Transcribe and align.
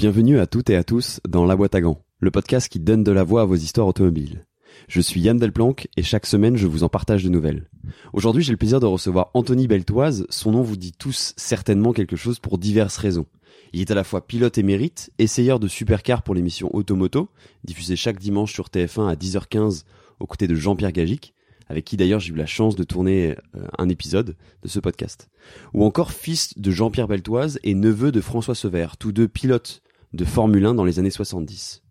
Bienvenue 0.00 0.38
à 0.38 0.46
toutes 0.46 0.70
et 0.70 0.76
à 0.76 0.82
tous 0.82 1.20
dans 1.28 1.44
La 1.44 1.56
Boîte 1.56 1.74
à 1.74 1.82
Gants, 1.82 2.02
le 2.20 2.30
podcast 2.30 2.70
qui 2.70 2.80
donne 2.80 3.04
de 3.04 3.12
la 3.12 3.22
voix 3.22 3.42
à 3.42 3.44
vos 3.44 3.56
histoires 3.56 3.86
automobiles. 3.86 4.46
Je 4.88 5.02
suis 5.02 5.20
Yann 5.20 5.36
Delplanque 5.36 5.88
et 5.98 6.02
chaque 6.02 6.24
semaine 6.24 6.56
je 6.56 6.66
vous 6.66 6.84
en 6.84 6.88
partage 6.88 7.22
de 7.22 7.28
nouvelles. 7.28 7.68
Aujourd'hui 8.14 8.42
j'ai 8.42 8.52
le 8.52 8.56
plaisir 8.56 8.80
de 8.80 8.86
recevoir 8.86 9.30
Anthony 9.34 9.66
Beltoise, 9.66 10.24
son 10.30 10.52
nom 10.52 10.62
vous 10.62 10.78
dit 10.78 10.92
tous 10.92 11.34
certainement 11.36 11.92
quelque 11.92 12.16
chose 12.16 12.38
pour 12.38 12.56
diverses 12.56 12.96
raisons. 12.96 13.26
Il 13.74 13.82
est 13.82 13.90
à 13.90 13.94
la 13.94 14.02
fois 14.02 14.26
pilote 14.26 14.56
émérite, 14.56 15.10
essayeur 15.18 15.60
de 15.60 15.68
supercar 15.68 16.22
pour 16.22 16.34
l'émission 16.34 16.74
Automoto, 16.74 17.28
diffusée 17.64 17.96
chaque 17.96 18.18
dimanche 18.18 18.54
sur 18.54 18.68
TF1 18.68 19.06
à 19.06 19.16
10h15 19.16 19.84
aux 20.18 20.26
côtés 20.26 20.48
de 20.48 20.54
Jean-Pierre 20.54 20.92
Gagic, 20.92 21.34
avec 21.68 21.84
qui 21.84 21.98
d'ailleurs 21.98 22.20
j'ai 22.20 22.32
eu 22.32 22.36
la 22.36 22.46
chance 22.46 22.74
de 22.74 22.84
tourner 22.84 23.36
euh, 23.54 23.66
un 23.76 23.90
épisode 23.90 24.34
de 24.62 24.68
ce 24.68 24.80
podcast. 24.80 25.28
Ou 25.74 25.84
encore 25.84 26.10
fils 26.10 26.58
de 26.58 26.70
Jean-Pierre 26.70 27.06
Beltoise 27.06 27.58
et 27.64 27.74
neveu 27.74 28.12
de 28.12 28.22
François 28.22 28.54
Sever, 28.54 28.86
tous 28.98 29.12
deux 29.12 29.28
pilotes 29.28 29.82
de 30.12 30.24
Formule 30.24 30.66
1 30.66 30.74
dans 30.74 30.84
les 30.84 30.98
années 30.98 31.10
70. 31.10 31.82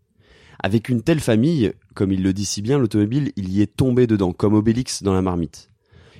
Avec 0.61 0.89
une 0.89 1.01
telle 1.01 1.21
famille, 1.21 1.71
comme 1.95 2.11
il 2.11 2.21
le 2.21 2.33
dit 2.33 2.45
si 2.45 2.61
bien, 2.61 2.77
l'automobile, 2.77 3.31
il 3.37 3.49
y 3.49 3.61
est 3.61 3.75
tombé 3.75 4.07
dedans, 4.07 4.33
comme 4.33 4.55
Obélix 4.55 5.03
dans 5.03 5.13
la 5.13 5.21
marmite. 5.21 5.69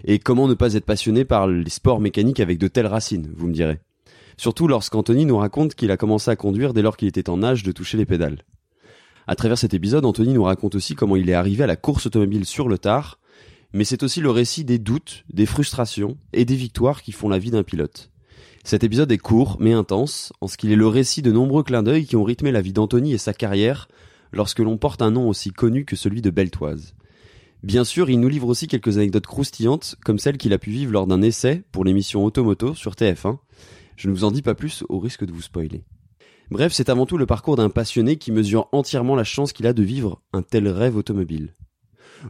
Et 0.05 0.19
comment 0.19 0.47
ne 0.47 0.53
pas 0.53 0.75
être 0.75 0.85
passionné 0.85 1.25
par 1.25 1.47
les 1.47 1.69
sports 1.69 1.99
mécaniques 1.99 2.39
avec 2.39 2.57
de 2.57 2.69
telles 2.69 2.87
racines, 2.87 3.29
vous 3.35 3.47
me 3.47 3.53
direz. 3.53 3.79
Surtout 4.37 4.69
lorsqu'Anthony 4.69 5.25
nous 5.25 5.37
raconte 5.37 5.75
qu'il 5.75 5.91
a 5.91 5.97
commencé 5.97 6.31
à 6.31 6.37
conduire 6.37 6.73
dès 6.73 6.81
lors 6.81 6.95
qu'il 6.95 7.09
était 7.09 7.29
en 7.29 7.43
âge 7.43 7.63
de 7.63 7.73
toucher 7.73 7.97
les 7.97 8.05
pédales. 8.05 8.45
À 9.27 9.35
travers 9.35 9.57
cet 9.57 9.73
épisode, 9.73 10.05
Anthony 10.05 10.33
nous 10.33 10.43
raconte 10.43 10.75
aussi 10.75 10.95
comment 10.95 11.17
il 11.17 11.29
est 11.29 11.33
arrivé 11.33 11.65
à 11.65 11.67
la 11.67 11.75
course 11.75 12.05
automobile 12.05 12.45
sur 12.45 12.69
le 12.69 12.77
tard, 12.77 13.19
mais 13.73 13.83
c'est 13.83 14.03
aussi 14.03 14.21
le 14.21 14.31
récit 14.31 14.63
des 14.63 14.79
doutes, 14.79 15.25
des 15.31 15.45
frustrations 15.45 16.17
et 16.31 16.45
des 16.45 16.55
victoires 16.55 17.01
qui 17.01 17.11
font 17.11 17.27
la 17.27 17.39
vie 17.39 17.51
d'un 17.51 17.63
pilote. 17.63 18.08
Cet 18.63 18.83
épisode 18.83 19.11
est 19.11 19.17
court 19.17 19.57
mais 19.59 19.73
intense, 19.73 20.33
en 20.41 20.47
ce 20.47 20.57
qu'il 20.57 20.71
est 20.71 20.75
le 20.75 20.87
récit 20.87 21.21
de 21.21 21.31
nombreux 21.31 21.63
clins 21.63 21.83
d'œil 21.83 22.05
qui 22.05 22.15
ont 22.15 22.23
rythmé 22.23 22.51
la 22.51 22.61
vie 22.61 22.73
d'Anthony 22.73 23.13
et 23.13 23.17
sa 23.17 23.33
carrière 23.33 23.87
lorsque 24.31 24.59
l'on 24.59 24.77
porte 24.77 25.01
un 25.01 25.11
nom 25.11 25.27
aussi 25.27 25.51
connu 25.51 25.85
que 25.85 25.95
celui 25.95 26.21
de 26.21 26.29
Beltoise. 26.29 26.93
Bien 27.63 27.83
sûr, 27.83 28.09
il 28.09 28.19
nous 28.19 28.29
livre 28.29 28.47
aussi 28.47 28.67
quelques 28.67 28.97
anecdotes 28.97 29.27
croustillantes, 29.27 29.95
comme 30.05 30.19
celle 30.19 30.37
qu'il 30.37 30.53
a 30.53 30.57
pu 30.57 30.69
vivre 30.69 30.93
lors 30.93 31.07
d'un 31.07 31.21
essai 31.21 31.63
pour 31.71 31.83
l'émission 31.83 32.23
Automoto 32.23 32.73
sur 32.73 32.93
TF1. 32.93 33.37
Je 33.97 34.07
ne 34.07 34.13
vous 34.13 34.23
en 34.23 34.31
dis 34.31 34.41
pas 34.41 34.55
plus 34.55 34.83
au 34.87 34.99
risque 34.99 35.25
de 35.25 35.31
vous 35.33 35.41
spoiler. 35.41 35.83
Bref, 36.51 36.71
c'est 36.73 36.89
avant 36.89 37.05
tout 37.05 37.17
le 37.17 37.25
parcours 37.25 37.57
d'un 37.57 37.69
passionné 37.69 38.15
qui 38.15 38.31
mesure 38.31 38.69
entièrement 38.71 39.15
la 39.15 39.25
chance 39.25 39.51
qu'il 39.51 39.67
a 39.67 39.73
de 39.73 39.83
vivre 39.83 40.21
un 40.31 40.41
tel 40.41 40.67
rêve 40.67 40.95
automobile. 40.95 41.53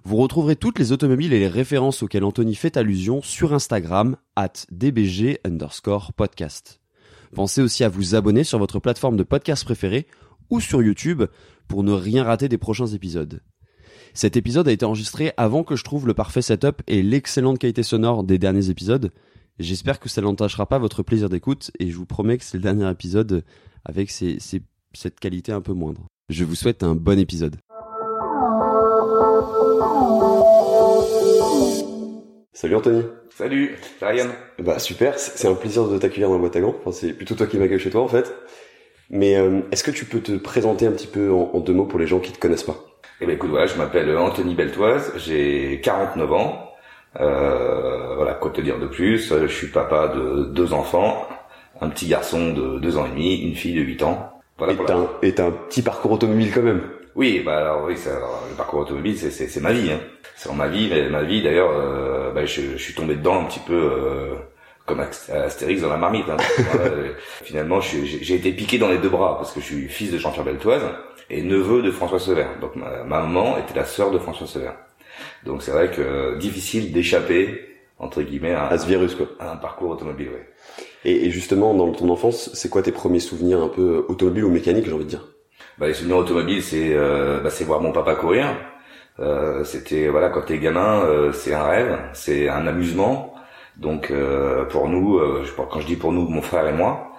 Vous 0.03 0.17
retrouverez 0.17 0.55
toutes 0.55 0.79
les 0.79 0.91
automobiles 0.91 1.33
et 1.33 1.39
les 1.39 1.47
références 1.47 2.03
auxquelles 2.03 2.23
Anthony 2.23 2.55
fait 2.55 2.77
allusion 2.77 3.21
sur 3.21 3.53
Instagram, 3.53 4.17
at 4.35 4.53
dbg 4.71 5.39
underscore 5.45 6.13
podcast. 6.13 6.79
Pensez 7.33 7.61
aussi 7.61 7.83
à 7.83 7.89
vous 7.89 8.15
abonner 8.15 8.43
sur 8.43 8.59
votre 8.59 8.79
plateforme 8.79 9.17
de 9.17 9.23
podcast 9.23 9.63
préférée 9.63 10.07
ou 10.49 10.59
sur 10.59 10.81
YouTube 10.81 11.23
pour 11.67 11.83
ne 11.83 11.91
rien 11.91 12.23
rater 12.23 12.49
des 12.49 12.57
prochains 12.57 12.87
épisodes. 12.87 13.41
Cet 14.13 14.37
épisode 14.37 14.67
a 14.67 14.71
été 14.71 14.85
enregistré 14.85 15.33
avant 15.37 15.63
que 15.63 15.75
je 15.75 15.83
trouve 15.83 16.07
le 16.07 16.13
parfait 16.13 16.41
setup 16.41 16.81
et 16.87 17.03
l'excellente 17.03 17.59
qualité 17.59 17.83
sonore 17.83 18.23
des 18.23 18.39
derniers 18.39 18.69
épisodes. 18.69 19.11
J'espère 19.59 19.99
que 19.99 20.09
ça 20.09 20.21
n'entachera 20.21 20.65
pas 20.65 20.79
votre 20.79 21.03
plaisir 21.03 21.29
d'écoute 21.29 21.71
et 21.79 21.91
je 21.91 21.97
vous 21.97 22.05
promets 22.05 22.37
que 22.37 22.43
c'est 22.43 22.57
le 22.57 22.63
dernier 22.63 22.89
épisode 22.89 23.43
avec 23.85 24.09
cette 24.11 25.19
qualité 25.19 25.51
un 25.51 25.61
peu 25.61 25.73
moindre. 25.73 26.07
Je 26.29 26.43
vous 26.43 26.55
souhaite 26.55 26.83
un 26.83 26.95
bon 26.95 27.19
épisode. 27.19 27.57
Salut 32.51 32.75
Anthony. 32.75 33.03
Salut, 33.29 33.77
Ryan. 34.01 34.27
Bah 34.59 34.79
super, 34.79 35.17
c'est 35.17 35.47
un 35.47 35.53
plaisir 35.53 35.87
de 35.87 35.97
t'accueillir 35.97 36.27
dans 36.27 36.35
la 36.35 36.41
boîte 36.41 36.57
à 36.57 36.59
gants. 36.59 36.75
Enfin, 36.81 36.91
c'est 36.91 37.13
plutôt 37.13 37.35
toi 37.35 37.47
qui 37.47 37.57
m'accueille 37.57 37.79
chez 37.79 37.89
toi 37.89 38.01
en 38.01 38.09
fait. 38.09 38.35
Mais 39.09 39.37
euh, 39.37 39.61
est-ce 39.71 39.85
que 39.85 39.91
tu 39.91 40.03
peux 40.03 40.19
te 40.19 40.33
présenter 40.33 40.85
un 40.85 40.91
petit 40.91 41.07
peu 41.07 41.31
en, 41.31 41.57
deux 41.61 41.71
mots 41.71 41.85
pour 41.85 41.97
les 41.97 42.07
gens 42.07 42.19
qui 42.19 42.33
te 42.33 42.39
connaissent 42.39 42.63
pas? 42.63 42.75
Eh 43.21 43.25
ben 43.25 43.35
écoute, 43.35 43.51
voilà, 43.51 43.67
je 43.67 43.77
m'appelle 43.77 44.17
Anthony 44.17 44.53
Beltoise, 44.53 45.13
j'ai 45.15 45.79
49 45.81 46.33
ans. 46.33 46.69
Euh, 47.21 48.15
voilà, 48.15 48.33
quoi 48.33 48.51
te 48.51 48.59
dire 48.59 48.79
de 48.79 48.87
plus? 48.87 49.33
Je 49.33 49.47
suis 49.47 49.67
papa 49.67 50.09
de 50.09 50.43
deux 50.53 50.73
enfants, 50.73 51.25
un 51.79 51.87
petit 51.87 52.07
garçon 52.07 52.51
de 52.51 52.79
deux 52.79 52.97
ans 52.97 53.05
et 53.05 53.09
demi, 53.11 53.37
une 53.37 53.55
fille 53.55 53.75
de 53.75 53.81
8 53.81 54.03
ans. 54.03 54.29
Voilà, 54.57 54.73
et 55.21 55.33
t'as 55.33 55.45
un, 55.45 55.47
un, 55.47 55.51
petit 55.51 55.81
parcours 55.81 56.11
automobile 56.11 56.51
quand 56.53 56.63
même? 56.63 56.81
Oui, 57.19 57.41
bah 57.45 57.57
alors 57.57 57.83
oui, 57.83 57.95
le 57.95 58.55
parcours 58.55 58.79
automobile, 58.79 59.17
c'est 59.17 59.59
ma 59.59 59.73
vie. 59.73 59.91
Hein. 59.91 59.99
C'est 60.37 60.53
ma 60.53 60.69
vie, 60.69 60.87
mais 60.89 61.09
ma 61.09 61.21
vie 61.21 61.41
d'ailleurs, 61.41 61.69
euh, 61.69 62.31
bah, 62.31 62.45
je, 62.45 62.61
je, 62.61 62.81
suis 62.81 62.93
tombé 62.93 63.15
dedans 63.15 63.41
un 63.41 63.43
petit 63.43 63.59
peu 63.59 63.73
euh, 63.73 64.35
comme 64.85 65.01
Astérix 65.01 65.81
dans 65.81 65.89
la 65.89 65.97
marmite. 65.97 66.29
Hein. 66.29 66.37
Euh, 66.79 67.11
finalement, 67.43 67.81
j'ai 67.81 68.35
été 68.35 68.53
piqué 68.53 68.77
dans 68.77 68.87
les 68.87 68.99
deux 68.99 69.09
bras 69.09 69.35
parce 69.37 69.51
que 69.51 69.59
je 69.59 69.65
suis 69.65 69.89
fils 69.89 70.11
de 70.11 70.17
Jean-Pierre 70.17 70.45
Beltoise 70.45 70.81
et 71.29 71.41
neveu 71.41 71.81
de 71.81 71.91
François 71.91 72.19
Sever. 72.19 72.45
Donc 72.61 72.77
ma, 72.77 73.03
maman 73.03 73.57
était 73.57 73.75
la 73.75 73.83
sœur 73.83 74.11
de 74.11 74.17
François 74.17 74.47
Sever. 74.47 74.71
Donc 75.45 75.61
c'est 75.61 75.71
vrai 75.71 75.91
que 75.91 76.37
difficile 76.37 76.93
d'échapper 76.93 77.65
entre 77.97 78.21
guillemets 78.21 78.53
à, 78.53 78.67
à, 78.67 78.77
ce 78.77 78.87
virus 78.87 79.15
quoi. 79.15 79.27
À 79.39 79.51
un 79.51 79.57
parcours 79.57 79.89
automobile, 79.89 80.29
oui. 80.33 80.41
Et, 81.03 81.25
et 81.25 81.31
justement, 81.31 81.73
dans 81.73 81.91
ton 81.91 82.07
enfance, 82.07 82.49
c'est 82.53 82.69
quoi 82.69 82.81
tes 82.81 82.93
premiers 82.93 83.19
souvenirs 83.19 83.59
un 83.59 83.67
peu 83.67 84.05
automobiles 84.07 84.45
ou 84.45 84.49
mécaniques, 84.49 84.85
j'ai 84.85 84.93
envie 84.93 85.03
de 85.03 85.09
dire? 85.09 85.27
Bah, 85.79 85.87
les 85.87 85.93
souvenirs 85.93 86.17
automobiles, 86.17 86.63
c'est 86.63 86.93
euh, 86.93 87.39
bah, 87.39 87.49
c'est 87.49 87.63
voir 87.63 87.81
mon 87.81 87.91
papa 87.91 88.15
courir. 88.15 88.47
Euh, 89.19 89.63
c'était 89.63 90.07
voilà 90.07 90.29
quand 90.29 90.41
t'es 90.41 90.59
gamin, 90.59 91.03
euh, 91.05 91.31
c'est 91.33 91.53
un 91.53 91.63
rêve, 91.63 91.97
c'est 92.13 92.49
un 92.49 92.67
amusement. 92.67 93.33
Donc 93.77 94.11
euh, 94.11 94.65
pour 94.65 94.89
nous, 94.89 95.19
quand 95.57 95.79
je 95.79 95.85
dis 95.87 95.95
pour 95.95 96.11
nous, 96.11 96.27
mon 96.27 96.41
frère 96.41 96.67
et 96.67 96.73
moi, 96.73 97.13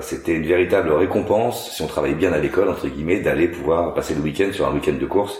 c'était 0.00 0.34
une 0.34 0.46
véritable 0.46 0.92
récompense 0.92 1.72
si 1.72 1.82
on 1.82 1.86
travaillait 1.86 2.16
bien 2.16 2.32
à 2.32 2.38
l'école 2.38 2.68
entre 2.68 2.88
guillemets 2.88 3.20
d'aller 3.20 3.48
pouvoir 3.48 3.94
passer 3.94 4.14
le 4.14 4.20
week-end 4.20 4.50
sur 4.52 4.66
un 4.68 4.72
week-end 4.72 4.94
de 5.00 5.06
course. 5.06 5.38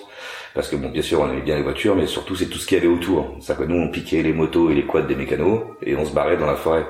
Parce 0.55 0.69
que 0.69 0.77
bon, 0.77 0.89
bien 0.89 1.03
sûr, 1.03 1.21
on 1.21 1.29
aimait 1.31 1.43
bien 1.43 1.57
les 1.57 1.63
voitures, 1.63 1.95
mais 1.95 2.07
surtout 2.07 2.35
c'est 2.35 2.47
tout 2.47 2.59
ce 2.59 2.67
qu'il 2.67 2.79
y 2.79 2.81
avait 2.81 2.89
autour. 2.89 3.37
Ça 3.41 3.55
que 3.55 3.65
nous, 3.65 3.77
on 3.77 3.91
piquait 3.91 4.23
les 4.23 4.33
motos 4.33 4.71
et 4.71 4.75
les 4.75 4.87
quads 4.87 5.03
des 5.03 5.15
mécanos 5.15 5.61
et 5.83 5.95
on 5.97 6.05
se 6.05 6.13
barrait 6.13 6.37
dans 6.37 6.47
la 6.47 6.57
forêt. 6.57 6.87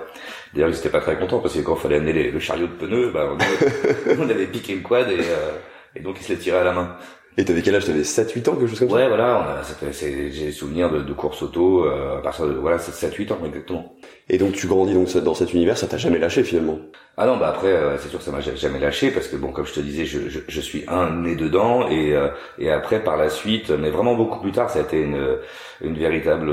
D'ailleurs, 0.55 0.71
ils 0.71 0.77
étaient 0.77 0.89
pas 0.89 1.01
très 1.01 1.17
contents 1.17 1.41
parce 1.41 1.55
que 1.55 1.61
quand 1.61 1.77
il 1.77 1.81
fallait 1.81 1.97
amener 1.97 2.31
le 2.31 2.41
chariot 2.41 2.67
de 2.67 2.73
pneus, 2.73 3.11
bah, 3.13 3.29
on, 4.19 4.29
avait, 4.29 4.47
piqué 4.47 4.75
le 4.75 4.81
quad 4.81 5.11
et, 5.11 5.19
euh, 5.19 5.53
et 5.95 6.01
donc 6.01 6.17
ils 6.21 6.25
se 6.25 6.33
les 6.33 6.39
tiraient 6.39 6.61
à 6.61 6.65
la 6.65 6.73
main. 6.73 6.97
Et 7.39 7.45
t'avais 7.45 7.63
quel 7.63 7.77
âge? 7.77 7.85
T'avais 7.85 8.03
7-8 8.03 8.49
ans, 8.51 8.57
quelque 8.57 8.67
chose 8.67 8.81
comme 8.81 8.91
ça? 8.91 8.97
Ouais, 8.97 9.07
voilà, 9.07 9.63
j'ai 9.93 10.29
des 10.29 10.51
souvenirs 10.51 10.91
de, 10.91 11.03
de 11.03 11.13
course 11.13 11.41
auto 11.41 11.85
euh, 11.85 12.19
à 12.19 12.21
partir 12.21 12.49
de 12.49 12.55
voilà, 12.55 12.79
7-8 12.79 13.33
ans 13.33 13.39
exactement. 13.47 13.95
Et 14.29 14.39
donc 14.39 14.55
tu 14.55 14.67
grandis 14.67 14.93
donc 14.93 15.17
dans 15.19 15.35
cet 15.35 15.55
univers, 15.55 15.79
ça 15.79 15.87
t'a 15.87 15.99
jamais 15.99 16.19
lâché 16.19 16.43
finalement? 16.43 16.81
Ah 17.17 17.27
non, 17.27 17.37
bah 17.37 17.51
après 17.51 17.69
euh, 17.69 17.97
c'est 17.97 18.09
sûr 18.09 18.19
que 18.19 18.25
ça 18.25 18.33
m'a 18.33 18.41
jamais 18.41 18.81
lâché 18.81 19.13
parce 19.13 19.29
que 19.29 19.37
bon, 19.37 19.53
comme 19.53 19.67
je 19.67 19.73
te 19.73 19.79
disais, 19.79 20.05
je, 20.05 20.29
je, 20.29 20.41
je 20.49 20.61
suis 20.61 20.83
un 20.89 21.11
né 21.11 21.37
dedans 21.37 21.89
et 21.89 22.13
euh, 22.17 22.27
et 22.59 22.73
après 22.73 23.05
par 23.05 23.17
la 23.17 23.29
suite, 23.29 23.71
mais 23.71 23.91
vraiment 23.91 24.17
beaucoup 24.17 24.41
plus 24.41 24.51
tard, 24.51 24.69
ça 24.69 24.81
a 24.81 24.83
été 24.83 25.01
une 25.01 25.39
une 25.81 25.97
véritable 25.97 26.51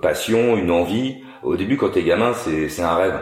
passion, 0.00 0.56
une 0.56 0.70
envie. 0.70 1.24
Au 1.42 1.56
début, 1.56 1.76
quand 1.76 1.90
t'es 1.90 2.02
gamin, 2.02 2.32
c'est 2.34 2.68
c'est 2.68 2.82
un 2.82 2.94
rêve 2.94 3.20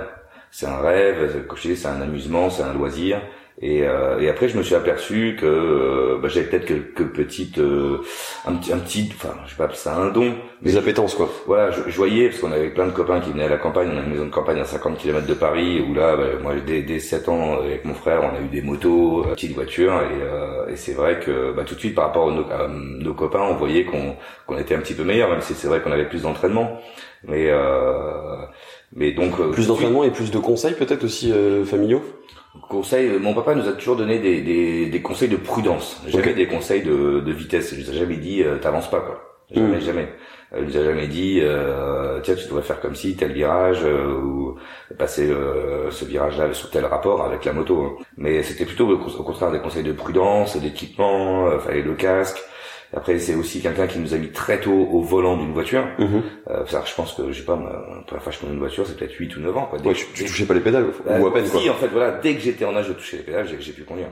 c'est 0.51 0.67
un 0.67 0.79
rêve, 0.79 1.47
comme 1.47 1.59
je 1.59 1.75
c'est 1.75 1.89
un 1.89 2.01
amusement, 2.01 2.51
c'est 2.51 2.63
un 2.63 2.75
loisir. 2.75 3.21
Et, 3.61 3.83
euh, 3.83 4.21
et, 4.21 4.29
après, 4.29 4.49
je 4.49 4.57
me 4.57 4.63
suis 4.63 4.77
aperçu 4.77 5.37
que 5.37 5.45
euh, 5.45 6.19
bah, 6.23 6.29
j'avais 6.29 6.47
peut-être 6.47 6.65
quelques 6.65 7.13
petites, 7.13 7.59
euh, 7.59 7.99
un 8.47 8.55
petit, 8.55 8.73
un 8.73 8.79
petit, 8.79 9.11
enfin, 9.13 9.35
je 9.47 9.51
sais 9.51 9.57
pas, 9.57 9.69
ça 9.75 9.97
un 9.97 10.11
don. 10.11 10.33
Des 10.63 10.77
appétences, 10.77 11.17
quoi. 11.17 11.29
Voilà, 11.45 11.73
je, 11.73 11.81
je, 11.89 11.97
voyais 11.97 12.29
parce 12.29 12.41
qu'on 12.41 12.53
avait 12.53 12.71
plein 12.71 12.87
de 12.87 12.93
copains 12.93 13.19
qui 13.19 13.33
venaient 13.33 13.47
à 13.47 13.49
la 13.49 13.57
campagne. 13.57 13.89
On 13.93 13.99
a 13.99 14.03
une 14.03 14.11
maison 14.11 14.27
de 14.27 14.31
campagne 14.31 14.61
à 14.61 14.65
50 14.65 14.99
km 14.99 15.27
de 15.27 15.35
Paris 15.35 15.81
où 15.81 15.93
là, 15.93 16.17
bah, 16.17 16.25
moi, 16.41 16.55
dès, 16.65 16.83
dès 16.83 17.01
7 17.01 17.29
ans, 17.29 17.59
avec 17.59 17.85
mon 17.85 17.95
frère, 17.95 18.23
on 18.23 18.37
a 18.37 18.41
eu 18.41 18.49
des 18.49 18.63
motos, 18.63 19.25
euh, 19.27 19.33
petites 19.33 19.55
voitures, 19.55 20.03
et, 20.03 20.73
et 20.73 20.77
c'est 20.77 20.95
vrai 20.95 21.19
que 21.19 21.51
bah, 21.53 21.65
tout 21.65 21.75
de 21.75 21.81
suite, 21.81 21.97
par 21.97 22.07
rapport 22.07 22.29
à 22.29 22.33
nos, 22.33 22.45
à 22.45 22.69
nos 22.69 23.15
copains, 23.15 23.43
on 23.43 23.57
voyait 23.57 23.85
qu'on 23.85 24.15
qu'on 24.47 24.57
était 24.57 24.77
un 24.77 24.81
petit 24.81 24.95
peu 24.95 25.03
meilleur, 25.03 25.29
même 25.31 25.41
si 25.41 25.55
c'est 25.55 25.67
vrai 25.67 25.81
qu'on 25.81 25.93
avait 25.93 26.09
plus 26.09 26.23
d'entraînement. 26.23 26.81
Mais 27.27 27.51
mais 28.93 29.13
donc 29.13 29.51
plus 29.53 29.67
d'entraînement 29.67 30.05
et 30.05 30.11
plus 30.11 30.31
de 30.31 30.39
conseils 30.39 30.75
peut-être 30.75 31.05
aussi 31.05 31.33
familiaux? 31.65 32.03
Conseil, 32.69 33.19
mon 33.21 33.35
papa 33.35 33.55
nous 33.55 33.69
a 33.69 33.73
toujours 33.73 33.97
donné 33.97 34.19
des, 34.19 34.41
des, 34.41 34.87
des 34.87 35.03
conseils 35.03 35.29
de 35.29 35.37
prudence, 35.37 36.03
jamais 36.07 36.35
des 36.35 36.47
conseils 36.47 36.83
de, 36.83 37.21
de 37.21 37.33
vitesse. 37.33 37.73
Il 37.73 37.85
nous 37.85 37.91
a 37.91 37.93
jamais 37.95 38.17
dit 38.17 38.43
euh, 38.43 38.59
t'avances 38.59 38.91
pas 38.91 39.01
quoi. 39.01 39.45
Jamais, 39.51 39.77
hmm. 39.77 39.81
jamais. 39.81 40.09
Il 40.57 40.65
nous 40.65 40.77
a 40.77 40.85
jamais 40.85 41.07
dit 41.07 41.41
euh, 41.43 42.21
tiens 42.23 42.35
tu 42.35 42.45
devrais 42.45 42.63
faire 42.63 42.81
comme 42.81 42.95
si 42.95 43.17
tel 43.17 43.33
virage 43.33 43.81
euh, 43.85 44.13
ou 44.13 44.57
passer 44.99 45.31
euh, 45.31 45.91
ce 45.91 46.05
virage-là 46.05 46.53
sur 46.53 46.71
tel 46.71 46.85
rapport 46.85 47.23
avec 47.23 47.45
la 47.45 47.53
moto. 47.53 47.83
Hein. 47.83 48.05
Mais 48.17 48.43
c'était 48.43 48.65
plutôt 48.65 48.89
au 48.89 49.23
contraire 49.23 49.51
des 49.51 49.61
conseils 49.61 49.85
de 49.85 49.93
prudence, 49.93 50.57
d'équipement, 50.57 51.59
fallait 51.61 51.83
le 51.83 51.95
casque. 51.95 52.39
Après, 52.93 53.19
c'est 53.19 53.35
aussi 53.35 53.61
quelqu'un 53.61 53.87
qui 53.87 53.99
nous 53.99 54.15
a 54.15 54.19
mis 54.19 54.31
très 54.31 54.61
tôt 54.61 54.73
au 54.73 55.03
volant 55.03 55.37
d'une 55.37 55.53
voiture. 55.53 55.87
Mhm. 55.99 56.23
Euh, 56.49 56.67
ça, 56.67 56.83
je 56.87 56.95
pense 56.95 57.13
que, 57.15 57.31
je 57.31 57.39
sais 57.39 57.45
pas, 57.45 57.57
ma 57.57 58.03
première 58.07 58.23
fois 58.23 58.33
que 58.33 58.39
je 58.41 58.53
une 58.53 58.59
voiture, 58.59 58.87
c'est 58.87 58.97
peut-être 58.97 59.13
8 59.13 59.37
ou 59.37 59.41
9 59.41 59.57
ans. 59.57 59.67
Quoi. 59.69 59.79
ouais, 59.81 59.95
tu, 59.95 60.25
touchais 60.25 60.47
pas 60.47 60.55
les 60.55 60.61
pédales, 60.61 60.87
ou 60.87 61.27
à 61.27 61.33
peine, 61.33 61.45
si, 61.45 61.53
quoi. 61.53 61.73
en 61.73 61.75
fait, 61.75 61.89
voilà, 61.89 62.13
dès 62.13 62.35
que 62.35 62.41
j'étais 62.41 62.65
en 62.65 62.75
âge 62.75 62.89
de 62.89 62.95
toucher 62.95 63.19
les 63.19 63.23
pédales, 63.25 63.47
j'ai 63.59 63.73
pu 63.73 63.85
conduire. 63.85 64.09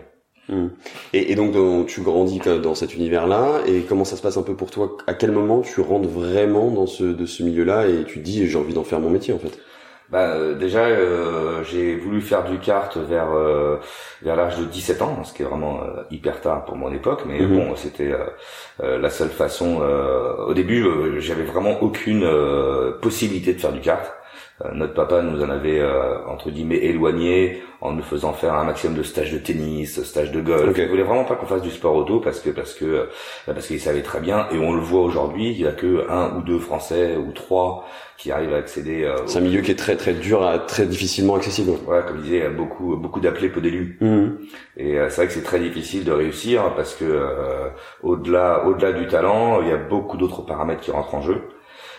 Mhm. 0.48 0.70
Et, 1.14 1.32
et, 1.32 1.34
donc, 1.34 1.54
tu 1.86 2.02
grandis 2.02 2.38
dans 2.38 2.74
cet 2.74 2.94
univers-là, 2.94 3.62
et 3.66 3.80
comment 3.80 4.04
ça 4.04 4.16
se 4.16 4.22
passe 4.22 4.36
un 4.36 4.42
peu 4.42 4.54
pour 4.54 4.70
toi? 4.70 4.96
À 5.06 5.14
quel 5.14 5.32
moment 5.32 5.62
tu 5.62 5.80
rentres 5.80 6.08
vraiment 6.08 6.70
dans 6.70 6.86
ce, 6.86 7.04
de 7.04 7.26
ce 7.26 7.42
milieu-là 7.42 7.86
et 7.86 8.04
tu 8.04 8.18
dis 8.18 8.46
j'ai 8.46 8.58
envie 8.58 8.74
d'en 8.74 8.84
faire 8.84 9.00
mon 9.00 9.10
métier, 9.10 9.32
en 9.32 9.38
fait? 9.38 9.58
Bah, 10.10 10.30
euh, 10.34 10.54
déjà, 10.54 10.84
euh, 10.86 11.62
j'ai 11.64 11.96
voulu 11.96 12.20
faire 12.20 12.44
du 12.44 12.58
kart 12.58 12.96
vers 12.96 13.32
euh, 13.32 13.78
vers 14.22 14.36
l'âge 14.36 14.58
de 14.58 14.64
17 14.64 15.02
ans, 15.02 15.24
ce 15.24 15.32
qui 15.34 15.42
est 15.42 15.46
vraiment 15.46 15.80
hyper 16.10 16.40
tard 16.40 16.64
pour 16.64 16.76
mon 16.76 16.92
époque, 16.92 17.22
mais 17.26 17.40
Mhm. 17.40 17.48
bon, 17.48 17.76
c'était 17.76 18.12
la 18.80 19.10
seule 19.10 19.30
façon. 19.30 19.80
au 20.46 20.54
début, 20.54 20.84
j'avais 21.20 21.44
vraiment 21.44 21.82
aucune 21.82 22.26
possibilité 23.02 23.54
de 23.54 23.60
faire 23.60 23.72
du 23.72 23.80
kart. 23.80 24.15
Euh, 24.64 24.70
notre 24.72 24.94
papa 24.94 25.20
nous 25.22 25.42
en 25.42 25.50
avait 25.50 25.80
euh, 25.80 26.24
entre 26.26 26.50
guillemets 26.50 26.78
éloigné 26.78 27.62
en 27.82 27.92
nous 27.92 28.02
faisant 28.02 28.32
faire 28.32 28.54
un 28.54 28.64
maximum 28.64 28.96
de 28.96 29.02
stages 29.02 29.32
de 29.32 29.38
tennis, 29.38 30.02
stages 30.02 30.32
de 30.32 30.40
golf. 30.40 30.70
Ok. 30.70 30.78
Il 30.78 30.88
voulait 30.88 31.02
vraiment 31.02 31.24
pas 31.24 31.34
qu'on 31.34 31.46
fasse 31.46 31.62
du 31.62 31.70
sport 31.70 31.94
auto 31.94 32.20
parce 32.20 32.40
que 32.40 32.50
parce 32.50 32.72
que 32.72 32.84
euh, 32.84 33.04
parce 33.46 33.66
qu'il 33.66 33.80
savait 33.80 34.02
très 34.02 34.20
bien 34.20 34.46
et 34.50 34.58
on 34.58 34.72
le 34.72 34.80
voit 34.80 35.02
aujourd'hui, 35.02 35.50
il 35.50 35.60
y 35.60 35.66
a 35.66 35.72
que 35.72 36.08
un 36.10 36.36
ou 36.36 36.42
deux 36.42 36.58
Français 36.58 37.16
ou 37.16 37.32
trois 37.32 37.86
qui 38.16 38.30
arrivent 38.32 38.54
à 38.54 38.56
accéder. 38.56 39.04
euh, 39.04 39.16
C'est 39.26 39.38
un 39.38 39.42
milieu 39.42 39.60
qui 39.60 39.70
est 39.72 39.76
très 39.76 39.96
très 39.96 40.14
dur, 40.14 40.42
à, 40.42 40.58
très 40.58 40.86
difficilement 40.86 41.34
accessible. 41.34 41.72
voilà, 41.84 42.02
comme 42.02 42.16
je 42.18 42.22
disais, 42.22 42.36
il 42.38 42.42
y 42.42 42.46
a 42.46 42.50
beaucoup 42.50 42.96
beaucoup 42.96 43.20
d'appelés 43.20 43.50
peu 43.50 43.60
d'élus. 43.60 43.98
Mhm. 44.00 44.38
Et 44.78 44.98
euh, 44.98 45.10
c'est 45.10 45.16
vrai 45.16 45.26
que 45.26 45.32
c'est 45.32 45.42
très 45.42 45.60
difficile 45.60 46.04
de 46.04 46.12
réussir 46.12 46.74
parce 46.74 46.94
que 46.94 47.04
euh, 47.04 47.68
au-delà 48.02 48.64
au-delà 48.66 48.92
du 48.92 49.06
talent, 49.06 49.60
il 49.62 49.68
y 49.68 49.72
a 49.72 49.76
beaucoup 49.76 50.16
d'autres 50.16 50.42
paramètres 50.42 50.80
qui 50.80 50.90
rentrent 50.90 51.14
en 51.14 51.22
jeu. 51.22 51.42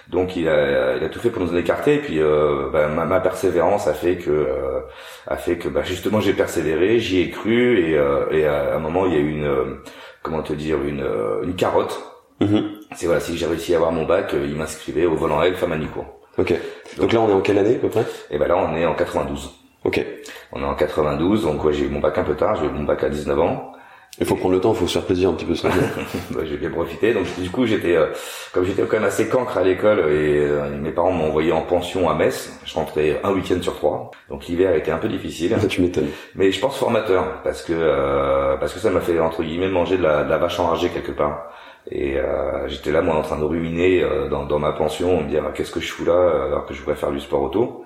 Donc 0.09 0.35
il 0.35 0.47
a, 0.47 0.95
il 0.95 1.03
a 1.03 1.09
tout 1.09 1.19
fait 1.19 1.29
pour 1.29 1.43
nous 1.43 1.53
en 1.53 1.57
écarter. 1.57 1.95
Et 1.95 1.99
puis 1.99 2.19
euh, 2.19 2.69
bah, 2.71 2.87
ma, 2.87 3.05
ma 3.05 3.19
persévérance 3.19 3.87
a 3.87 3.93
fait 3.93 4.17
que 4.17 4.29
euh, 4.31 4.79
a 5.27 5.37
fait 5.37 5.57
que 5.57 5.67
bah, 5.67 5.81
justement 5.83 6.19
j'ai 6.19 6.33
persévéré, 6.33 6.99
j'y 6.99 7.21
ai 7.21 7.29
cru 7.29 7.79
et, 7.79 7.97
euh, 7.97 8.29
et 8.31 8.45
à 8.45 8.75
un 8.75 8.79
moment 8.79 9.05
il 9.05 9.13
y 9.13 9.17
a 9.17 9.19
eu 9.19 9.29
une 9.29 9.45
euh, 9.45 9.83
comment 10.23 10.41
te 10.41 10.53
dire 10.53 10.81
une 10.83 11.01
euh, 11.01 11.43
une 11.43 11.55
carotte. 11.55 12.01
Mhm. 12.39 12.71
C'est 12.95 13.07
voilà 13.07 13.19
si 13.19 13.37
j'ai 13.37 13.45
réussi 13.45 13.73
à 13.73 13.77
avoir 13.77 13.91
mon 13.91 14.05
bac, 14.05 14.33
il 14.33 14.55
m'inscrivait 14.55 15.05
au 15.05 15.15
volant 15.15 15.41
Elf 15.41 15.61
à 15.63 15.67
Manicourt. 15.67 16.05
Ok. 16.37 16.53
Donc 16.97 17.11
là, 17.13 17.21
on 17.21 17.29
est 17.29 17.33
en 17.33 17.41
quelle 17.41 17.57
année 17.57 17.75
à 17.75 17.79
peu 17.79 17.89
près? 17.89 18.05
Et 18.29 18.37
ben 18.37 18.47
là 18.47 18.57
on 18.57 18.75
est 18.75 18.85
en 18.85 18.93
92. 18.93 19.51
Ok. 19.83 20.05
On 20.51 20.61
est 20.61 20.65
en 20.65 20.75
92, 20.75 21.43
donc 21.43 21.63
ouais, 21.63 21.73
j'ai 21.73 21.85
eu 21.85 21.89
mon 21.89 21.99
bac 21.99 22.17
un 22.17 22.23
peu 22.23 22.35
tard, 22.35 22.55
j'ai 22.55 22.65
eu 22.67 22.69
mon 22.69 22.83
bac 22.83 23.03
à 23.03 23.09
19 23.09 23.39
ans. 23.39 23.73
Il 24.19 24.25
faut 24.25 24.35
prendre 24.35 24.55
le 24.55 24.61
temps, 24.61 24.73
il 24.73 24.77
faut 24.77 24.87
se 24.87 24.93
faire 24.93 25.05
plaisir 25.05 25.29
un 25.29 25.33
petit 25.33 25.45
peu. 25.45 25.55
ça. 25.55 25.69
Bah, 26.31 26.41
j'ai 26.43 26.57
bien 26.57 26.69
profité. 26.69 27.13
Donc 27.13 27.25
du 27.39 27.49
coup, 27.49 27.65
j'étais 27.65 27.95
euh, 27.95 28.07
comme 28.51 28.65
j'étais 28.65 28.81
quand 28.81 28.93
même 28.97 29.03
assez 29.03 29.27
cancre 29.27 29.57
à 29.57 29.63
l'école 29.63 29.99
et 29.99 30.39
euh, 30.39 30.75
mes 30.77 30.91
parents 30.91 31.11
m'ont 31.11 31.27
envoyé 31.27 31.51
en 31.51 31.61
pension 31.61 32.09
à 32.09 32.15
Metz. 32.15 32.51
Je 32.65 32.73
rentrais 32.73 33.19
un 33.23 33.31
week-end 33.31 33.61
sur 33.61 33.75
trois. 33.75 34.11
Donc 34.29 34.47
l'hiver 34.47 34.75
était 34.75 34.91
un 34.91 34.97
peu 34.97 35.07
difficile, 35.07 35.55
tu 35.69 35.81
m'étonnes. 35.81 36.09
mais 36.35 36.51
je 36.51 36.59
pense 36.59 36.77
formateur 36.77 37.41
parce 37.43 37.61
que 37.61 37.73
euh, 37.73 38.57
parce 38.57 38.73
que 38.73 38.79
ça 38.79 38.89
m'a 38.89 39.01
fait 39.01 39.19
entre 39.19 39.43
guillemets 39.43 39.69
manger 39.69 39.97
de 39.97 40.03
la, 40.03 40.23
de 40.23 40.29
la 40.29 40.37
vache 40.37 40.59
enragée 40.59 40.89
quelque 40.89 41.11
part. 41.11 41.51
Et 41.89 42.17
euh, 42.17 42.67
j'étais 42.67 42.91
là 42.91 43.01
moi 43.01 43.15
en 43.15 43.21
train 43.21 43.37
de 43.39 43.45
ruminer 43.45 44.03
euh, 44.03 44.27
dans, 44.27 44.45
dans 44.45 44.59
ma 44.59 44.73
pension, 44.73 45.21
me 45.21 45.29
dire 45.29 45.43
qu'est-ce 45.53 45.71
que 45.71 45.79
je 45.79 45.91
fous 45.91 46.05
là 46.05 46.45
alors 46.47 46.65
que 46.65 46.73
je 46.73 46.79
voudrais 46.79 46.95
faire 46.95 47.11
du 47.11 47.19
sport 47.19 47.43
auto. 47.43 47.85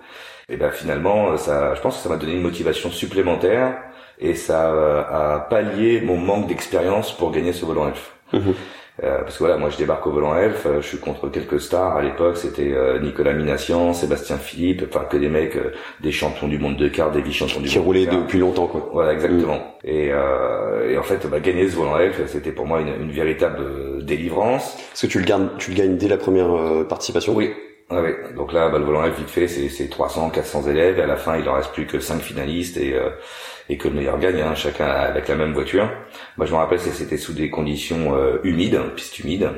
Et 0.50 0.58
ben 0.58 0.72
finalement, 0.72 1.38
ça, 1.38 1.76
je 1.76 1.82
pense 1.82 1.98
que 1.98 2.04
ça 2.04 2.10
m'a 2.10 2.18
donné 2.18 2.34
une 2.34 2.42
motivation 2.42 2.90
supplémentaire 2.90 3.78
et 4.20 4.36
ça 4.36 4.72
euh, 4.72 5.02
a 5.10 5.40
pallié 5.50 6.02
mon 6.02 6.18
manque 6.18 6.48
d'expérience 6.48 7.12
pour 7.12 7.32
gagner 7.32 7.54
ce 7.54 7.66
volant 7.66 7.88
elf. 7.88 8.14
Mhm. 8.34 8.54
Euh, 9.04 9.20
parce 9.24 9.36
que 9.38 9.40
voilà, 9.40 9.58
moi 9.58 9.70
je 9.70 9.78
débarque 9.78 10.06
au 10.06 10.12
volant 10.12 10.36
elf, 10.38 10.66
euh, 10.68 10.82
je 10.82 10.88
suis 10.88 10.98
contre 11.00 11.28
quelques 11.30 11.60
stars 11.60 11.96
à 11.96 12.02
l'époque, 12.04 12.38
c'était 12.38 12.72
euh, 12.74 13.00
Nicolas 13.00 13.34
Minassian, 13.34 13.94
Sébastien 13.94 14.38
Philippe, 14.38 14.84
enfin 14.88 15.06
que 15.06 15.18
des 15.18 15.30
mecs, 15.30 15.56
euh, 15.56 15.72
des 16.02 16.12
champions 16.12 16.48
du 16.48 16.60
monde 16.60 16.76
de 16.78 16.88
kart, 16.88 17.12
des 17.12 17.22
vice-champions 17.22 17.62
du 17.62 17.70
Qui 17.70 17.78
monde 17.78 17.86
roulait 17.88 18.06
de 18.06 18.12
kart. 18.12 18.22
depuis 18.22 18.38
longtemps, 18.40 18.68
quoi. 18.68 18.90
Voilà, 18.94 19.14
exactement. 19.14 19.60
Et, 19.86 20.10
euh, 20.12 20.92
et 20.92 20.98
en 20.98 21.04
fait, 21.04 21.26
bah, 21.26 21.40
gagner 21.40 21.68
ce 21.70 21.78
volant 21.78 21.98
elf, 21.98 22.22
c'était 22.28 22.52
pour 22.52 22.68
moi 22.68 22.82
une, 22.82 22.90
une 23.02 23.12
véritable 23.12 24.06
délivrance. 24.06 24.76
Est-ce 24.94 25.08
que 25.08 25.12
tu 25.12 25.20
le 25.20 25.26
gardes, 25.26 25.50
tu 25.58 25.72
le 25.72 25.78
gagnes 25.78 25.96
dès 25.96 26.10
la 26.10 26.18
première 26.18 26.52
euh, 26.56 26.84
participation 26.84 27.34
Oui. 27.34 27.52
Ouais. 27.92 28.16
Donc 28.36 28.54
là, 28.54 28.70
bah, 28.70 28.80
le 28.80 28.86
volant 28.86 29.08
vite 29.10 29.30
fait, 29.30 29.48
c'est, 29.48 29.68
c'est 29.70 29.90
300, 29.90 30.30
400 30.30 30.68
élèves. 30.70 30.98
Et 31.00 31.02
à 31.02 31.08
la 31.08 31.18
fin, 31.18 31.38
il 31.38 31.48
en 31.50 31.54
reste 31.56 31.72
plus 31.74 31.86
que 31.86 32.00
5 32.00 32.22
finalistes 32.22 32.78
et, 32.78 32.94
euh, 32.94 33.10
et 33.70 33.78
que 33.78 33.88
le 33.90 33.96
meilleur 33.96 34.18
gagne, 34.20 34.42
hein, 34.42 34.56
chacun 34.56 34.86
avec 34.88 35.28
la 35.28 35.36
même 35.36 35.54
voiture. 35.54 35.90
Moi, 36.38 36.46
je 36.46 36.52
me 36.54 36.58
rappelle, 36.58 36.80
c'était 36.80 37.18
sous 37.18 37.34
des 37.34 37.50
conditions 37.50 38.16
euh, 38.16 38.40
humides, 38.44 38.80
piste 38.96 39.20
humide. 39.20 39.50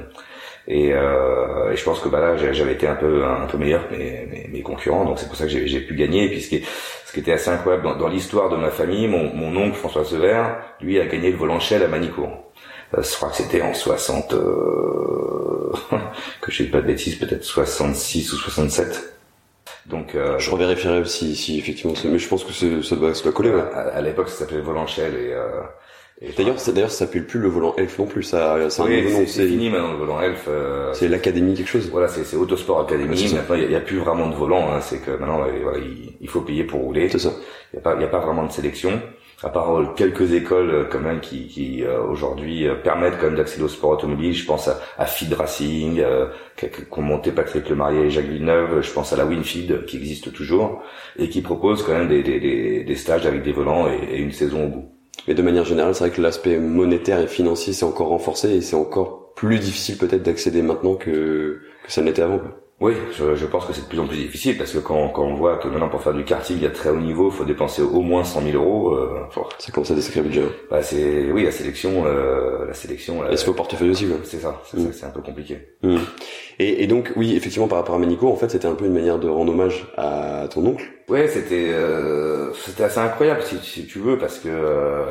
Et, 0.67 0.93
euh, 0.93 1.71
et 1.71 1.75
je 1.75 1.83
pense 1.83 1.99
que 1.99 2.07
bah 2.09 2.21
là 2.21 2.37
j'avais 2.37 2.71
été 2.73 2.87
un 2.87 2.95
peu 2.95 3.25
un 3.25 3.47
peu 3.47 3.57
meilleur 3.57 3.89
que 3.89 3.95
mes, 3.95 4.47
mes, 4.49 4.61
concurrents 4.61 5.03
donc 5.03 5.19
c'est 5.19 5.27
pour 5.27 5.35
ça 5.35 5.45
que 5.45 5.51
j'ai 5.51 5.81
pu 5.81 5.93
gagner 5.95 6.25
et 6.25 6.29
puis 6.29 6.41
ce 6.41 6.47
qui, 6.49 6.55
est- 6.57 6.65
ce 7.05 7.11
qui 7.11 7.19
était 7.19 7.33
assez 7.33 7.49
incroyable 7.49 7.83
dans, 7.83 7.95
dans 7.97 8.07
l'histoire 8.07 8.49
de 8.49 8.55
ma 8.55 8.69
famille 8.69 9.07
mon, 9.09 9.33
mon 9.35 9.55
oncle 9.57 9.75
François 9.75 10.05
Sever 10.05 10.41
lui 10.79 10.99
a 11.01 11.05
gagné 11.07 11.31
le 11.31 11.37
volant 11.37 11.59
Shell 11.59 11.83
à 11.83 11.89
Manicourt 11.89 12.42
je 13.01 13.15
crois 13.15 13.29
que 13.29 13.37
c'était 13.37 13.61
en 13.61 13.73
60 13.73 14.33
euh, 14.33 15.71
que 16.41 16.51
je 16.51 16.57
sais 16.63 16.69
pas 16.69 16.81
de 16.81 16.87
bêtises 16.87 17.15
peut-être 17.15 17.43
66 17.43 18.33
ou 18.33 18.35
67 18.37 19.13
donc 19.85 20.15
euh, 20.15 20.37
Je 20.39 20.49
revérifierai 20.51 21.03
si, 21.05 21.35
si 21.35 21.57
effectivement, 21.59 21.93
mais 22.05 22.17
je 22.17 22.27
pense 22.27 22.43
que 22.43 22.53
c'est- 22.53 22.81
ça 22.83 22.95
doit, 22.95 23.13
ça 23.13 23.23
doit 23.23 23.33
coller. 23.33 23.49
ouais. 23.49 23.61
à, 23.73 23.79
à 23.97 24.01
l'époque 24.01 24.29
ça 24.29 24.39
s'appelait 24.39 24.61
Shell 24.87 25.13
et, 25.15 25.33
euh, 25.33 25.61
et 26.21 26.31
D'ailleurs, 26.37 26.57
ça- 26.57 26.71
d'ailleurs, 26.71 26.91
ça 26.91 26.99
s'appelle 26.99 27.25
plus 27.25 27.39
le 27.39 27.49
volant 27.49 27.73
Elf 27.77 27.99
non 27.99 28.05
plus. 28.05 28.23
Ça, 28.23 28.57
c'est 28.69 28.81
un 28.81 28.85
oui, 28.85 29.03
c'est 29.11 29.25
c'est 29.25 29.47
fini 29.47 29.69
maintenant 29.69 29.91
le 29.91 29.97
volant 29.97 30.21
Elf 30.21 30.45
euh, 30.47 30.93
c'est 30.93 31.09
l'académie 31.09 31.53
quelque 31.53 31.67
chose. 31.67 31.89
Voilà, 31.91 32.07
c'est 32.07 32.23
c'est 32.23 32.37
Autosport 32.37 32.87
ça. 32.89 32.95
Maintenant, 32.95 33.55
il 33.55 33.67
n'y 33.67 33.75
a, 33.75 33.81
plus 33.81 33.97
vraiment 33.97 34.27
de 34.29 34.35
volant. 34.35 34.71
Hein. 34.73 34.79
C'est 34.79 34.99
que 34.99 35.11
maintenant, 35.11 35.41
euh, 35.43 35.51
voilà, 35.63 35.79
il, 35.79 36.13
il 36.21 36.29
faut 36.29 36.39
payer 36.41 36.63
pour 36.63 36.79
rouler. 36.79 37.09
C'est 37.09 37.19
ça. 37.19 37.33
Il 37.73 37.77
n'y 37.77 37.79
a 37.79 37.81
pas, 37.81 37.95
il 37.95 38.01
y 38.01 38.05
a 38.05 38.07
pas 38.07 38.19
vraiment 38.19 38.45
de 38.45 38.51
sélection. 38.53 39.01
À 39.43 39.49
part 39.49 39.77
euh, 39.77 39.87
quelques 39.95 40.31
écoles 40.33 40.69
euh, 40.69 40.83
quand 40.89 41.01
même 41.01 41.19
qui, 41.19 41.47
qui 41.47 41.83
euh, 41.83 42.01
aujourd'hui 42.01 42.65
permettent 42.83 43.17
quand 43.19 43.27
même 43.27 43.35
d'accéder 43.35 43.63
au 43.63 43.67
sport 43.67 43.91
automobile. 43.91 44.33
Je 44.33 44.45
pense 44.45 44.69
à, 44.69 44.79
à 44.97 45.05
Feed 45.05 45.33
Racing, 45.33 45.99
euh, 45.99 46.27
qui 46.55 46.67
qui 46.69 46.81
ont 46.91 47.01
monté 47.01 47.31
Patrick 47.31 47.67
Lemarié 47.69 48.05
et 48.05 48.09
Jacques 48.09 48.27
Villeneuve. 48.27 48.81
Je 48.81 48.91
pense 48.91 49.11
à 49.11 49.17
la 49.17 49.25
Winfeed 49.25 49.85
qui 49.85 49.97
existe 49.97 50.31
toujours 50.31 50.81
et 51.17 51.27
qui 51.27 51.41
propose 51.41 51.83
quand 51.83 51.91
même 51.93 52.07
des, 52.07 52.23
des, 52.23 52.83
des, 52.83 52.95
stages 52.95 53.25
avec 53.25 53.43
des 53.43 53.51
volants 53.51 53.87
et, 53.87 54.15
et 54.15 54.19
une 54.19 54.31
saison 54.31 54.65
au 54.65 54.69
bout. 54.69 54.85
Mais 55.27 55.33
de 55.33 55.41
manière 55.41 55.65
générale, 55.65 55.93
c'est 55.93 56.05
vrai 56.05 56.15
que 56.15 56.21
l'aspect 56.21 56.57
monétaire 56.57 57.19
et 57.19 57.27
financier 57.27 57.73
s'est 57.73 57.85
encore 57.85 58.07
renforcé 58.07 58.49
et 58.49 58.61
c'est 58.61 58.75
encore 58.75 59.33
plus 59.35 59.59
difficile 59.59 59.97
peut-être 59.97 60.23
d'accéder 60.23 60.61
maintenant 60.61 60.95
que, 60.95 61.59
que 61.83 61.91
ça 61.91 62.01
ne 62.01 62.07
l'était 62.07 62.21
avant. 62.21 62.39
Oui, 62.83 62.95
je, 63.17 63.35
je 63.35 63.45
pense 63.45 63.65
que 63.65 63.71
c'est 63.71 63.83
de 63.83 63.87
plus 63.87 63.99
en 63.99 64.07
plus 64.07 64.17
difficile 64.17 64.57
parce 64.57 64.71
que 64.73 64.79
quand, 64.79 65.07
quand 65.07 65.23
on 65.23 65.35
voit 65.35 65.55
que 65.55 65.69
maintenant 65.69 65.87
pour 65.87 66.01
faire 66.01 66.13
du 66.13 66.25
karting 66.25 66.65
à 66.65 66.69
très 66.69 66.89
haut 66.89 66.99
niveau, 66.99 67.29
il 67.31 67.33
faut 67.33 67.45
dépenser 67.45 67.81
au 67.81 68.01
moins 68.01 68.25
100 68.25 68.41
000 68.41 68.61
euros. 68.61 68.93
Euh, 68.93 69.21
faut- 69.29 69.47
Ça 69.57 69.71
commence 69.71 69.91
à 69.91 69.95
des 69.95 70.01
sacrés 70.01 70.19
budgets. 70.21 70.41
hein. 70.41 70.51
Bah 70.69 70.83
c'est 70.83 71.31
oui 71.31 71.43
la 71.45 71.51
sélection 71.51 72.03
euh, 72.05 72.65
la 72.67 72.73
sélection 72.73 73.25
Et 73.29 73.37
c'est 73.37 73.47
au 73.47 73.53
portefeuille 73.53 73.91
aussi. 73.91 74.05
Quoi. 74.07 74.17
c'est 74.23 74.39
ça 74.39 74.61
c'est 74.69 74.77
Mm. 74.79 74.85
ça, 74.87 74.89
c'est 74.99 75.05
un 75.05 75.11
peu 75.11 75.21
compliqué 75.21 75.59
Mm. 75.81 75.97
Et, 76.59 76.83
et 76.83 76.87
donc, 76.87 77.11
oui, 77.15 77.35
effectivement, 77.35 77.67
par 77.67 77.77
rapport 77.79 77.95
à 77.95 77.97
Manico, 77.99 78.27
en 78.27 78.35
fait, 78.35 78.49
c'était 78.49 78.67
un 78.67 78.75
peu 78.75 78.85
une 78.85 78.93
manière 78.93 79.17
de 79.17 79.27
rendre 79.29 79.51
hommage 79.53 79.87
à 79.97 80.47
ton 80.53 80.65
oncle. 80.65 80.83
ouais 81.07 81.27
c'était 81.29 81.69
euh, 81.71 82.51
c'était 82.65 82.83
assez 82.83 82.99
incroyable 82.99 83.41
si, 83.43 83.57
si 83.63 83.87
tu 83.87 83.99
veux 83.99 84.17
parce 84.17 84.39
que 84.39 84.49
euh, 84.49 85.05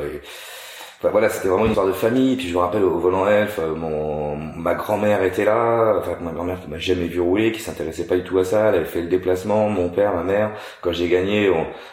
enfin, 1.03 1.09
voilà 1.11 1.29
c'était 1.29 1.49
vraiment 1.49 1.65
une 1.65 1.71
histoire 1.71 1.87
de 1.87 1.91
famille 1.91 2.35
puis 2.37 2.47
je 2.47 2.53
me 2.53 2.59
rappelle 2.59 2.83
au 2.83 2.97
volant 2.97 3.27
elf 3.27 3.59
euh, 3.59 3.75
mon 3.75 4.37
ma 4.37 4.75
grand-mère 4.75 5.23
était 5.23 5.45
là 5.45 5.95
enfin 5.99 6.17
ma 6.21 6.31
grand-mère 6.31 6.61
qui 6.61 6.69
m'a 6.69 6.77
jamais 6.77 7.07
vu 7.07 7.19
rouler 7.19 7.51
qui 7.51 7.59
s'intéressait 7.59 8.07
pas 8.07 8.15
du 8.15 8.23
tout 8.23 8.39
à 8.39 8.45
ça 8.45 8.69
elle 8.69 8.75
avait 8.75 8.85
fait 8.85 9.01
le 9.01 9.07
déplacement 9.07 9.69
mon 9.69 9.89
père 9.89 10.15
ma 10.15 10.23
mère 10.23 10.51
quand 10.81 10.93
j'ai 10.93 11.09
gagné 11.09 11.51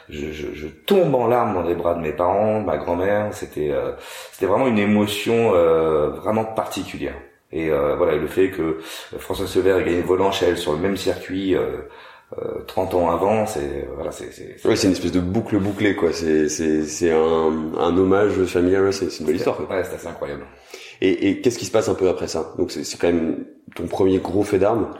je, 0.08 0.32
je, 0.32 0.54
je 0.54 0.66
tombe 0.68 1.14
en 1.14 1.26
larmes 1.26 1.54
dans 1.54 1.62
les 1.62 1.74
bras 1.74 1.94
de 1.94 2.00
mes 2.00 2.12
parents 2.12 2.60
ma 2.60 2.76
grand-mère 2.76 3.28
c'était 3.32 3.70
euh, 3.70 3.92
c'était 4.32 4.46
vraiment 4.46 4.68
une 4.68 4.78
émotion 4.78 5.52
euh, 5.54 6.10
vraiment 6.10 6.44
particulière. 6.44 7.14
Et 7.52 7.68
euh, 7.70 7.96
voilà 7.96 8.16
le 8.16 8.26
fait 8.26 8.50
que 8.50 8.78
François 9.18 9.46
Sever 9.46 9.80
ait 9.80 9.84
gagné 9.84 9.98
le 9.98 10.06
volant 10.06 10.30
chez 10.30 10.46
elle 10.46 10.56
sur 10.56 10.72
le 10.72 10.78
même 10.78 10.96
circuit 10.96 11.56
euh, 12.38 12.58
euh, 12.58 12.64
30 12.66 12.94
ans 12.94 13.10
avant 13.10 13.46
c'est 13.46 13.88
voilà 13.96 14.12
c'est 14.12 14.32
c'est 14.32 14.56
Ouais, 14.66 14.76
c'est 14.76 14.86
une 14.86 14.92
espèce 14.92 15.12
de 15.12 15.20
boucle 15.20 15.58
bouclée, 15.58 15.96
quoi. 15.96 16.12
C'est, 16.12 16.48
c'est, 16.48 16.84
c'est 16.84 17.10
un, 17.12 17.74
un 17.78 17.96
hommage 17.96 18.44
familial. 18.44 18.92
C'est, 18.92 19.10
c'est 19.10 19.20
une 19.20 19.26
belle 19.26 19.36
histoire. 19.36 19.56
Quoi. 19.56 19.66
ouais 19.68 19.84
c'est 19.84 19.94
assez 19.94 20.06
incroyable 20.06 20.44
Et, 21.00 21.28
et 21.30 21.40
qu'est-ce 21.40 21.58
qui 21.58 21.66
se 21.66 21.72
passe 21.72 21.88
un 21.88 21.94
peu 21.94 22.08
après 22.08 22.28
ça? 22.28 22.54
Donc, 22.58 22.70
c'est, 22.72 22.84
c'est 22.84 22.98
quand 22.98 23.08
même 23.08 23.46
ton 23.74 23.86
premier 23.86 24.18
gros 24.18 24.42
fait 24.44 24.58
d'armes? 24.58 24.90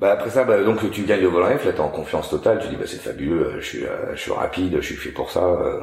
Bah 0.00 0.12
après 0.12 0.30
ça, 0.30 0.44
bah, 0.44 0.62
donc 0.62 0.88
tu 0.92 1.02
gagnes 1.02 1.22
le 1.22 1.28
volant 1.28 1.48
F, 1.58 1.64
là 1.64 1.72
t'es 1.72 1.80
en 1.80 1.88
confiance 1.88 2.30
totale, 2.30 2.60
tu 2.62 2.68
dis 2.68 2.76
bah 2.76 2.84
c'est 2.86 3.00
fabuleux, 3.00 3.46
euh, 3.56 3.60
je 3.60 3.66
suis, 3.66 3.84
euh, 3.84 4.14
je 4.14 4.20
suis 4.20 4.30
rapide, 4.32 4.76
je 4.80 4.86
suis 4.86 4.94
fait 4.94 5.10
pour 5.10 5.30
ça, 5.32 5.44
euh, 5.44 5.80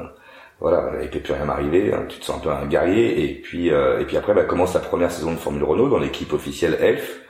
voilà, 0.62 0.90
il 1.04 1.10
peut 1.10 1.20
plus 1.20 1.34
rien 1.34 1.44
m'arriver, 1.46 1.94
hein, 1.94 2.06
tu 2.08 2.20
te 2.20 2.26
sens 2.26 2.38
un 2.38 2.40
peu 2.40 2.50
un 2.50 2.66
guerrier, 2.66 3.26
et 3.30 3.42
puis 3.42 3.72
euh, 3.72 4.00
et 4.00 4.06
puis 4.06 4.16
après 4.16 4.34
bah, 4.34 4.44
commence 4.46 4.74
la 4.74 4.80
première 4.80 5.12
saison 5.12 5.34
de 5.34 5.38
Formule 5.38 5.64
Renault 5.66 5.90
dans 5.90 6.00
l'équipe 6.00 6.32
officielle 6.32 6.78
Elf, 6.80 7.22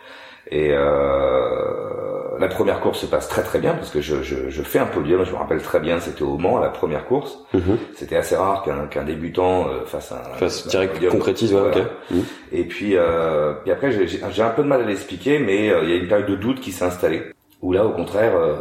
et 0.52 0.72
euh, 0.74 2.15
la 2.39 2.48
première 2.48 2.80
course 2.80 3.00
se 3.00 3.06
passe 3.06 3.27
très 3.30 3.44
très 3.44 3.60
bien 3.60 3.74
parce 3.74 3.89
que 3.89 4.01
je, 4.01 4.22
je, 4.24 4.50
je 4.50 4.62
fais 4.62 4.80
un 4.80 4.86
podium, 4.86 5.24
je 5.25 5.32
me 5.32 5.38
rappelle 5.38 5.62
très 5.62 5.80
bien, 5.80 6.00
c'était 6.00 6.24
au 6.24 6.38
Mans 6.38 6.58
la 6.60 6.70
première 6.70 7.06
course, 7.06 7.39
Mhm. 7.54 7.77
c'était 7.96 8.15
assez 8.18 8.36
rare 8.36 8.63
qu'un 8.63 8.88
qu'un 8.88 9.04
débutant 9.04 9.68
euh, 9.68 9.86
fasse 9.86 10.12
un, 10.12 10.15
un 10.46 10.70
direct 10.70 10.94
podium. 10.96 11.12
concrétise, 11.13 11.54
ouais. 11.54 11.72
Mhm. 12.12 12.24
Et 12.51 12.63
puis, 12.65 12.96
euh, 12.96 13.54
puis 13.63 13.72
après, 13.72 13.92
j'ai- 13.92 14.22
un 14.44 14.50
peu 14.50 14.63
de 14.63 14.68
mal 14.68 14.82
à 14.82 14.86
l'expliquer, 14.86 15.39
mais 15.39 15.70
euh, 15.70 15.82
il 15.84 15.89
y 15.89 15.94
a 15.94 15.96
une 15.96 16.08
période 16.08 16.27
de 16.30 16.36
doute 16.36 16.60
qui 16.60 16.72
s'est 16.72 16.86
installée. 16.86 17.24
Où 17.62 17.72
là, 17.74 17.86
au 17.86 17.89
contraire, 17.92 18.36
euh, 18.36 18.54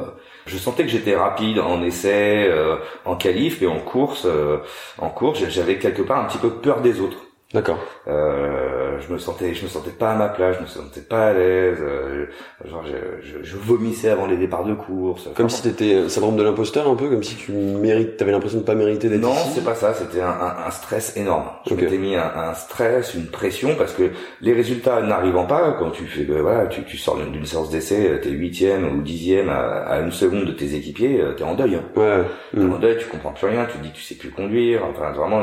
je 0.47 0.57
sentais 0.57 0.85
que 0.85 0.88
j'étais 0.88 1.16
rapide 1.16 1.59
en 1.59 1.83
essai, 1.83 2.47
euh, 2.49 2.76
en 3.04 3.16
qualif, 3.16 3.61
mais 3.61 3.66
en 3.66 3.81
course, 3.81 4.25
euh, 4.26 4.59
en 4.99 5.09
course, 5.11 5.40
j'avais 5.49 5.76
quelque 5.78 6.02
part 6.02 6.21
un 6.21 6.25
petit 6.25 6.38
peu 6.38 6.50
peur 6.50 6.81
des 6.81 7.00
autres. 7.00 7.19
D'accord. 7.55 7.79
Euh, 8.09 8.75
euh, 8.95 9.01
je 9.07 9.13
me 9.13 9.19
sentais, 9.19 9.55
je 9.55 9.65
me 9.65 9.69
sentais 9.69 9.91
pas 9.91 10.13
à 10.13 10.15
ma 10.15 10.29
place, 10.29 10.57
je 10.57 10.63
me 10.63 10.67
sentais 10.67 11.01
pas 11.01 11.29
à 11.29 11.33
l'aise. 11.33 11.79
Euh, 11.81 12.27
genre, 12.65 12.85
je, 12.87 13.27
je, 13.27 13.43
je, 13.43 13.57
vomissais 13.57 14.11
avant 14.11 14.27
les 14.27 14.37
départs 14.37 14.65
de 14.65 14.75
course. 14.75 15.29
Comme 15.37 15.49
si 15.49 15.63
t'étais 15.63 16.09
syndrome 16.09 16.37
de 16.37 16.43
l'imposteur 16.43 16.89
un 16.89 16.95
peu, 16.95 17.09
comme 17.09 17.23
si 17.23 17.37
tu 17.37 17.53
mérites, 17.53 18.17
t'avais 18.17 18.33
l'impression 18.33 18.59
de 18.59 18.65
pas 18.65 18.75
mériter 18.75 19.09
d'être 19.09 19.21
Non, 19.21 19.35
c'est 19.55 19.65
pas 19.65 19.75
ça. 19.75 19.95
C'était 19.95 20.21
un, 20.21 20.29
un, 20.29 20.67
un, 20.67 20.71
stress 20.71 21.17
énorme. 21.17 21.47
Je 21.67 21.75
m'étais 21.75 21.99
mis 21.99 22.17
un, 22.17 22.31
un, 22.35 22.55
stress, 22.55 23.15
une 23.15 23.27
pression 23.27 23.75
parce 23.77 23.93
que 23.93 24.11
les 24.41 24.53
résultats 24.53 25.03
n'arrivant 25.03 25.47
pas, 25.47 25.77
quand 25.79 25.91
tu 25.91 26.07
fais, 26.07 26.25
voilà, 26.25 26.67
tu, 26.67 26.85
tu 26.85 26.97
sors 26.97 27.17
d'une 27.17 27.47
séance 27.47 27.71
d'essai, 27.71 28.21
t'es 28.23 28.31
huitième 28.31 28.99
ou 28.99 29.03
dixième 29.03 29.49
à, 29.49 29.83
à, 29.85 30.01
une 30.01 30.13
seconde 30.13 30.45
de 30.47 30.53
tes 30.53 30.75
équipiers, 30.75 31.23
t'es 31.37 31.45
en 31.45 31.55
deuil. 31.55 31.77
Hein. 31.77 31.85
Ouais. 31.97 32.23
T'es 32.53 32.65
en 32.65 32.79
deuil, 32.79 32.99
tu 32.99 33.07
comprends 33.07 33.33
plus 33.33 33.47
rien, 33.47 33.67
tu 33.71 33.79
dis 33.79 33.91
que 33.91 33.97
tu 33.97 34.03
sais 34.03 34.17
plus 34.17 34.31
conduire. 34.31 34.83
Enfin, 34.85 35.13
vraiment 35.13 35.43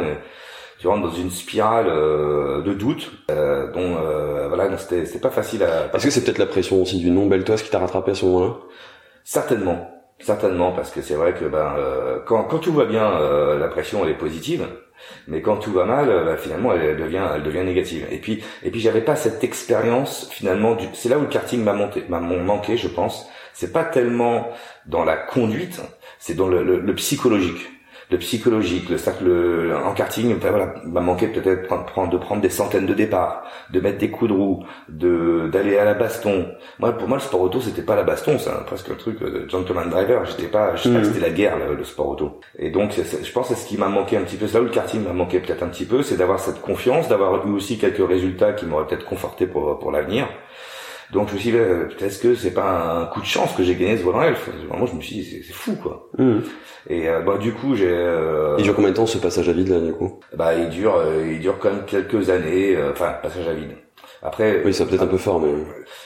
tu 0.81 0.88
rentres 0.88 1.03
dans 1.03 1.13
une 1.13 1.29
spirale 1.29 1.85
euh, 1.89 2.63
de 2.63 2.73
doute 2.73 3.11
euh, 3.29 3.71
dont 3.71 3.97
euh, 4.03 4.47
voilà 4.47 4.75
c'était 4.79 5.05
c'était 5.05 5.19
pas 5.19 5.29
facile 5.29 5.61
à 5.61 5.95
est-ce 5.95 6.05
que 6.05 6.09
c'est 6.09 6.23
peut-être 6.23 6.39
la 6.39 6.47
pression 6.47 6.81
aussi 6.81 6.97
du 6.97 7.11
nom 7.11 7.27
Beltoise 7.27 7.61
qui 7.61 7.69
t'a 7.69 7.77
rattrapé 7.77 8.11
à 8.11 8.15
ce 8.15 8.25
moment-là? 8.25 8.55
Certainement. 9.23 9.91
Certainement 10.17 10.71
parce 10.71 10.89
que 10.89 11.03
c'est 11.03 11.13
vrai 11.13 11.35
que 11.35 11.45
ben 11.45 11.75
euh, 11.77 12.19
quand 12.25 12.45
quand 12.45 12.57
tout 12.57 12.73
va 12.73 12.85
bien 12.85 13.05
euh, 13.11 13.59
la 13.59 13.67
pression 13.67 14.03
elle 14.03 14.09
est 14.09 14.17
positive 14.17 14.67
mais 15.27 15.43
quand 15.43 15.57
tout 15.57 15.71
va 15.71 15.85
mal 15.85 16.07
ben, 16.07 16.35
finalement 16.35 16.73
elle, 16.73 16.97
devient 16.97 17.27
elle 17.35 17.43
devient 17.43 17.63
négative. 17.63 18.07
Et 18.09 18.17
puis 18.17 18.43
et 18.63 18.71
puis 18.71 18.79
j'avais 18.79 19.01
pas 19.01 19.15
cette 19.15 19.43
expérience 19.43 20.29
finalement 20.31 20.73
du 20.73 20.88
c'est 20.93 21.09
là 21.09 21.19
où 21.19 21.21
le 21.21 21.27
karting 21.27 21.63
m'a 21.63 21.73
monté 21.73 22.03
m'a 22.09 22.19
manqué 22.19 22.75
je 22.75 22.88
pense. 22.88 23.29
C'est 23.53 23.71
pas 23.71 23.83
tellement 23.83 24.47
dans 24.88 25.03
la 25.05 25.15
conduite 25.15 25.79
c'est 26.17 26.33
dans 26.33 26.47
le, 26.47 26.63
le, 26.63 26.79
le 26.79 26.95
psychologique 26.95 27.69
le 28.12 28.18
psychologique, 28.18 28.89
le 28.89 28.98
le 29.22 29.75
en 29.75 29.94
karting, 29.94 30.36
voilà, 30.39 30.74
m'a 30.86 31.00
manqué 31.00 31.27
peut-être 31.27 31.68
prendre, 31.86 32.12
de 32.12 32.18
prendre 32.18 32.41
des 32.41 32.50
centaines 32.50 32.86
de 32.86 32.94
départs, 32.94 33.44
de 33.72 33.80
mettre 33.80 34.00
des 34.00 34.10
coups 34.10 34.30
de 34.30 34.36
roue, 34.36 34.65
de 34.89 35.48
d'aller 35.51 35.77
à 35.77 35.86
la 35.86 35.94
baston. 35.94 36.48
Moi, 36.80 36.91
pour 36.91 37.08
moi, 37.08 37.18
le 37.18 37.24
sport 37.24 37.39
auto, 37.39 37.62
c'était 37.62 37.82
pas 37.82 37.96
la 37.96 38.03
baston, 38.03 38.38
c'est 38.38 38.51
presque 38.65 38.89
un 38.89 38.96
truc 38.96 39.22
de 39.22 39.50
gentleman 39.50 39.89
driver. 39.89 40.25
J'étais 40.25 40.50
pas, 40.50 40.75
je 40.75 40.84
sais 40.84 40.89
pas 40.89 41.00
que 41.00 41.06
mm. 41.06 41.13
c'était 41.13 41.25
la 41.25 41.30
guerre 41.30 41.56
le, 41.58 41.84
sport 41.86 42.10
auto. 42.10 42.41
Et 42.60 42.70
donc, 42.70 42.91
je 42.91 43.32
pense 43.32 43.48
que 43.48 43.56
c'est 43.56 43.62
ce 43.62 43.68
qui 43.68 43.77
m'a 43.77 43.88
manqué 43.88 44.18
un 44.18 44.24
petit 44.24 44.36
peu. 44.36 44.46
C'est 44.46 44.56
là 44.56 44.62
où 44.62 44.65
le 44.65 44.72
karting 44.72 45.03
m'a 45.03 45.13
manqué 45.13 45.39
peut-être 45.39 45.63
un 45.63 45.70
petit 45.70 45.86
peu, 45.86 46.03
c'est 46.03 46.18
d'avoir 46.18 46.39
cette 46.39 46.62
confiance, 46.62 47.08
d'avoir 47.08 47.48
eu 47.48 47.51
aussi 47.51 47.77
quelques 47.77 48.06
résultats 48.06 48.51
qui 48.51 48.65
m'auraient 48.65 48.88
peut-être 48.88 49.06
conforté 49.06 49.48
pour 49.48 49.80
pour 49.80 49.91
l'avenir. 49.91 50.27
Donc 51.12 51.27
je 51.30 51.34
me 51.34 51.39
suis 51.39 51.51
dit, 51.51 51.58
euh, 51.58 51.86
peut-être 51.86 52.22
que 52.22 52.36
c'est 52.36 52.53
pas 52.53 53.01
un 53.01 53.06
coup 53.06 53.20
de 53.20 53.25
chance 53.25 53.53
que 53.53 53.63
j'ai 53.63 53.75
gagné 53.75 53.98
ce 53.98 54.03
volant 54.03 54.22
elf. 54.22 54.50
Vraiment, 54.70 54.86
je 54.86 54.96
me 54.96 55.01
suis 55.01 55.15
dit, 55.15 55.44
c'est 55.46 55.53
fou 55.53 55.75
quoi. 55.75 56.10
Mmh. 56.18 56.39
Et 56.89 57.10
euh, 57.10 57.22
bah 57.22 57.38
du 57.38 57.53
coup, 57.53 57.75
j'ai. 57.75 57.91
Euh, 57.91 58.56
il 58.58 58.63
dure 58.63 58.75
combien 58.75 58.91
de 58.91 58.96
temps 58.96 59.06
ce 59.06 59.18
passage 59.18 59.50
à 59.50 59.53
vide 59.53 59.70
là 59.70 59.80
du 59.80 59.91
coup? 59.91 60.20
Bah 60.36 60.53
il 60.56 60.70
dure, 60.70 61.01
il 61.30 61.39
dure 61.39 61.60
quand 61.60 61.70
même 61.70 61.86
quelques 61.86 62.30
années. 62.30 62.77
Enfin, 62.91 63.13
passage 63.22 63.48
à 63.48 63.53
vide. 63.53 63.72
Après, 64.24 64.62
oui, 64.63 64.72
ça 64.72 64.86
peut-être 64.86 65.01
un 65.01 65.08
peu 65.08 65.18
fort, 65.18 65.39
mais 65.39 65.51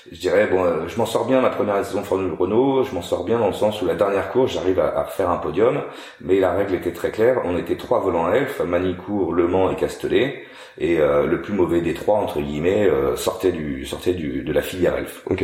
je 0.10 0.18
dirais 0.18 0.48
bon, 0.48 0.88
je 0.88 0.98
m'en 0.98 1.06
sors 1.06 1.26
bien 1.26 1.42
ma 1.42 1.50
première 1.50 1.84
saison 1.84 2.00
de 2.00 2.06
Formule 2.06 2.34
Renault. 2.34 2.84
Je 2.84 2.96
m'en 2.96 3.02
sors 3.02 3.26
bien 3.26 3.38
dans 3.38 3.48
le 3.48 3.54
sens 3.54 3.82
où 3.82 3.86
la 3.86 3.96
dernière 3.96 4.32
course, 4.32 4.54
j'arrive 4.54 4.80
à, 4.80 5.00
à, 5.00 5.04
faire 5.04 5.30
un 5.30 5.38
podium, 5.38 5.82
mais 6.22 6.40
la 6.40 6.54
règle 6.54 6.76
était 6.76 6.94
très 6.94 7.12
claire. 7.12 7.42
On 7.44 7.58
était 7.58 7.76
trois 7.76 8.00
volants 8.00 8.32
elf, 8.32 8.62
Manicourt, 8.62 9.34
Le 9.34 9.48
Mans 9.48 9.70
et 9.70 9.76
Castellet 9.76 10.46
et 10.78 11.00
euh, 11.00 11.26
le 11.26 11.42
plus 11.42 11.54
mauvais 11.54 11.82
des 11.82 11.94
trois 11.94 12.20
entre 12.20 12.42
guillemets 12.42 12.88
euh, 12.88 13.16
sortait 13.16 13.52
du 13.52 13.86
sortait 13.86 14.14
du 14.14 14.44
de 14.44 14.54
la 14.54 14.62
filière 14.62 14.96
elf. 14.98 15.24
Ok. 15.28 15.44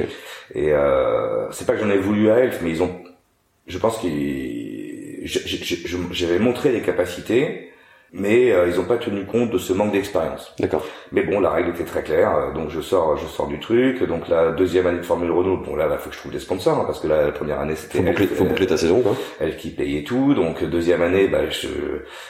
Et 0.54 0.74
euh, 0.74 1.50
c'est 1.52 1.66
pas 1.66 1.74
que 1.74 1.80
j'en 1.80 1.90
ai 1.90 1.98
voulu 1.98 2.30
à 2.30 2.40
elf, 2.40 2.60
mais 2.62 2.72
ils 2.72 2.84
ont, 2.84 3.02
je 3.68 3.78
pense 3.78 3.98
qu'ils, 4.00 5.22
j'avais 6.12 6.40
montré 6.40 6.72
des 6.72 6.82
capacités 6.82 7.71
mais 8.14 8.52
euh, 8.52 8.68
ils 8.70 8.76
n'ont 8.76 8.86
pas 8.86 8.98
tenu 8.98 9.26
compte 9.26 9.52
de 9.52 9.58
ce 9.58 9.72
manque 9.72 9.94
d'expérience. 9.94 10.54
D'accord. 10.60 10.86
Mais 11.12 11.24
bon, 11.24 11.40
la 11.40 11.50
règle 11.50 11.70
était 11.70 11.86
très 11.86 12.04
claire, 12.04 12.36
euh, 12.36 12.54
donc 12.54 12.70
je 12.70 12.82
sors, 12.82 13.18
je 13.18 13.26
sors 13.26 13.48
du 13.48 13.60
truc. 13.60 14.04
Donc 14.04 14.28
la 14.28 14.52
deuxième 14.52 14.88
année 14.88 15.00
de 15.00 15.06
Formule 15.06 15.32
Renault, 15.32 15.58
bon 15.58 15.76
là, 15.76 15.88
il 15.90 15.98
faut 15.98 16.10
que 16.10 16.16
je 16.16 16.20
trouve 16.20 16.32
des 16.32 16.40
sponsors 16.40 16.78
hein, 16.78 16.84
parce 16.86 17.00
que 17.00 17.08
la, 17.08 17.32
première 17.32 17.60
année 17.60 17.76
c'était 17.76 18.00
faut 18.00 18.04
boucler, 18.04 18.28
faut 18.28 18.44
boucler 18.44 18.68
ta 18.68 18.78
saison 18.78 19.02
quoi. 19.02 19.16
Elle 19.40 19.56
qui 19.56 19.70
payait 19.70 20.04
tout, 20.04 20.34
donc 20.34 20.64
deuxième 20.64 21.02
année, 21.02 21.28
bah, 21.28 21.50
je, 21.50 21.68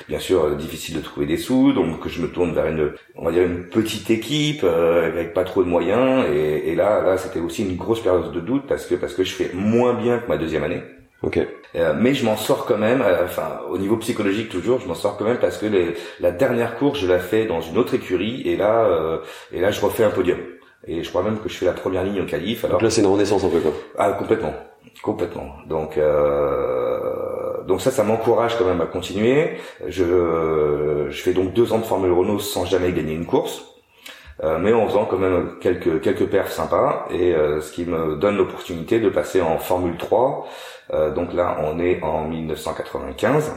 bien 0.08 0.20
sûr 0.20 0.46
euh, 0.46 0.56
difficile 0.56 0.96
de 0.98 1.02
trouver 1.02 1.26
des 1.26 1.38
sous, 1.38 1.74
donc 1.74 2.08
je 2.08 2.22
me 2.22 2.28
tourne 2.28 2.54
vers 2.54 2.68
une, 2.68 2.92
on 3.16 3.26
va 3.26 3.32
dire 3.32 3.44
une 3.44 3.64
petite 3.64 4.10
équipe 4.12 4.64
avec 4.64 5.34
pas 5.34 5.44
trop 5.44 5.64
de 5.64 5.70
moyens, 5.70 6.26
et, 6.32 6.72
et 6.72 6.76
là, 6.76 7.02
là 7.02 7.18
c'était 7.18 7.40
aussi 7.40 7.64
une 7.64 7.76
grosse 7.76 8.02
période 8.02 8.32
de 8.32 8.40
doute 8.40 8.64
parce 8.68 8.86
que 8.86 8.96
parce 8.96 9.14
que 9.14 9.24
je 9.24 9.34
fais 9.34 9.50
moins 9.54 9.94
bien 9.94 10.20
que 10.20 10.28
ma 10.28 10.38
deuxième 10.38 10.64
année. 10.64 10.84
Ok. 11.24 11.40
Euh, 11.75 11.94
mais 11.98 12.13
je 12.13 12.25
m'en 12.25 12.36
sors 12.36 12.66
quand 12.66 12.78
même, 12.78 13.01
euh, 13.01 13.24
enfin 13.24 13.62
au 13.70 13.78
niveau 13.78 13.96
psychologique 13.98 14.50
toujours, 14.50 14.80
je 14.82 14.88
m'en 14.88 14.94
sors 14.94 15.18
quand 15.18 15.24
même 15.25 15.38
parce 15.40 15.58
que 15.58 15.66
les, 15.66 15.96
la 16.20 16.32
dernière 16.32 16.75
course 16.78 17.00
je 17.00 17.08
la 17.08 17.20
fais 17.20 17.46
dans 17.46 17.62
une 17.62 17.78
autre 17.78 17.94
écurie 17.94 18.42
et 18.46 18.58
là 18.58 18.86
euh, 18.86 19.20
et 19.54 19.62
là 19.62 19.72
je 19.72 19.80
refais 19.82 20.04
un 20.04 20.10
podium. 20.10 20.38
Et 20.88 21.04
je 21.04 21.10
crois 21.10 21.24
même 21.24 21.40
que 21.40 21.48
je 21.48 21.56
fais 21.56 21.66
la 21.66 21.74
première 21.74 22.04
ligne 22.04 22.22
au 22.22 22.25
qualif. 22.25 22.66
Alors 22.66 22.78
donc 22.78 22.84
là 22.84 22.90
c'est 22.90 23.01
une 23.01 23.08
renaissance 23.08 23.44
un 23.44 23.50
peu 23.50 23.60
quoi. 23.60 23.72
Ah 23.98 24.12
complètement, 24.13 24.54
complètement. 25.01 25.48
Donc 25.68 25.98
euh, 25.98 27.63
donc 27.68 27.82
ça 27.82 27.92
ça 27.92 28.04
m'encourage 28.04 28.58
quand 28.58 28.66
même 28.66 28.82
à 28.82 28.86
continuer. 28.86 29.58
Je 29.88 31.08
je 31.10 31.22
fais 31.22 31.34
donc 31.34 31.54
deux 31.54 31.72
ans 31.72 31.80
de 31.80 31.86
Formule 31.86 32.12
Renault 32.12 32.40
sans 32.40 32.66
jamais 32.66 32.92
gagner 32.92 33.13
une 33.13 33.25
course. 33.25 33.63
Euh, 34.43 34.57
mais 34.57 34.74
en 34.74 34.88
faisant 34.88 35.05
quand 35.05 35.17
même 35.17 35.51
quelques 35.60 36.01
quelques 36.01 36.25
perfs 36.25 36.51
sympas 36.51 37.05
et 37.12 37.36
euh, 37.36 37.62
ce 37.62 37.71
qui 37.71 37.86
me 37.86 38.15
donne 38.15 38.38
l'opportunité 38.38 39.00
de 39.00 39.10
passer 39.10 39.41
en 39.41 39.60
Formule 39.60 39.98
3. 39.98 40.48
Euh, 40.93 41.12
donc 41.12 41.33
là, 41.33 41.57
on 41.63 41.79
est 41.79 42.01
en 42.01 42.25
1995. 42.27 43.53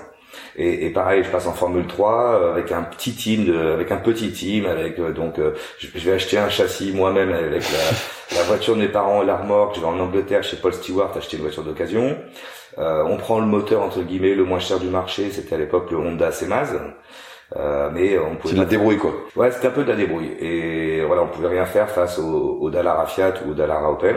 Et, 0.56 0.86
et, 0.86 0.90
pareil, 0.90 1.22
je 1.22 1.30
passe 1.30 1.46
en 1.46 1.52
Formule 1.52 1.86
3 1.86 2.50
avec 2.50 2.72
un 2.72 2.82
petit 2.82 3.14
team, 3.14 3.44
de, 3.44 3.56
avec 3.72 3.92
un 3.92 3.96
petit 3.96 4.32
team, 4.32 4.66
avec 4.66 5.00
donc 5.00 5.40
je, 5.78 5.88
vais 5.88 6.12
acheter 6.12 6.38
un 6.38 6.48
châssis 6.48 6.92
moi-même 6.92 7.32
avec 7.32 7.62
la, 7.70 8.38
la, 8.38 8.42
voiture 8.42 8.74
de 8.74 8.80
mes 8.80 8.88
parents 8.88 9.22
et 9.22 9.26
l'armorque. 9.26 9.76
Je 9.76 9.80
vais 9.80 9.86
en 9.86 9.98
Angleterre 9.98 10.42
chez 10.42 10.56
Paul 10.56 10.74
Stewart 10.74 11.16
acheter 11.16 11.36
une 11.36 11.44
voiture 11.44 11.62
d'occasion. 11.62 12.16
Euh, 12.78 13.04
on 13.06 13.16
prend 13.16 13.38
le 13.38 13.46
moteur 13.46 13.82
entre 13.82 14.00
guillemets 14.02 14.34
le 14.34 14.44
moins 14.44 14.58
cher 14.58 14.80
du 14.80 14.88
marché, 14.88 15.30
c'était 15.30 15.54
à 15.54 15.58
l'époque 15.58 15.90
le 15.90 15.98
Honda 15.98 16.30
CMAZ. 16.30 16.72
Euh, 17.56 17.90
mais 17.92 18.18
on 18.18 18.36
pouvait. 18.36 18.50
C'est 18.50 18.54
de 18.56 18.60
la 18.60 18.66
débrouille 18.66 18.98
quoi. 18.98 19.12
Ouais, 19.36 19.50
c'était 19.50 19.68
un 19.68 19.72
peu 19.72 19.84
de 19.84 19.88
la 19.88 19.96
débrouille. 19.96 20.32
Et 20.40 21.02
voilà, 21.04 21.22
on 21.22 21.28
pouvait 21.28 21.48
rien 21.48 21.66
faire 21.66 21.88
face 21.88 22.18
au, 22.18 22.58
au 22.60 22.70
Dallara 22.70 23.06
Fiat 23.06 23.34
ou 23.46 23.52
au 23.52 23.54
Dallara 23.54 23.92
Opel. 23.92 24.16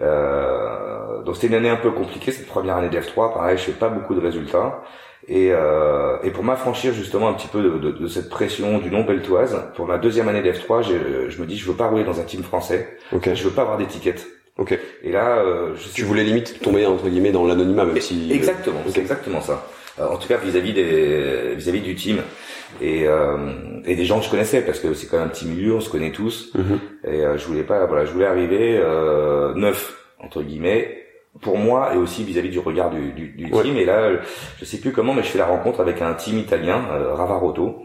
Euh, 0.00 1.22
donc 1.22 1.34
c'était 1.36 1.48
une 1.48 1.54
année 1.54 1.68
un 1.68 1.76
peu 1.76 1.90
compliquée 1.90 2.32
cette 2.32 2.46
première 2.46 2.76
année 2.76 2.88
d'F3. 2.88 3.32
Pareil, 3.34 3.56
je 3.58 3.64
fais 3.64 3.72
pas 3.72 3.88
beaucoup 3.88 4.14
de 4.14 4.20
résultats. 4.20 4.82
Et, 5.28 5.50
euh, 5.52 6.16
et 6.22 6.30
pour 6.30 6.44
m'affranchir 6.44 6.92
justement 6.92 7.28
un 7.28 7.34
petit 7.34 7.48
peu 7.48 7.62
de, 7.62 7.78
de, 7.78 7.90
de 7.92 8.06
cette 8.08 8.30
pression 8.30 8.78
du 8.78 8.90
nom 8.90 9.04
beltoise, 9.04 9.62
pour 9.76 9.86
ma 9.86 9.98
deuxième 9.98 10.28
année 10.28 10.42
d'F3, 10.42 10.82
je, 10.82 11.30
je 11.30 11.40
me 11.40 11.46
dis 11.46 11.56
je 11.56 11.66
veux 11.66 11.76
pas 11.76 11.86
rouler 11.88 12.04
dans 12.04 12.20
un 12.20 12.24
team 12.24 12.42
français. 12.42 12.96
Okay. 13.12 13.36
Je 13.36 13.44
veux 13.44 13.50
pas 13.50 13.62
avoir 13.62 13.76
d'étiquette. 13.76 14.26
Ok. 14.58 14.78
Et 15.02 15.12
là, 15.12 15.38
euh, 15.38 15.74
je 15.76 15.88
tu 15.94 16.04
voulais 16.04 16.24
limite 16.24 16.60
tomber 16.60 16.84
entre 16.86 17.08
guillemets 17.08 17.32
dans 17.32 17.46
l'anonymat, 17.46 17.84
même 17.84 18.00
si. 18.00 18.32
Exactement. 18.32 18.80
C'est 18.88 19.00
exactement 19.00 19.40
ça. 19.40 19.66
Euh, 19.98 20.06
en 20.08 20.16
tout 20.16 20.28
cas 20.28 20.36
vis-à-vis 20.36 20.72
des 20.72 21.54
vis-à-vis 21.54 21.80
du 21.80 21.94
team 21.94 22.18
et 22.80 23.06
euh, 23.06 23.36
et 23.84 23.96
des 23.96 24.04
gens 24.04 24.18
que 24.18 24.26
je 24.26 24.30
connaissais 24.30 24.62
parce 24.62 24.78
que 24.78 24.94
c'est 24.94 25.06
quand 25.06 25.18
même 25.18 25.26
un 25.26 25.30
petit 25.30 25.46
milieu 25.46 25.74
on 25.74 25.80
se 25.80 25.90
connaît 25.90 26.12
tous 26.12 26.52
mhm. 26.54 26.78
et 27.04 27.24
euh, 27.24 27.38
je 27.38 27.46
voulais 27.46 27.62
pas 27.62 27.86
voilà 27.86 28.04
je 28.04 28.12
voulais 28.12 28.26
arriver 28.26 28.78
euh, 28.78 29.54
neuf 29.54 29.96
entre 30.18 30.42
guillemets 30.42 30.96
pour 31.40 31.56
moi 31.56 31.94
et 31.94 31.96
aussi 31.96 32.24
vis-à-vis 32.24 32.50
du 32.50 32.58
regard 32.58 32.90
du, 32.90 33.12
du, 33.12 33.28
du 33.28 33.50
team 33.50 33.76
et 33.76 33.84
là 33.84 34.10
je 34.58 34.64
sais 34.64 34.78
plus 34.78 34.92
comment 34.92 35.14
mais 35.14 35.22
je 35.22 35.28
fais 35.28 35.38
la 35.38 35.46
rencontre 35.46 35.80
avec 35.80 36.02
un 36.02 36.14
team 36.14 36.38
italien 36.38 36.84
euh, 36.92 37.14
Ravarotto 37.14 37.84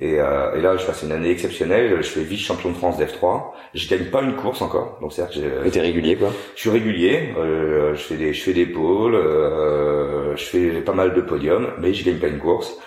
et, 0.00 0.18
euh, 0.18 0.54
et, 0.54 0.60
là, 0.60 0.76
je 0.76 0.86
passe 0.86 1.02
une 1.02 1.12
année 1.12 1.30
exceptionnelle. 1.30 1.96
Je 2.00 2.08
fais 2.08 2.22
vice-champion 2.22 2.70
de 2.70 2.76
France 2.76 2.98
d'F3. 2.98 3.52
Je 3.74 3.88
gagne 3.88 4.06
pas 4.06 4.22
une 4.22 4.34
course 4.34 4.62
encore. 4.62 4.98
Donc 5.00 5.14
que 5.14 5.70
j'ai. 5.72 5.80
régulier 5.80 6.16
quoi 6.16 6.32
Je 6.54 6.60
suis 6.60 6.70
régulier. 6.70 7.34
Euh, 7.36 7.94
je 7.94 8.00
fais 8.00 8.16
des, 8.16 8.32
je 8.32 8.42
fais 8.42 8.52
des 8.52 8.66
pôles. 8.66 9.14
Euh, 9.14 10.36
je 10.36 10.44
fais 10.44 10.70
pas 10.80 10.94
mal 10.94 11.14
de 11.14 11.20
podiums, 11.20 11.68
mais 11.80 11.92
je 11.92 12.04
gagne 12.04 12.18
pas 12.18 12.28
une 12.28 12.38
course. 12.38 12.78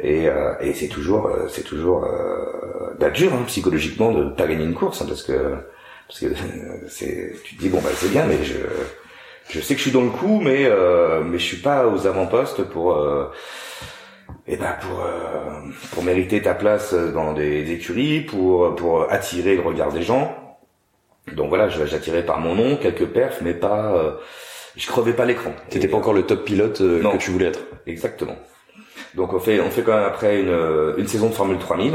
Et, 0.00 0.28
euh, 0.28 0.54
et 0.60 0.74
c'est 0.74 0.88
toujours, 0.88 1.26
euh, 1.26 1.48
c'est 1.48 1.64
toujours 1.64 2.04
euh, 2.04 2.94
bah, 2.98 3.10
dur 3.10 3.32
hein, 3.34 3.42
psychologiquement 3.46 4.12
de 4.12 4.30
pas 4.30 4.46
gagner 4.46 4.64
une 4.64 4.74
course, 4.74 5.02
hein, 5.02 5.06
parce 5.08 5.22
que 5.22 5.54
parce 6.06 6.20
que 6.20 6.26
c'est, 6.88 7.34
tu 7.44 7.56
te 7.56 7.60
dis 7.60 7.68
bon 7.68 7.80
bah 7.80 7.90
c'est 7.94 8.10
bien, 8.10 8.24
mais 8.26 8.42
je 8.42 8.54
je 9.50 9.60
sais 9.60 9.74
que 9.74 9.78
je 9.78 9.84
suis 9.84 9.92
dans 9.92 10.04
le 10.04 10.10
coup, 10.10 10.40
mais 10.40 10.64
euh, 10.66 11.22
mais 11.24 11.38
je 11.38 11.44
suis 11.44 11.56
pas 11.58 11.86
aux 11.86 12.06
avant-postes 12.06 12.62
pour 12.64 12.96
et 14.46 14.54
eh 14.54 14.56
ben 14.56 14.74
pour 14.80 15.00
euh, 15.00 15.70
pour 15.92 16.02
mériter 16.02 16.40
ta 16.40 16.54
place 16.54 16.94
dans 16.94 17.34
des 17.34 17.70
écuries, 17.72 18.20
pour 18.20 18.74
pour 18.76 19.10
attirer 19.12 19.56
le 19.56 19.62
regard 19.62 19.92
des 19.92 20.02
gens. 20.02 20.48
Donc 21.34 21.48
voilà, 21.48 21.68
j'attirais 21.68 22.24
par 22.24 22.40
mon 22.40 22.54
nom 22.54 22.76
quelques 22.76 23.06
perfs, 23.06 23.40
mais 23.42 23.54
pas, 23.54 23.94
euh, 23.94 24.12
je 24.76 24.86
crevais 24.86 25.12
pas 25.12 25.24
l'écran. 25.24 25.52
T'étais 25.68 25.88
pas 25.88 25.96
encore 25.96 26.14
le 26.14 26.22
top 26.22 26.44
pilote 26.44 26.80
euh, 26.80 27.02
que 27.02 27.16
tu 27.18 27.30
voulais 27.30 27.46
être. 27.46 27.60
Exactement. 27.86 28.36
Donc 29.14 29.32
on 29.32 29.38
fait 29.38 29.60
on 29.60 29.70
fait 29.70 29.82
quand 29.82 29.96
même 29.96 30.04
après 30.04 30.40
une 30.40 30.94
une 30.96 31.06
saison 31.06 31.28
de 31.28 31.34
Formule 31.34 31.58
3000 31.58 31.94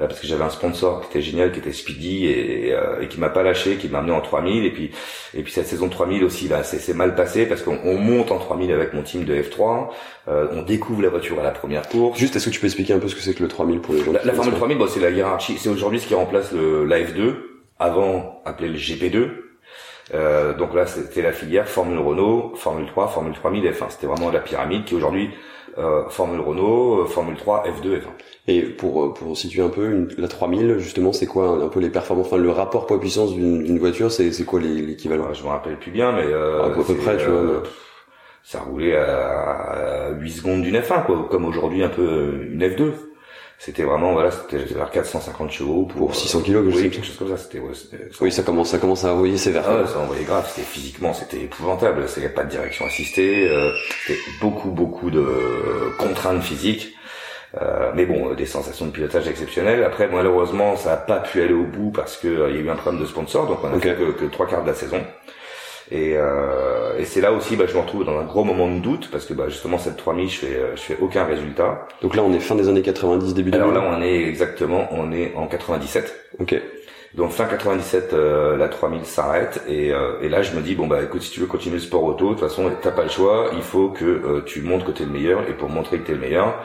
euh, 0.00 0.06
parce 0.06 0.20
que 0.20 0.26
j'avais 0.28 0.44
un 0.44 0.50
sponsor 0.50 1.00
qui 1.00 1.08
était 1.08 1.22
génial, 1.22 1.50
qui 1.50 1.58
était 1.58 1.72
Speedy 1.72 2.26
et, 2.26 2.72
euh, 2.72 3.00
et 3.00 3.08
qui 3.08 3.18
m'a 3.18 3.30
pas 3.30 3.42
lâché, 3.42 3.76
qui 3.76 3.88
m'a 3.88 3.98
amené 3.98 4.12
en 4.12 4.20
3000 4.20 4.64
et 4.64 4.70
puis 4.70 4.92
et 5.34 5.42
puis 5.42 5.52
cette 5.52 5.66
saison 5.66 5.88
3000 5.88 6.22
aussi 6.24 6.48
là, 6.48 6.62
c'est 6.62 6.94
mal 6.94 7.14
passé 7.14 7.46
parce 7.46 7.62
qu'on 7.62 7.98
monte 7.98 8.30
en 8.30 8.38
3000 8.38 8.72
avec 8.72 8.94
mon 8.94 9.02
team 9.02 9.24
de 9.24 9.34
F3, 9.34 9.88
on 10.26 10.62
découvre 10.62 11.02
la 11.02 11.08
voiture 11.08 11.40
à 11.40 11.42
la 11.42 11.50
première 11.50 11.88
course. 11.88 12.18
Juste, 12.18 12.36
est-ce 12.36 12.46
que 12.46 12.50
tu 12.50 12.60
peux 12.60 12.66
expliquer 12.66 12.92
un 12.92 12.98
peu 12.98 13.08
ce 13.08 13.14
que 13.14 13.20
c'est 13.20 13.34
que 13.34 13.42
le 13.42 13.48
3000 13.48 13.80
pour 13.80 13.94
les 13.94 14.04
gens 14.04 14.12
La, 14.12 14.24
la 14.24 14.32
Formule 14.32 14.54
3000, 14.54 14.78
bon, 14.78 14.86
c'est 14.88 15.00
la 15.00 15.10
hiérarchie, 15.10 15.56
c'est 15.58 15.68
aujourd'hui 15.68 16.00
ce 16.00 16.06
qui 16.06 16.14
remplace 16.14 16.52
le 16.52 16.84
la 16.84 17.00
F2, 17.00 17.34
avant 17.78 18.40
appelé 18.44 18.68
le 18.68 18.76
GP2. 18.76 19.47
Euh, 20.14 20.54
donc 20.54 20.74
là, 20.74 20.86
c'était 20.86 21.22
la 21.22 21.32
filière 21.32 21.68
Formule 21.68 21.98
Renault, 21.98 22.52
Formule 22.56 22.86
3, 22.86 23.08
Formule 23.08 23.34
3000, 23.34 23.64
F1. 23.64 23.90
C'était 23.90 24.06
vraiment 24.06 24.30
la 24.30 24.40
pyramide 24.40 24.84
qui 24.84 24.94
aujourd'hui 24.94 25.30
euh, 25.78 26.08
Formule 26.08 26.40
Renault, 26.40 27.02
euh, 27.02 27.06
Formule 27.06 27.36
3, 27.36 27.64
F2, 27.66 27.98
F1. 27.98 28.08
Et 28.48 28.62
pour 28.62 29.04
euh, 29.04 29.14
pour 29.14 29.36
situer 29.36 29.62
un 29.62 29.68
peu 29.68 29.90
une, 29.90 30.08
la 30.18 30.28
3000, 30.28 30.78
justement, 30.78 31.12
c'est 31.12 31.26
quoi 31.26 31.62
un, 31.62 31.68
peu 31.68 31.80
les 31.80 31.90
performances, 31.90 32.26
enfin 32.26 32.38
le 32.38 32.50
rapport 32.50 32.86
poids 32.86 32.98
puissance 32.98 33.34
d'une 33.34 33.78
voiture, 33.78 34.10
c'est 34.10 34.32
c'est 34.32 34.44
quoi 34.44 34.60
l'équivalent 34.60 35.32
Je 35.34 35.42
me 35.44 35.48
rappelle 35.48 35.78
plus 35.78 35.90
bien, 35.90 36.12
mais 36.12 36.24
euh, 36.24 36.64
à 36.64 36.70
peu 36.70 36.82
près, 36.82 37.16
tu 37.18 37.26
vois. 37.26 37.62
Ça 38.42 38.60
roulait 38.60 38.96
à, 38.96 40.06
à 40.06 40.10
8 40.12 40.30
secondes 40.30 40.62
d'une 40.62 40.76
F1, 40.76 41.04
quoi, 41.04 41.28
comme 41.30 41.44
aujourd'hui 41.44 41.82
un 41.82 41.90
peu 41.90 42.46
une 42.50 42.62
F2 42.62 42.92
c'était 43.58 43.82
vraiment 43.82 44.12
voilà 44.12 44.30
c'était 44.30 44.58
vers 44.58 44.90
450 44.90 45.50
chevaux 45.50 45.84
pour, 45.84 46.14
600 46.14 46.42
kilos 46.42 46.64
que 46.64 46.76
oui, 46.76 46.90
quelque 46.90 47.04
chose 47.04 47.16
comme 47.16 47.28
ça 47.28 47.36
c'était 47.36 47.58
ouais, 47.58 47.72
oui 48.20 48.30
ça 48.30 48.42
commence 48.42 48.70
ça 48.70 48.78
commence 48.78 49.04
à 49.04 49.12
envoyer 49.12 49.36
sévère. 49.36 49.64
Ah, 49.68 49.86
ça 49.86 49.98
envoyait 49.98 50.24
grave 50.24 50.48
c'était 50.48 50.66
physiquement 50.66 51.12
c'était 51.12 51.42
épouvantable 51.42 52.04
a 52.04 52.28
pas 52.28 52.44
de 52.44 52.50
direction 52.50 52.86
assistée 52.86 53.48
euh, 53.48 53.72
c'était 54.06 54.20
beaucoup 54.40 54.70
beaucoup 54.70 55.10
de 55.10 55.26
contraintes 55.98 56.42
physiques. 56.42 56.94
Euh, 57.60 57.92
mais 57.94 58.04
bon, 58.04 58.34
des 58.34 58.44
sensations 58.44 58.86
de 58.86 58.90
pilotage 58.90 59.26
exceptionnelles. 59.26 59.82
Après, 59.82 60.06
malheureusement, 60.06 60.76
ça 60.76 60.92
a 60.92 60.96
pas 60.98 61.18
pu 61.18 61.40
aller 61.40 61.54
au 61.54 61.64
bout 61.64 61.90
parce 61.90 62.18
que 62.18 62.28
euh, 62.28 62.50
il 62.50 62.56
y 62.56 62.58
a 62.58 62.62
eu 62.62 62.68
un 62.68 62.76
problème 62.76 63.00
de 63.00 63.06
sponsor, 63.06 63.46
donc 63.46 63.64
on 63.64 63.72
a 63.72 63.80
fait 63.80 63.94
que, 63.94 64.10
que 64.10 64.26
trois 64.26 64.46
quarts 64.46 64.62
de 64.62 64.68
la 64.68 64.74
saison. 64.74 65.00
Et, 65.90 66.14
euh, 66.16 66.98
et 66.98 67.04
c'est 67.04 67.20
là 67.20 67.32
aussi, 67.32 67.56
bah, 67.56 67.64
je 67.66 67.74
me 67.74 67.80
retrouve 67.80 68.04
dans 68.04 68.18
un 68.18 68.24
gros 68.24 68.44
moment 68.44 68.70
de 68.70 68.80
doute 68.80 69.08
parce 69.10 69.24
que 69.24 69.34
bah, 69.34 69.48
justement 69.48 69.78
cette 69.78 69.96
3000, 69.96 70.28
je 70.28 70.38
fais, 70.38 70.56
euh, 70.56 70.76
je 70.76 70.82
fais 70.82 70.96
aucun 71.00 71.24
résultat. 71.24 71.86
Donc 72.02 72.14
là, 72.14 72.22
on 72.22 72.32
est 72.32 72.40
fin 72.40 72.54
des 72.54 72.68
années 72.68 72.82
90, 72.82 73.34
début 73.34 73.50
2000. 73.50 73.68
Alors 73.68 73.74
là, 73.74 73.96
on 73.96 74.02
est 74.02 74.24
exactement, 74.24 74.88
on 74.90 75.12
est 75.12 75.34
en 75.34 75.46
97. 75.46 76.14
Ok. 76.40 76.60
Donc 77.14 77.30
fin 77.30 77.46
97, 77.46 78.12
euh, 78.12 78.56
la 78.56 78.68
3000 78.68 79.04
s'arrête 79.04 79.62
et, 79.66 79.92
euh, 79.92 80.20
et 80.20 80.28
là 80.28 80.42
je 80.42 80.54
me 80.54 80.60
dis 80.60 80.74
bon 80.74 80.86
bah 80.86 81.02
écoute 81.02 81.22
si 81.22 81.30
tu 81.30 81.40
veux 81.40 81.46
continuer 81.46 81.76
le 81.76 81.82
sport 81.82 82.04
auto, 82.04 82.28
de 82.28 82.30
toute 82.34 82.40
façon 82.40 82.70
t'as 82.82 82.90
pas 82.90 83.02
le 83.02 83.08
choix, 83.08 83.50
il 83.54 83.62
faut 83.62 83.88
que 83.88 84.04
euh, 84.04 84.42
tu 84.44 84.60
montres 84.60 84.84
que 84.84 84.90
t'es 84.90 85.04
le 85.04 85.10
meilleur 85.10 85.48
et 85.48 85.54
pour 85.54 85.70
montrer 85.70 85.98
que 85.98 86.06
t'es 86.06 86.12
le 86.12 86.20
meilleur, 86.20 86.62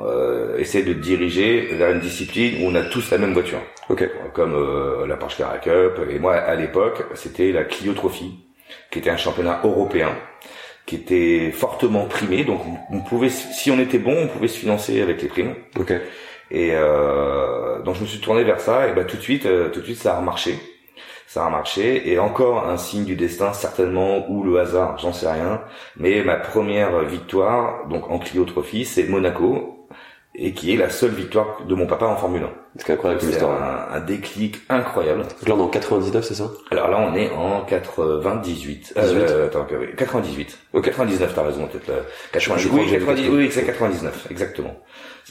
euh, 0.00 0.56
essaie 0.58 0.84
de 0.84 0.92
te 0.92 0.98
diriger 0.98 1.74
vers 1.74 1.90
une 1.90 2.00
discipline 2.00 2.62
où 2.62 2.70
on 2.70 2.74
a 2.76 2.82
tous 2.82 3.10
la 3.10 3.18
même 3.18 3.32
voiture. 3.32 3.58
Ok. 3.88 4.08
Comme 4.32 4.54
la 5.06 5.16
Porsche 5.16 5.38
Carrera 5.38 5.58
Cup 5.58 6.00
et 6.08 6.18
moi 6.20 6.34
à 6.36 6.54
l'époque 6.54 7.04
c'était 7.14 7.50
la 7.50 7.64
Clio 7.64 7.92
Trophy 7.92 8.38
qui 8.90 8.98
était 8.98 9.10
un 9.10 9.16
championnat 9.16 9.60
européen, 9.64 10.10
qui 10.86 10.96
était 10.96 11.50
fortement 11.50 12.06
primé. 12.06 12.44
Donc 12.44 12.60
on 12.90 13.00
pouvait, 13.00 13.30
si 13.30 13.70
on 13.70 13.78
était 13.78 13.98
bon, 13.98 14.16
on 14.24 14.28
pouvait 14.28 14.48
se 14.48 14.58
financer 14.58 15.00
avec 15.00 15.22
les 15.22 15.28
primes. 15.28 15.54
Okay. 15.78 15.98
Et 16.50 16.70
euh, 16.72 17.80
donc 17.82 17.96
je 17.96 18.02
me 18.02 18.06
suis 18.06 18.20
tourné 18.20 18.44
vers 18.44 18.60
ça 18.60 18.88
et 18.88 18.92
bah 18.92 19.04
tout 19.04 19.16
de 19.16 19.22
suite, 19.22 19.46
euh, 19.46 19.70
tout 19.70 19.80
de 19.80 19.86
suite 19.86 19.98
ça 19.98 20.16
a 20.16 20.20
marché. 20.20 20.58
Ça 21.26 21.46
a 21.46 21.50
marché 21.50 22.10
et 22.12 22.18
encore 22.18 22.68
un 22.68 22.76
signe 22.76 23.06
du 23.06 23.16
destin 23.16 23.54
certainement 23.54 24.30
ou 24.30 24.44
le 24.44 24.60
hasard, 24.60 24.98
j'en 24.98 25.14
sais 25.14 25.30
rien. 25.30 25.62
Mais 25.96 26.22
ma 26.22 26.36
première 26.36 27.00
victoire 27.04 27.88
donc 27.88 28.10
en 28.10 28.18
Clio 28.18 28.44
Trophy, 28.44 28.84
c'est 28.84 29.04
Monaco 29.04 29.81
et 30.34 30.52
qui 30.52 30.72
est 30.72 30.76
la 30.76 30.88
seule 30.88 31.10
victoire 31.10 31.64
de 31.66 31.74
mon 31.74 31.86
papa 31.86 32.06
en 32.06 32.16
Formule 32.16 32.44
1. 32.44 32.50
C'est 32.78 32.92
incroyable 32.94 33.20
C'est 33.22 33.42
un, 33.42 33.86
un, 33.92 34.00
déclic 34.00 34.60
incroyable. 34.70 35.22
Donc 35.22 35.48
là 35.48 35.54
on 35.54 35.58
est 35.58 35.62
en 35.62 35.68
99, 35.68 36.24
c'est 36.24 36.34
ça? 36.34 36.50
Alors 36.70 36.88
là 36.88 36.98
on 37.00 37.14
est 37.14 37.30
en 37.32 37.64
98. 37.64 38.94
Euh, 38.96 39.46
attends, 39.46 39.66
98. 39.96 40.58
Ou 40.72 40.80
99, 40.80 41.32
t'as 41.34 41.42
raison, 41.42 41.66
peut-être. 41.66 41.92
98, 42.32 42.70
oui, 42.72 42.90
90, 42.90 43.28
oui, 43.28 43.50
c'est 43.52 43.64
99, 43.64 44.28
exactement. 44.30 44.74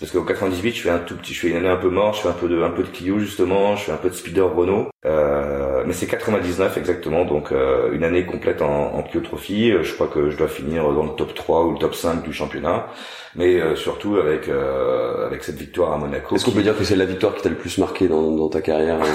Parce 0.01 0.12
qu'au 0.12 0.24
98, 0.24 0.75
je 0.75 0.81
fais 0.81 0.89
un 0.89 1.00
tout 1.00 1.15
petit, 1.15 1.34
je 1.34 1.39
fais 1.39 1.48
une 1.48 1.55
année 1.55 1.70
un 1.70 1.77
peu 1.77 1.89
mort, 1.89 2.13
je 2.13 2.22
fais 2.22 2.27
un 2.27 2.34
peu 2.34 2.50
de, 2.50 2.62
un 2.62 2.72
peu 2.72 2.84
de 2.84 2.89
Clio 2.89 3.20
justement, 3.20 3.77
je 3.77 3.84
fais 3.84 3.91
un 3.93 3.98
peu 3.98 4.10
de 4.10 4.15
Speeder 4.15 4.53
Renault. 4.53 4.89
Euh, 5.05 5.84
mais 5.86 5.93
c'est 5.93 6.08
99 6.08 6.77
exactement, 6.77 7.24
donc 7.24 7.53
euh, 7.53 7.93
une 7.93 8.03
année 8.03 8.25
complète 8.25 8.61
en, 8.61 8.96
en 8.96 9.03
Clio 9.03 9.22
Trophy. 9.22 9.72
Je 9.81 9.94
crois 9.94 10.07
que 10.07 10.29
je 10.29 10.37
dois 10.37 10.50
finir 10.50 10.92
dans 10.92 11.03
le 11.03 11.11
top 11.11 11.33
3 11.33 11.66
ou 11.66 11.72
le 11.74 11.77
top 11.77 11.96
5 11.96 12.24
du 12.24 12.33
championnat 12.33 12.87
mais 13.35 13.59
euh, 13.59 13.75
surtout 13.75 14.18
avec 14.18 14.48
euh, 14.48 15.25
avec 15.25 15.44
cette 15.44 15.57
victoire 15.57 15.94
à 15.94 15.98
Monaco. 15.98 16.35
Est-ce 16.35 16.46
qu'on 16.46 16.51
peut 16.51 16.64
dire 16.64 16.77
que 16.77 16.83
c'est 16.83 16.96
la 16.96 17.05
victoire 17.05 17.35
qui 17.35 17.42
t'a 17.42 17.50
le 17.50 17.55
plus 17.55 17.77
marqué 17.77 18.07
dans, 18.07 18.31
dans 18.31 18.50
ta 18.50 18.61
carrière 18.61 19.00
ah, 19.01 19.05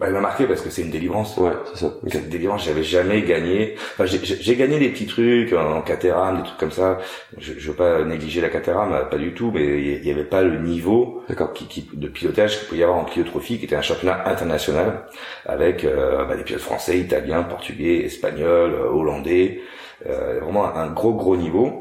bah, 0.00 0.06
elle 0.08 0.14
m'a 0.14 0.20
marqué 0.20 0.46
parce 0.46 0.62
que 0.62 0.70
c'est 0.70 0.80
une 0.80 0.90
délivrance. 0.90 1.36
Ouais, 1.36 1.52
c'est 1.74 1.80
ça. 1.80 1.92
C'est 2.08 2.18
une 2.20 2.30
délivrance. 2.30 2.64
J'avais 2.64 2.82
jamais 2.82 3.20
gagné. 3.20 3.74
Enfin, 3.92 4.06
j'ai 4.06 4.56
gagné 4.56 4.78
des 4.78 4.88
petits 4.88 5.06
trucs 5.06 5.52
en 5.52 5.82
Caterham, 5.82 6.38
des 6.38 6.42
trucs 6.44 6.58
comme 6.58 6.70
ça. 6.70 6.98
Je, 7.36 7.52
je 7.58 7.70
veux 7.70 7.76
pas 7.76 8.02
négliger 8.02 8.40
la 8.40 8.48
Caterham, 8.48 9.08
pas 9.10 9.18
du 9.18 9.34
tout, 9.34 9.50
mais 9.52 9.82
il 9.82 10.06
y 10.06 10.10
avait 10.10 10.24
pas 10.24 10.40
le 10.40 10.58
niveau 10.58 11.22
qui, 11.54 11.66
qui, 11.66 11.90
de 11.92 12.08
pilotage 12.08 12.58
qu'il 12.58 12.68
pouvait 12.68 12.80
y 12.80 12.82
avoir 12.82 12.98
en 12.98 13.04
Clio 13.04 13.24
Trophy, 13.24 13.58
qui 13.58 13.66
était 13.66 13.76
un 13.76 13.82
championnat 13.82 14.26
international 14.26 15.04
avec 15.44 15.84
euh, 15.84 16.24
bah, 16.24 16.34
des 16.34 16.44
pilotes 16.44 16.62
français, 16.62 16.98
italiens, 16.98 17.42
portugais, 17.42 18.06
espagnols, 18.06 18.72
hollandais. 18.74 19.60
Euh, 20.06 20.40
vraiment 20.40 20.74
un 20.74 20.90
gros 20.90 21.12
gros 21.12 21.36
niveau. 21.36 21.79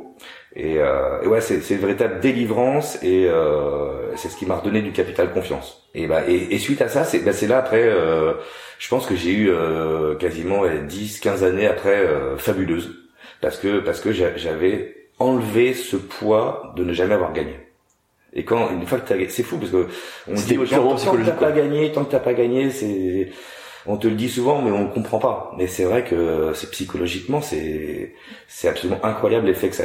Et, 0.55 0.79
euh, 0.79 1.21
et 1.21 1.27
ouais, 1.27 1.41
c'est, 1.41 1.61
c'est 1.61 1.75
une 1.75 1.81
véritable 1.81 2.19
délivrance 2.19 3.01
et 3.03 3.27
euh, 3.27 4.15
c'est 4.15 4.29
ce 4.29 4.35
qui 4.35 4.45
m'a 4.45 4.55
redonné 4.55 4.81
du 4.81 4.91
capital 4.91 5.31
confiance. 5.31 5.87
Et 5.93 6.07
bah 6.07 6.23
et, 6.27 6.53
et 6.55 6.57
suite 6.57 6.81
à 6.81 6.89
ça, 6.89 7.03
c'est 7.03 7.19
bah, 7.19 7.33
c'est 7.33 7.47
là 7.47 7.59
après, 7.59 7.83
euh, 7.83 8.33
je 8.79 8.89
pense 8.89 9.05
que 9.05 9.15
j'ai 9.15 9.31
eu 9.31 9.49
euh, 9.49 10.15
quasiment 10.15 10.63
10, 10.67 11.19
15 11.19 11.43
années 11.43 11.67
après 11.67 11.97
euh, 11.97 12.37
fabuleuse 12.37 12.95
parce 13.41 13.57
que 13.57 13.79
parce 13.79 13.99
que 14.01 14.11
j'avais 14.11 14.95
enlevé 15.19 15.73
ce 15.73 15.97
poids 15.97 16.73
de 16.75 16.83
ne 16.83 16.93
jamais 16.93 17.13
avoir 17.13 17.33
gagné. 17.33 17.55
Et 18.33 18.43
quand 18.43 18.69
une 18.71 18.85
fois 18.85 18.99
que 18.99 19.07
t'as, 19.07 19.29
c'est 19.29 19.43
fou 19.43 19.57
parce 19.57 19.71
que 19.71 19.87
on 20.27 20.33
dit 20.33 20.57
aux 20.57 20.65
gens 20.65 20.95
tant 20.95 21.11
que 21.11 21.25
t'as 21.25 21.31
pas 21.31 21.51
gagné, 21.51 21.91
tant 21.91 22.05
que 22.05 22.11
t'as 22.11 22.19
pas 22.19 22.33
gagné, 22.33 22.69
c'est 22.69 23.29
on 23.85 23.97
te 23.97 24.07
le 24.07 24.15
dit 24.15 24.29
souvent, 24.29 24.61
mais 24.61 24.71
on 24.71 24.85
ne 24.85 24.93
comprend 24.93 25.19
pas. 25.19 25.53
Mais 25.57 25.67
c'est 25.67 25.85
vrai 25.85 26.03
que 26.03 26.51
psychologiquement, 26.71 27.41
c'est 27.41 28.13
absolument 28.67 29.03
incroyable 29.03 29.47
l'effet 29.47 29.69
ça, 29.71 29.83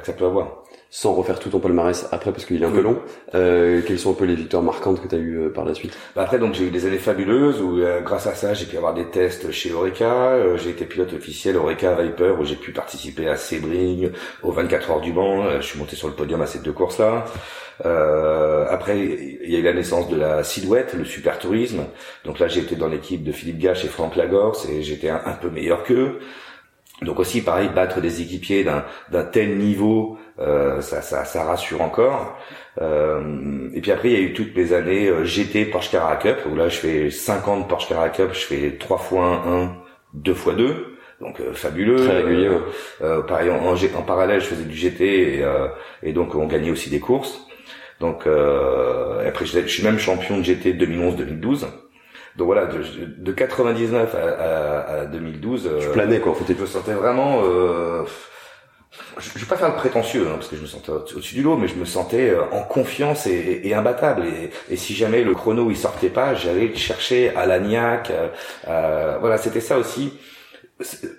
que 0.00 0.06
ça 0.06 0.12
peut 0.12 0.26
avoir. 0.26 0.64
Sans 0.88 1.12
refaire 1.12 1.38
tout 1.40 1.50
ton 1.50 1.58
palmarès 1.58 2.06
après, 2.12 2.30
parce 2.30 2.44
qu'il 2.44 2.62
est 2.62 2.66
un 2.66 2.70
peu 2.70 2.80
long, 2.80 2.98
euh, 3.34 3.82
quelles 3.86 3.98
sont 3.98 4.12
un 4.12 4.14
peu 4.14 4.24
les 4.24 4.36
victoires 4.36 4.62
marquantes 4.62 5.02
que 5.02 5.08
tu 5.08 5.14
as 5.16 5.18
eues 5.18 5.38
euh, 5.38 5.48
par 5.50 5.64
la 5.64 5.74
suite? 5.74 5.96
Bah 6.14 6.22
Après, 6.22 6.38
donc 6.38 6.54
j'ai 6.54 6.64
eu 6.64 6.70
des 6.70 6.86
années 6.86 6.98
fabuleuses 6.98 7.60
où, 7.60 7.80
euh, 7.80 8.00
grâce 8.00 8.26
à 8.26 8.34
ça, 8.34 8.54
j'ai 8.54 8.66
pu 8.66 8.76
avoir 8.76 8.94
des 8.94 9.06
tests 9.06 9.50
chez 9.50 9.72
Oreca. 9.72 10.30
Euh, 10.30 10.56
j'ai 10.56 10.70
été 10.70 10.84
pilote 10.84 11.12
officiel 11.12 11.56
Oreca 11.56 11.94
Viper, 11.94 12.34
où 12.38 12.44
j'ai 12.44 12.56
pu 12.56 12.72
participer 12.72 13.28
à 13.28 13.36
Sebring, 13.36 14.10
aux 14.42 14.52
24 14.52 14.90
heures 14.90 15.00
du 15.00 15.12
Mans. 15.12 15.60
je 15.60 15.66
suis 15.66 15.78
monté 15.78 15.96
sur 15.96 16.08
le 16.08 16.14
podium 16.14 16.40
à 16.40 16.46
ces 16.46 16.60
deux 16.60 16.72
courses-là. 16.72 17.24
Euh, 17.84 18.66
après, 18.70 18.98
il 18.98 19.50
y 19.50 19.56
a 19.56 19.58
eu 19.58 19.62
la 19.62 19.74
naissance 19.74 20.08
de 20.08 20.16
la 20.16 20.42
Silhouette, 20.44 20.94
le 20.94 21.04
super 21.04 21.38
tourisme. 21.38 21.84
Donc 22.24 22.38
là, 22.38 22.48
j'ai 22.48 22.60
été 22.60 22.76
dans 22.76 22.88
l'équipe 22.88 23.22
de 23.22 23.32
Philippe 23.32 23.58
Gache 23.58 23.84
et 23.84 23.88
Franck 23.88 24.16
Lagorce 24.16 24.66
et 24.68 24.82
j'étais 24.82 25.10
un, 25.10 25.36
peu 25.40 25.50
meilleur 25.50 25.82
qu'eux. 25.82 26.18
Donc 27.02 27.20
aussi, 27.20 27.42
pareil, 27.42 27.68
battre 27.74 28.00
des 28.00 28.22
équipiers 28.22 28.64
d'un 28.64 29.24
tel 29.24 29.58
niveau, 29.58 30.18
euh, 30.38 30.80
ça, 30.80 31.02
ça, 31.02 31.24
ça, 31.24 31.44
rassure 31.44 31.82
encore. 31.82 32.38
Euh, 32.80 33.68
et 33.74 33.80
puis 33.82 33.90
après, 33.90 34.10
il 34.10 34.14
y 34.14 34.16
a 34.16 34.20
eu 34.20 34.32
toutes 34.32 34.56
mes 34.56 34.72
années 34.72 35.08
euh, 35.08 35.24
GT 35.24 35.66
Porsche 35.66 35.90
Carrera 35.90 36.16
Cup, 36.16 36.38
où 36.50 36.54
là, 36.54 36.68
je 36.68 36.76
fais 36.76 37.10
50 37.10 37.68
Porsche 37.68 37.88
Carrera 37.88 38.08
Cup, 38.08 38.30
je 38.32 38.46
fais 38.46 38.76
3 38.78 38.98
fois 38.98 39.42
1, 39.46 39.62
1, 39.64 39.76
2 40.14 40.34
fois 40.34 40.54
2 40.54 40.92
donc 41.20 41.40
euh, 41.40 41.54
fabuleux. 41.54 41.96
Très 41.96 42.22
régulier. 42.22 42.50
Euh, 43.02 43.22
pareil, 43.22 43.50
en, 43.50 43.74
en, 43.74 44.02
parallèle, 44.02 44.40
je 44.40 44.46
faisais 44.46 44.64
du 44.64 44.76
GT 44.76 45.38
et, 45.38 45.44
et 46.02 46.12
donc 46.12 46.34
on 46.34 46.46
gagnait 46.46 46.70
aussi 46.70 46.90
des 46.90 47.00
courses. 47.00 47.46
Donc 48.00 48.26
euh, 48.26 49.26
après, 49.26 49.46
je 49.46 49.66
suis 49.66 49.82
même 49.82 49.98
champion 49.98 50.38
de 50.38 50.42
GT 50.42 50.74
2011-2012. 50.74 51.66
Donc 52.36 52.46
voilà, 52.46 52.66
de, 52.66 52.82
de 53.18 53.32
99 53.32 54.14
à, 54.14 54.18
à, 54.18 55.00
à 55.00 55.06
2012. 55.06 55.70
Je 55.80 55.88
planais 55.90 56.20
quoi. 56.20 56.34
Je 56.46 56.52
me 56.54 56.66
sentais 56.66 56.92
vraiment. 56.92 57.40
Euh, 57.44 58.04
je, 59.18 59.30
je 59.34 59.38
vais 59.38 59.46
pas 59.46 59.56
faire 59.56 59.68
le 59.68 59.74
prétentieux 59.74 60.26
hein, 60.28 60.34
parce 60.34 60.48
que 60.48 60.56
je 60.56 60.62
me 60.62 60.66
sentais 60.66 60.90
au-dessus 60.90 61.34
du 61.34 61.42
lot, 61.42 61.56
mais 61.56 61.68
je 61.68 61.76
me 61.76 61.84
sentais 61.84 62.30
euh, 62.30 62.42
en 62.52 62.62
confiance 62.62 63.26
et, 63.26 63.60
et, 63.64 63.74
imbattable. 63.74 64.24
Et, 64.26 64.50
et, 64.70 64.76
si 64.76 64.94
jamais 64.94 65.22
le 65.22 65.34
chrono 65.34 65.70
il 65.70 65.76
sortait 65.76 66.08
pas, 66.08 66.34
j'allais 66.34 66.68
le 66.68 66.76
chercher 66.76 67.34
à 67.34 67.46
l'agnac. 67.46 68.12
Euh, 68.68 69.16
voilà, 69.20 69.38
c'était 69.38 69.60
ça 69.60 69.78
aussi. 69.78 70.12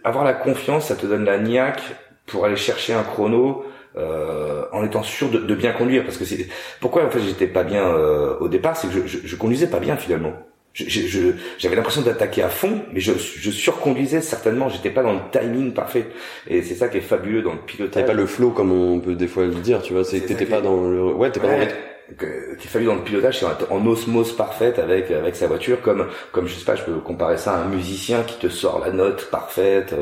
Avoir 0.04 0.24
la 0.24 0.34
confiance, 0.34 0.86
ça 0.86 0.96
te 0.96 1.06
donne 1.08 1.26
la 1.26 1.40
niaque 1.40 1.82
pour 2.28 2.46
aller 2.46 2.56
chercher 2.56 2.94
un 2.94 3.04
chrono 3.04 3.66
euh, 3.98 4.66
en 4.72 4.84
étant 4.84 5.02
sûr 5.02 5.30
de, 5.30 5.40
de, 5.40 5.56
bien 5.56 5.72
conduire 5.72 6.04
parce 6.04 6.18
que 6.18 6.26
c'est 6.26 6.48
pourquoi 6.80 7.06
en 7.06 7.10
fait 7.10 7.22
j'étais 7.22 7.48
pas 7.48 7.64
bien 7.64 7.88
euh, 7.88 8.38
au 8.40 8.48
départ 8.48 8.78
c'est 8.78 8.88
que 8.88 8.94
je, 8.94 9.08
je, 9.08 9.26
je, 9.26 9.36
conduisais 9.36 9.66
pas 9.68 9.80
bien 9.80 9.96
finalement 9.96 10.34
j'avais 10.78 11.76
l'impression 11.76 12.02
d'attaquer 12.02 12.44
à 12.44 12.50
fond 12.50 12.82
mais 12.94 13.00
je, 13.00 13.14
je 13.14 13.52
surconduisais 13.52 14.22
certainement. 14.22 14.70
J'étais 14.70 14.90
pas 14.90 15.04
dans 15.04 15.14
le 15.14 15.20
timing 15.32 15.74
parfait. 15.74 16.08
Et 16.48 16.62
c'est 16.62 16.76
ça 16.76 16.88
qui 16.88 16.98
est 16.98 17.02
fabuleux 17.02 17.42
dans 17.42 17.54
le 17.54 17.60
pilotage. 17.60 17.94
T'avais 17.94 18.06
pas 18.06 18.14
le 18.14 18.26
flow 18.28 18.52
comme 18.52 18.72
on 18.72 19.00
peut 19.00 19.16
des 19.16 19.28
fois 19.28 19.46
le 19.46 19.56
dire 19.56 19.82
tu 19.82 19.94
vois. 19.94 20.04
C'est 20.04 20.22
t'étais 20.22 20.46
pas 20.46 20.62
dans 20.62 20.88
le 20.90 21.04
ouais 21.14 21.32
t'es 21.32 21.40
pas 21.40 21.48
dans 21.48 21.68
qu'il 22.18 22.70
fallu 22.70 22.86
dans 22.86 22.96
le 22.96 23.02
pilotage, 23.02 23.40
c'est 23.40 23.46
en 23.70 23.86
osmose 23.86 24.36
parfaite 24.36 24.80
avec 24.80 25.12
avec 25.12 25.36
sa 25.36 25.48
voiture, 25.48 25.82
comme 25.82 26.08
comme 26.32 26.48
je 26.48 26.54
sais 26.54 26.64
pas, 26.64 26.76
je 26.76 26.84
peux 26.84 26.94
comparer 27.00 27.38
ça 27.38 27.54
à 27.54 27.58
un 27.64 27.68
musicien 27.68 28.24
qui 28.24 28.38
te 28.38 28.48
sort 28.48 28.80
la 28.80 28.92
note 28.92 29.30
parfaite. 29.30 29.94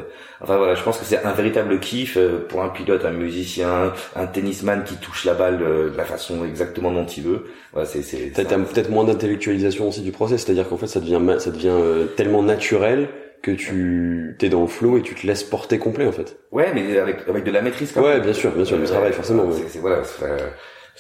Enfin 0.42 0.58
voilà, 0.58 0.76
je 0.76 0.84
pense 0.84 0.98
que 0.98 1.06
c'est 1.06 1.24
un 1.24 1.32
véritable 1.32 1.80
kiff 1.80 2.18
euh, 2.18 2.46
pour 2.48 2.62
un 2.62 2.70
pilote, 2.70 3.06
un 3.06 3.12
musicien, 3.12 3.94
un 4.16 4.28
tennisman 4.28 4.84
qui 4.84 4.98
touche 4.98 5.26
la 5.26 5.34
balle 5.34 5.58
de 5.58 5.94
la 5.96 6.06
façon 6.06 6.46
exactement 6.46 6.92
dont 6.92 7.06
il 7.06 7.24
veut. 7.24 7.46
Voilà, 7.74 7.88
c'est 7.88 8.04
c'est. 8.04 8.32
Peut-être 8.34 8.90
moins 8.90 9.06
d'intellectualisation 9.06 9.88
aussi 9.88 10.02
du 10.02 10.12
process, 10.12 10.44
c'est-à-dire 10.44 10.70
qu'en 10.70 10.78
fait 10.78 10.88
ça 10.88 11.00
devient 11.00 11.22
ça 11.40 11.50
devient 11.50 11.70
euh, 11.70 12.06
tellement 12.06 12.44
naturel 12.44 13.10
que 13.42 13.52
tu 13.52 14.36
t'es 14.40 14.50
dans 14.50 14.62
le 14.62 14.68
flow 14.68 14.98
et 14.98 15.02
tu 15.02 15.16
te 15.16 15.26
laisses 15.26 15.44
porter 15.44 15.78
complet 15.80 16.08
en 16.08 16.12
fait. 16.12 16.38
Ouais, 16.52 16.72
mais 16.74 16.98
avec 16.98 17.28
avec 17.28 17.44
de 17.44 17.52
la 17.52 17.62
maîtrise. 17.62 17.92
Quand 17.92 18.04
ouais, 18.04 18.20
bien 18.20 18.34
sûr, 18.34 18.52
bien 18.52 18.66
sûr, 18.66 18.78
du 18.78 18.86
travail 18.86 19.14
forcément. 19.14 19.50
C'est 19.68 19.80
voilà, 19.80 20.04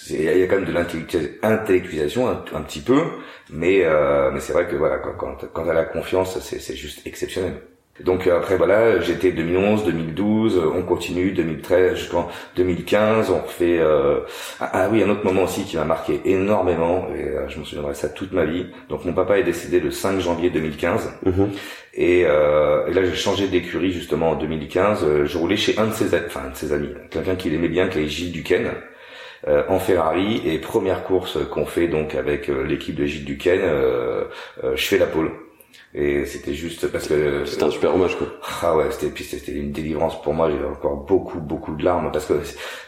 il 0.09 0.23
y 0.23 0.43
a 0.43 0.47
quand 0.47 0.55
même 0.55 0.65
de 0.65 0.73
l'intellectualisation 0.73 2.27
un, 2.27 2.43
un, 2.53 2.61
petit 2.61 2.81
peu, 2.81 3.01
mais 3.49 3.81
euh, 3.83 4.31
mais 4.31 4.39
c'est 4.39 4.53
vrai 4.53 4.67
que 4.67 4.75
voilà, 4.75 4.97
quand 4.97 5.13
quand, 5.13 5.45
quand 5.53 5.65
t'as 5.65 5.73
la 5.73 5.85
confiance, 5.85 6.39
c'est 6.39 6.59
c'est 6.59 6.75
juste 6.75 7.05
exceptionnel. 7.07 7.61
Donc 8.03 8.27
euh, 8.27 8.37
après 8.37 8.57
voilà, 8.57 8.99
j'étais 8.99 9.31
2011, 9.31 9.85
2012, 9.85 10.61
on 10.75 10.81
continue 10.81 11.31
2013 11.31 11.95
jusqu'en 11.95 12.27
2015, 12.57 13.29
on 13.29 13.39
refait 13.39 13.79
euh... 13.79 14.19
Ah, 14.59 14.69
ah, 14.73 14.89
oui, 14.91 15.01
un 15.01 15.09
autre 15.09 15.23
moment 15.23 15.43
aussi 15.43 15.63
qui 15.63 15.77
m'a 15.77 15.85
marqué 15.85 16.19
énormément 16.25 17.07
et 17.15 17.23
euh, 17.23 17.47
je 17.47 17.57
me 17.57 17.63
souviendrai 17.63 17.93
ça 17.93 18.09
toute 18.09 18.33
ma 18.33 18.43
vie. 18.43 18.65
Donc 18.89 19.05
mon 19.05 19.13
papa 19.13 19.39
est 19.39 19.43
décédé 19.43 19.79
le 19.79 19.91
5 19.91 20.19
janvier 20.19 20.49
2015 20.49 21.09
mhm. 21.25 21.51
et, 21.93 22.25
euh, 22.25 22.85
et, 22.87 22.93
là 22.93 23.05
j'ai 23.05 23.15
changé 23.15 23.47
d'écurie 23.47 23.93
justement 23.93 24.31
en 24.31 24.35
2015, 24.35 25.23
je 25.23 25.37
roulais 25.37 25.55
chez 25.55 25.77
un 25.79 25.87
de 25.87 25.93
ses 25.93 26.07
enfin 26.07 26.41
un 26.47 26.49
de 26.49 26.55
ses 26.57 26.73
amis, 26.73 26.89
quelqu'un 27.09 27.35
qu'il 27.35 27.53
aimait 27.53 27.69
bien 27.69 27.87
qui 27.87 27.99
est 27.99 28.07
Gilles 28.07 28.33
Duquesne. 28.33 28.71
Euh, 29.47 29.63
en 29.69 29.79
Ferrari 29.79 30.41
et 30.45 30.57
première 30.59 31.03
course 31.03 31.37
qu'on 31.51 31.65
fait 31.65 31.87
donc 31.87 32.15
avec 32.15 32.47
l'équipe 32.47 32.95
de 32.95 33.05
Gilles 33.05 33.25
Duquesne, 33.25 33.61
je 34.63 34.83
fais 34.83 34.97
la 34.97 35.05
pole. 35.05 35.31
Et 35.97 36.25
c'était 36.25 36.53
juste 36.53 36.87
parce 36.91 37.07
que 37.07 37.45
c'était 37.45 37.63
un 37.63 37.71
super 37.71 37.95
hommage 37.95 38.17
quoi. 38.17 38.27
Ah 38.61 38.75
ouais, 38.75 38.85
c'était 38.91 39.07
puis 39.07 39.23
c'était 39.23 39.53
une 39.53 39.71
délivrance 39.71 40.21
pour 40.21 40.33
moi. 40.33 40.49
J'ai 40.51 40.65
encore 40.65 40.97
beaucoup 40.97 41.39
beaucoup 41.39 41.73
de 41.73 41.85
larmes 41.85 42.11
parce 42.11 42.25
que 42.25 42.33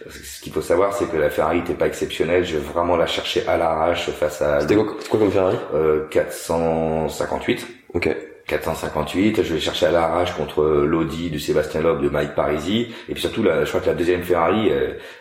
ce 0.09 0.41
qu'il 0.41 0.51
faut 0.51 0.61
savoir 0.61 0.93
c'est 0.93 1.09
que 1.09 1.15
la 1.15 1.29
Ferrari 1.29 1.59
n'était 1.59 1.73
pas 1.73 1.87
exceptionnelle. 1.87 2.43
Je 2.43 2.57
vais 2.57 2.63
vraiment 2.63 2.97
la 2.97 3.07
chercher 3.07 3.47
à 3.47 3.55
l'arrache 3.55 4.09
face 4.09 4.41
à. 4.41 4.59
C'était 4.59 4.75
quoi, 4.75 4.85
quoi, 5.09 5.19
comme 5.19 5.31
Ferrari? 5.31 5.55
Euh, 5.73 6.05
458. 6.09 7.65
Ok. 7.93 8.09
458, 8.47 9.43
je 9.43 9.53
vais 9.53 9.59
chercher 9.59 9.87
à 9.87 9.91
l'arrache 9.91 10.33
contre 10.33 10.63
l'Audi 10.63 11.29
de 11.29 11.37
Sébastien 11.37 11.81
Loeb 11.81 12.01
de 12.01 12.07
Mike 12.07 12.33
Parisi. 12.33 12.87
Et 13.09 13.13
puis 13.13 13.21
surtout 13.21 13.43
la, 13.43 13.65
je 13.65 13.69
crois 13.69 13.81
que 13.81 13.87
la 13.87 13.93
deuxième 13.93 14.23
Ferrari 14.23 14.69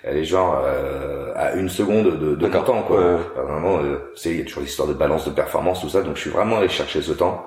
elle, 0.05 0.17
est 0.17 0.25
genre 0.25 0.62
euh, 0.65 1.33
à 1.35 1.55
une 1.55 1.69
seconde 1.69 2.19
de, 2.21 2.37
de 2.37 2.47
temps 2.47 2.83
quoi. 2.83 3.19
Vraiment 3.37 3.79
euh, 3.79 4.12
c'est 4.15 4.31
il 4.31 4.39
y 4.39 4.41
a 4.43 4.45
toujours 4.45 4.62
l'histoire 4.62 4.89
de 4.89 4.95
balance 4.95 5.25
de 5.25 5.31
performance 5.31 5.81
tout 5.81 5.89
ça. 5.89 6.03
Donc 6.03 6.17
je 6.17 6.21
suis 6.23 6.31
vraiment 6.31 6.59
allé 6.59 6.69
chercher 6.69 7.03
ce 7.03 7.12
temps 7.12 7.47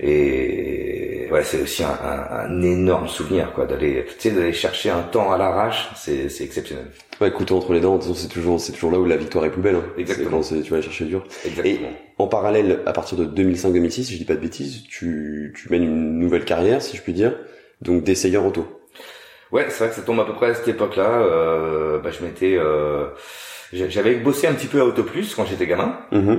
et 0.00 1.28
ouais 1.30 1.42
c'est 1.44 1.62
aussi 1.62 1.82
un, 1.82 1.88
un, 1.88 2.46
un, 2.46 2.62
énorme 2.62 3.08
souvenir 3.08 3.52
quoi 3.52 3.66
d'aller 3.66 4.04
tu 4.06 4.14
sais 4.18 4.30
d'aller 4.30 4.52
chercher 4.52 4.90
un 4.90 5.02
temps 5.02 5.32
à 5.32 5.38
l'arrache 5.38 5.90
c'est 5.96 6.28
c'est 6.28 6.44
exceptionnel. 6.44 6.86
Ouais 7.20 7.30
couteau 7.30 7.56
entre 7.56 7.72
les 7.72 7.80
dents 7.80 8.00
c'est 8.00 8.28
toujours 8.28 8.60
c'est 8.60 8.72
toujours 8.72 8.90
là 8.90 8.98
où 8.98 9.04
la 9.04 9.16
victoire 9.16 9.44
est 9.44 9.50
plus 9.50 9.62
belle 9.62 9.76
hein. 9.76 9.84
exactement. 9.98 10.40
quand 10.40 10.62
tu 10.62 10.70
vas 10.70 10.76
aller 10.76 10.84
chercher 10.84 11.04
dur. 11.04 11.24
Exactement. 11.44 11.88
et 11.88 11.92
en 12.18 12.26
parallèle 12.26 12.80
à 12.86 12.92
partir 12.92 13.18
de 13.18 13.24
2005-2006 13.24 13.90
si 13.90 14.12
je 14.12 14.18
dis 14.18 14.24
pas 14.24 14.34
de 14.34 14.40
bêtises 14.40 14.84
tu 14.84 15.52
tu 15.56 15.68
mènes 15.70 15.84
une 15.84 16.18
nouvelle 16.18 16.44
carrière 16.44 16.82
si 16.82 16.96
je 16.96 17.02
puis 17.02 17.12
dire 17.12 17.34
donc 17.80 18.04
d'essayeur 18.04 18.46
auto 18.46 18.66
ouais 19.50 19.66
c'est 19.68 19.78
vrai 19.84 19.88
que 19.88 19.94
ça 19.94 20.02
tombe 20.02 20.20
à 20.20 20.24
peu 20.24 20.34
près 20.34 20.50
à 20.50 20.54
cette 20.54 20.68
époque 20.68 20.96
là 20.96 21.20
euh, 21.20 21.98
bah 21.98 22.10
je 22.10 22.24
m'étais 22.24 22.56
euh, 22.56 23.06
j'avais 23.72 24.16
bossé 24.16 24.46
un 24.46 24.54
petit 24.54 24.66
peu 24.66 24.80
à 24.80 24.84
Auto 24.84 25.02
Plus 25.02 25.34
quand 25.34 25.46
j'étais 25.46 25.66
gamin. 25.66 25.98
Mm 26.10 26.34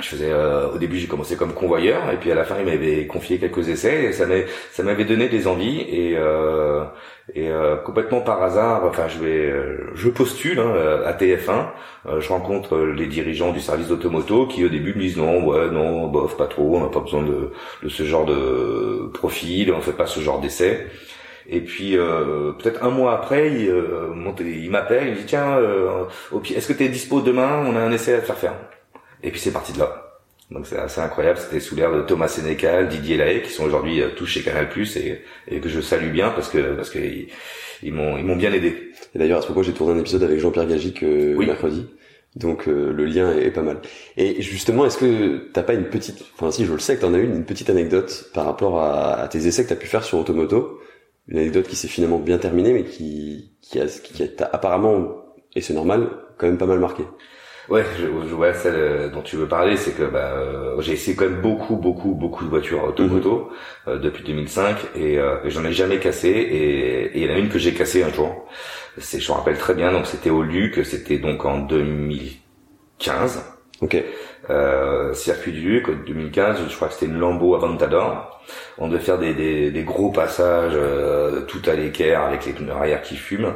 je 0.00 0.08
faisais 0.08 0.30
euh, 0.30 0.68
au 0.70 0.78
début 0.78 0.98
j'ai 0.98 1.06
commencé 1.06 1.36
comme 1.36 1.54
convoyeur 1.54 2.10
et 2.10 2.18
puis 2.18 2.30
à 2.30 2.34
la 2.34 2.44
fin 2.44 2.56
il 2.58 2.66
m'avait 2.66 3.06
confié 3.06 3.38
quelques 3.38 3.68
essais 3.68 4.04
et 4.04 4.12
ça 4.12 4.26
m'avait 4.26 4.46
ça 4.70 4.82
m'avait 4.82 5.06
donné 5.06 5.28
des 5.28 5.46
envies 5.46 5.80
et 5.88 6.14
euh, 6.18 6.84
et 7.34 7.48
euh, 7.48 7.76
complètement 7.76 8.20
par 8.20 8.42
hasard 8.42 8.84
enfin 8.84 9.08
je 9.08 9.18
vais 9.18 9.54
je 9.94 10.08
postule 10.10 10.60
hein, 10.60 10.74
à 11.06 11.12
TF1 11.12 11.68
euh, 12.06 12.20
je 12.20 12.28
rencontre 12.28 12.76
les 12.78 13.06
dirigeants 13.06 13.52
du 13.52 13.60
service 13.60 13.88
d'automoto 13.88 14.46
qui 14.46 14.64
au 14.64 14.68
début 14.68 14.94
me 14.94 15.00
disent 15.00 15.16
non 15.16 15.44
ouais 15.46 15.70
non 15.70 16.08
bof 16.08 16.36
pas 16.36 16.46
trop 16.46 16.76
on 16.76 16.80
n'a 16.80 16.90
pas 16.90 17.00
besoin 17.00 17.22
de 17.22 17.52
de 17.82 17.88
ce 17.88 18.02
genre 18.02 18.26
de 18.26 19.10
profil 19.14 19.72
on 19.72 19.80
fait 19.80 19.92
pas 19.92 20.06
ce 20.06 20.20
genre 20.20 20.40
d'essai 20.40 20.86
et 21.48 21.60
puis 21.60 21.96
euh, 21.96 22.52
peut-être 22.52 22.82
un 22.82 22.90
mois 22.90 23.14
après, 23.14 23.52
il, 23.52 23.68
euh, 23.68 24.12
il 24.40 24.70
m'appelle, 24.70 25.08
il 25.08 25.14
me 25.14 25.18
dit 25.18 25.26
tiens, 25.26 25.58
euh, 25.58 26.04
est-ce 26.54 26.66
que 26.66 26.72
tu 26.72 26.84
es 26.84 26.88
dispo 26.88 27.20
demain? 27.20 27.64
On 27.66 27.76
a 27.76 27.80
un 27.80 27.92
essai 27.92 28.14
à 28.14 28.20
te 28.20 28.26
faire 28.26 28.38
faire. 28.38 28.54
Et 29.26 29.30
puis 29.32 29.40
c'est 29.40 29.50
parti 29.52 29.72
de 29.72 29.80
là. 29.80 30.06
Donc 30.52 30.66
c'est 30.66 30.78
assez 30.78 31.00
incroyable, 31.00 31.38
c'était 31.38 31.58
sous 31.58 31.74
l'air 31.74 31.92
de 31.92 32.02
Thomas 32.02 32.28
Sénécal, 32.28 32.88
Didier 32.88 33.16
Lahaye, 33.16 33.42
qui 33.42 33.50
sont 33.50 33.64
aujourd'hui 33.64 34.00
euh, 34.00 34.10
tous 34.14 34.26
chez 34.26 34.42
Canal+, 34.42 34.68
et, 34.94 35.22
et 35.48 35.60
que 35.60 35.68
je 35.68 35.80
salue 35.80 36.12
bien 36.12 36.30
parce 36.30 36.48
que 36.48 36.76
parce 36.76 36.88
que 36.90 37.00
ils, 37.82 37.92
m'ont 37.92 38.16
ils 38.16 38.24
m'ont 38.24 38.36
bien 38.36 38.52
aidé. 38.52 38.92
Et 39.14 39.18
d'ailleurs 39.18 39.38
à 39.38 39.42
ce 39.42 39.46
propos, 39.46 39.64
j'ai 39.64 39.72
tourné 39.72 39.94
un 39.94 39.98
épisode 39.98 40.22
avec 40.22 40.38
Jean-Pierre 40.38 40.68
Gagic 40.68 41.02
euh, 41.02 41.36
mercredi. 41.36 41.86
Donc 42.36 42.68
euh, 42.68 42.92
le 42.92 43.04
lien 43.04 43.36
est, 43.36 43.50
pas 43.50 43.62
mal. 43.62 43.80
Et 44.16 44.40
justement, 44.40 44.86
est-ce 44.86 44.98
que 44.98 45.48
t'as 45.52 45.64
pas 45.64 45.74
une 45.74 45.86
petite, 45.90 46.24
enfin 46.34 46.52
si 46.52 46.64
je 46.64 46.72
le 46.72 46.78
sais 46.78 46.94
que 46.94 47.00
t'en 47.00 47.14
as 47.14 47.18
une, 47.18 47.34
une 47.34 47.44
petite 47.44 47.68
anecdote 47.68 48.30
par 48.32 48.44
rapport 48.44 48.80
à, 48.80 49.14
à 49.14 49.26
tes 49.26 49.48
essais 49.48 49.64
que 49.64 49.70
t'as 49.70 49.74
pu 49.74 49.88
faire 49.88 50.04
sur 50.04 50.18
Automoto, 50.18 50.80
une 51.26 51.38
anecdote 51.38 51.66
qui 51.66 51.74
s'est 51.74 51.88
finalement 51.88 52.20
bien 52.20 52.38
terminée, 52.38 52.72
mais 52.72 52.84
qui 52.84 53.56
qui 53.62 53.80
a, 53.80 53.86
qui 53.86 54.22
a 54.22 54.44
apparemment 54.52 55.24
et 55.56 55.60
c'est 55.60 55.74
normal 55.74 56.08
quand 56.38 56.46
même 56.46 56.58
pas 56.58 56.66
mal 56.66 56.78
marqué. 56.78 57.02
Ouais, 57.68 57.84
je, 57.98 58.06
je 58.06 58.34
vois 58.34 58.54
celle 58.54 58.74
euh, 58.76 59.08
dont 59.08 59.22
tu 59.22 59.36
veux 59.36 59.48
parler, 59.48 59.76
c'est 59.76 59.90
que 59.92 60.04
bah, 60.04 60.34
euh, 60.36 60.80
j'ai 60.80 60.92
essayé 60.92 61.16
quand 61.16 61.24
même 61.24 61.40
beaucoup, 61.40 61.76
beaucoup, 61.76 62.14
beaucoup 62.14 62.44
de 62.44 62.50
voitures 62.50 62.84
automoto 62.84 63.50
mhm. 63.86 63.92
euh, 63.94 63.98
depuis 63.98 64.22
2005 64.22 64.76
et, 64.94 65.18
j'en 65.46 65.64
ai 65.64 65.72
jamais 65.72 65.98
cassé 65.98 66.28
et 66.28 67.18
il 67.18 67.24
y 67.24 67.30
en 67.30 67.34
a 67.34 67.38
une 67.38 67.48
que 67.48 67.58
j'ai 67.58 67.74
cassée 67.74 68.04
un 68.04 68.12
jour. 68.12 68.46
C'est, 68.98 69.20
je 69.20 69.30
me 69.30 69.36
rappelle 69.36 69.58
très 69.58 69.74
bien, 69.74 69.92
donc 69.92 70.06
c'était 70.06 70.30
au 70.30 70.42
Luc, 70.42 70.84
c'était 70.84 71.18
donc 71.18 71.44
en 71.44 71.58
2015. 71.58 73.56
Ok. 73.82 73.96
Euh, 74.48 75.12
circuit 75.12 75.52
du 75.52 75.60
Luc, 75.60 76.04
2015, 76.06 76.60
je 76.68 76.74
crois 76.76 76.88
que 76.88 76.94
c'était 76.94 77.06
une 77.06 77.18
Lambo 77.18 77.54
Aventador. 77.56 78.40
On 78.78 78.88
devait 78.88 79.02
faire 79.02 79.18
des, 79.18 79.34
des, 79.34 79.70
des 79.70 79.82
gros 79.82 80.10
passages 80.12 80.72
euh, 80.74 81.42
tout 81.42 81.60
à 81.66 81.74
l'équerre 81.74 82.22
avec 82.22 82.46
les 82.46 82.52
pneus 82.52 82.72
arrière 82.72 83.02
qui 83.02 83.16
fument. 83.16 83.54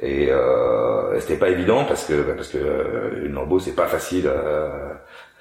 Et 0.00 0.30
euh, 0.30 1.18
c'était 1.20 1.36
pas 1.36 1.50
évident 1.50 1.84
parce 1.84 2.06
que 2.06 2.22
bah, 2.22 2.34
parce 2.36 2.48
que 2.48 2.58
euh, 2.58 3.26
une 3.26 3.32
Lambo 3.32 3.58
c'est 3.58 3.74
pas 3.74 3.86
facile. 3.86 4.26
Euh, 4.26 4.92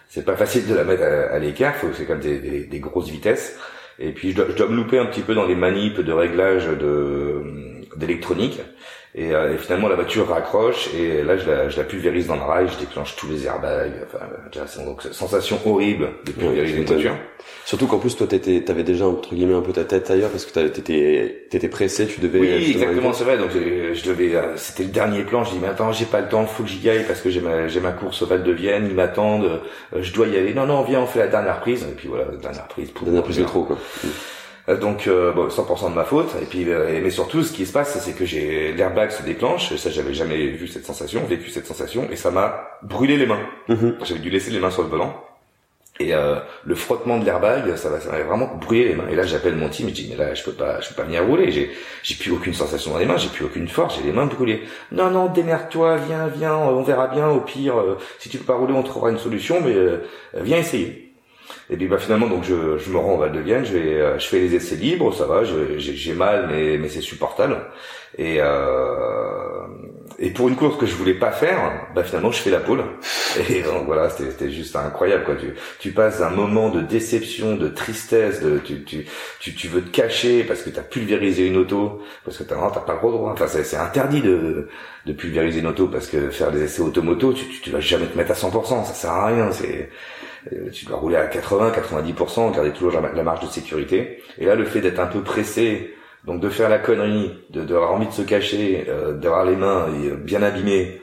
c'est 0.09 0.25
pas 0.25 0.35
facile 0.35 0.67
de 0.67 0.73
la 0.73 0.83
mettre 0.83 1.03
à, 1.03 1.67
à. 1.67 1.73
Faut 1.73 1.87
c'est 1.93 2.05
comme 2.05 2.19
des, 2.19 2.39
des, 2.39 2.63
des, 2.65 2.79
grosses 2.79 3.09
vitesses. 3.09 3.59
Et 3.99 4.11
puis 4.11 4.31
je 4.31 4.37
dois, 4.37 4.45
je 4.49 4.55
dois 4.55 4.67
me 4.67 4.75
louper 4.75 4.97
un 4.99 5.05
petit 5.05 5.21
peu 5.21 5.35
dans 5.35 5.45
les 5.45 5.55
manips 5.55 5.99
de 5.99 6.11
réglage 6.11 6.67
de 6.67 7.43
d'électronique. 7.97 8.61
Et, 9.17 9.33
euh, 9.33 9.55
et, 9.55 9.57
finalement 9.57 9.87
la 9.87 9.95
voiture 9.95 10.29
raccroche 10.29 10.89
et 10.93 11.23
là 11.23 11.37
je 11.37 11.49
la, 11.49 11.69
je 11.69 11.77
la 11.77 11.83
pulvérise 11.83 12.27
dans 12.27 12.35
le 12.35 12.43
rail, 12.43 12.67
je 12.71 12.77
déclenche 12.77 13.15
tous 13.15 13.27
les 13.27 13.47
airbags. 13.47 13.93
Enfin, 14.05 14.25
c'est 14.67 14.85
donc 14.85 15.01
sensation 15.11 15.59
horrible 15.65 16.09
de 16.23 16.31
pulvériser 16.33 16.77
une 16.77 16.85
voiture. 16.85 17.15
Surtout 17.65 17.87
qu'en 17.87 17.97
plus 17.97 18.15
toi 18.15 18.27
t'étais, 18.27 18.61
t'avais 18.61 18.83
déjà 18.83 19.07
entre 19.07 19.33
guillemets 19.33 19.55
un 19.55 19.61
peu 19.61 19.73
ta 19.73 19.85
tête 19.85 20.11
ailleurs 20.11 20.29
parce 20.29 20.45
que 20.45 20.67
t'étais, 20.67 21.47
t'étais 21.49 21.67
pressé, 21.67 22.05
tu 22.05 22.21
devais. 22.21 22.39
Oui, 22.39 22.71
exactement, 22.75 23.11
c'est 23.11 23.23
vrai. 23.23 23.39
Donc 23.39 23.49
je 23.53 24.07
devais, 24.07 24.35
euh, 24.35 24.55
c'était 24.55 24.83
le 24.83 24.89
dernier 24.89 25.23
plan. 25.23 25.43
Je 25.43 25.49
dis 25.49 25.59
mais 25.59 25.69
attends, 25.69 25.91
j'ai 25.91 26.05
pas 26.05 26.21
le 26.21 26.29
temps, 26.29 26.45
faut 26.45 26.61
que 26.61 26.69
j'y 26.69 26.87
aille 26.87 27.03
parce 27.07 27.21
que 27.21 27.31
j'ai 27.31 27.41
ma, 27.41 27.67
j'ai 27.67 27.79
ma 27.79 27.93
course 27.93 28.21
au 28.21 28.27
Val 28.27 28.43
de 28.43 28.51
Vienne, 28.51 28.85
ils 28.87 28.95
m'attendent, 28.95 29.61
euh, 29.93 30.01
je 30.01 30.13
dois 30.13 30.27
y 30.27 30.37
aller. 30.37 30.53
Non 30.53 30.67
non, 30.67 30.83
viens, 30.83 31.01
on 31.01 31.07
fait 31.07 31.19
la 31.19 31.27
dernière 31.27 31.59
prise. 31.59 31.83
Et 31.83 31.95
puis 31.95 32.07
voilà, 32.07 32.25
dernière 32.39 32.67
prise. 32.67 32.93
Dernière 33.01 33.23
prise 33.23 33.39
de 33.39 33.45
trop 33.45 33.63
quoi. 33.63 33.77
Euh, 34.05 34.09
donc 34.75 35.07
euh, 35.07 35.31
bon, 35.31 35.47
100% 35.47 35.91
de 35.91 35.95
ma 35.95 36.03
faute. 36.03 36.35
Et 36.41 36.45
puis, 36.45 36.65
euh, 36.67 36.99
mais 37.01 37.09
surtout, 37.09 37.41
ce 37.41 37.53
qui 37.53 37.65
se 37.65 37.71
passe, 37.71 37.97
c'est 37.99 38.13
que 38.13 38.25
j'ai 38.25 38.73
l'airbag 38.73 39.11
se 39.11 39.23
déclenche. 39.23 39.73
Ça, 39.75 39.89
j'avais 39.89 40.13
jamais 40.13 40.47
vu 40.47 40.67
cette 40.67 40.85
sensation, 40.85 41.23
vécu 41.25 41.49
cette 41.49 41.65
sensation, 41.65 42.07
et 42.11 42.17
ça 42.17 42.31
m'a 42.31 42.67
brûlé 42.83 43.15
les 43.15 43.25
mains. 43.25 43.39
Mhm. 43.69 43.97
J'avais 44.03 44.19
dû 44.19 44.29
laisser 44.29 44.51
les 44.51 44.59
mains 44.59 44.71
sur 44.71 44.83
le 44.83 44.89
volant. 44.89 45.23
Et 45.99 46.13
euh, 46.13 46.35
le 46.63 46.75
frottement 46.75 47.17
de 47.17 47.25
l'airbag, 47.25 47.75
ça 47.75 47.89
va, 47.89 47.99
ça 47.99 48.11
vraiment 48.11 48.55
brûlé 48.55 48.89
les 48.89 48.95
mains. 48.95 49.07
Et 49.09 49.15
là, 49.15 49.23
j'appelle 49.23 49.55
mon 49.55 49.69
team, 49.69 49.87
je 49.87 49.93
dis 49.93 50.07
mais 50.09 50.17
là, 50.17 50.33
je 50.35 50.43
peux 50.43 50.51
pas, 50.51 50.79
je 50.81 50.89
peux 50.89 50.95
pas 50.95 51.03
venir 51.03 51.25
rouler. 51.25 51.49
J'ai, 51.49 51.71
j'ai 52.03 52.15
plus 52.15 52.31
aucune 52.31 52.53
sensation 52.53 52.91
dans 52.91 52.99
les 52.99 53.05
mains, 53.05 53.17
j'ai 53.17 53.29
plus 53.29 53.45
aucune 53.45 53.69
force, 53.69 53.97
j'ai 53.97 54.03
les 54.03 54.11
mains 54.11 54.27
brûlées. 54.27 54.63
Non, 54.91 55.09
non, 55.09 55.27
démerde-toi, 55.27 55.95
viens, 55.95 56.27
viens, 56.27 56.55
on 56.55 56.83
verra 56.83 57.07
bien. 57.07 57.29
Au 57.29 57.39
pire, 57.39 57.75
si 58.19 58.27
tu 58.29 58.37
peux 58.37 58.43
pas 58.43 58.55
rouler, 58.55 58.73
on 58.73 58.83
trouvera 58.83 59.11
une 59.11 59.17
solution, 59.17 59.61
mais 59.61 59.73
viens 60.43 60.57
essayer. 60.57 61.06
Et 61.69 61.77
puis 61.77 61.87
bah 61.87 61.97
finalement 61.97 62.27
donc 62.27 62.43
je, 62.43 62.77
je 62.77 62.89
me 62.89 62.97
rends 62.97 63.15
au 63.15 63.17
Val 63.17 63.31
de 63.31 63.39
Vienne, 63.39 63.65
je 63.65 63.73
vais 63.73 64.01
euh, 64.01 64.19
je 64.19 64.27
fais 64.27 64.39
les 64.39 64.55
essais 64.55 64.75
libres, 64.75 65.13
ça 65.13 65.25
va, 65.25 65.43
j'ai 65.43 66.13
mal 66.13 66.47
mais 66.49 66.77
mais 66.77 66.89
c'est 66.89 67.01
supportable. 67.01 67.57
Et 68.17 68.37
euh, 68.39 69.67
et 70.19 70.31
pour 70.31 70.47
une 70.47 70.55
course 70.55 70.77
que 70.77 70.87
je 70.87 70.95
voulais 70.95 71.13
pas 71.13 71.31
faire, 71.31 71.87
bah 71.93 72.03
finalement 72.03 72.31
je 72.31 72.39
fais 72.39 72.49
la 72.49 72.59
pole. 72.59 72.83
Et 73.49 73.61
donc 73.61 73.85
voilà, 73.85 74.09
c'était 74.09 74.49
juste 74.49 74.75
incroyable 74.75 75.25
quoi. 75.25 75.35
Tu 75.35 75.53
tu 75.79 75.91
passes 75.91 76.21
un 76.21 76.31
moment 76.31 76.69
de 76.69 76.81
déception, 76.81 77.55
de 77.55 77.67
tristesse, 77.67 78.41
de 78.41 78.57
tu 78.57 78.83
tu 78.83 79.05
tu, 79.39 79.67
veux 79.67 79.83
te 79.83 79.89
cacher 79.89 80.43
parce 80.43 80.63
que 80.63 80.71
t'as 80.71 80.81
pulvérisé 80.81 81.45
une 81.45 81.57
auto, 81.57 82.01
parce 82.25 82.37
que 82.37 82.43
t'as 82.43 82.55
t'as 82.71 82.79
pas 82.79 82.99
le 83.03 83.11
droit. 83.11 83.31
Enfin 83.31 83.47
c'est 83.47 83.77
interdit 83.77 84.21
de 84.21 84.69
de 85.05 85.13
pulvériser 85.13 85.59
une 85.59 85.67
auto 85.67 85.87
parce 85.87 86.07
que 86.07 86.29
faire 86.31 86.51
des 86.51 86.63
essais 86.63 86.81
automoto, 86.81 87.33
tu, 87.33 87.45
tu 87.47 87.61
tu 87.61 87.69
vas 87.69 87.79
jamais 87.79 88.07
te 88.07 88.17
mettre 88.17 88.31
à 88.31 88.35
100%, 88.35 88.85
ça 88.85 88.93
sert 88.93 89.11
à 89.11 89.27
rien. 89.27 89.51
C'est 89.51 89.89
tu 90.71 90.85
dois 90.85 90.97
rouler 90.97 91.15
à 91.15 91.27
80, 91.27 91.71
90%, 91.71 92.53
garder 92.53 92.71
toujours 92.71 92.93
la 93.01 93.23
marge 93.23 93.45
de 93.45 93.51
sécurité. 93.51 94.21
Et 94.37 94.45
là, 94.45 94.55
le 94.55 94.65
fait 94.65 94.81
d'être 94.81 94.99
un 94.99 95.07
peu 95.07 95.21
pressé, 95.21 95.93
donc 96.25 96.41
de 96.41 96.49
faire 96.49 96.69
la 96.69 96.77
connerie, 96.77 97.31
de 97.49 97.63
d'avoir 97.63 97.93
envie 97.93 98.07
de 98.07 98.11
se 98.11 98.21
cacher, 98.21 98.85
euh, 98.87 99.13
d'avoir 99.13 99.45
les 99.45 99.55
mains 99.55 99.87
euh, 99.89 100.15
bien 100.15 100.43
abîmées, 100.43 101.01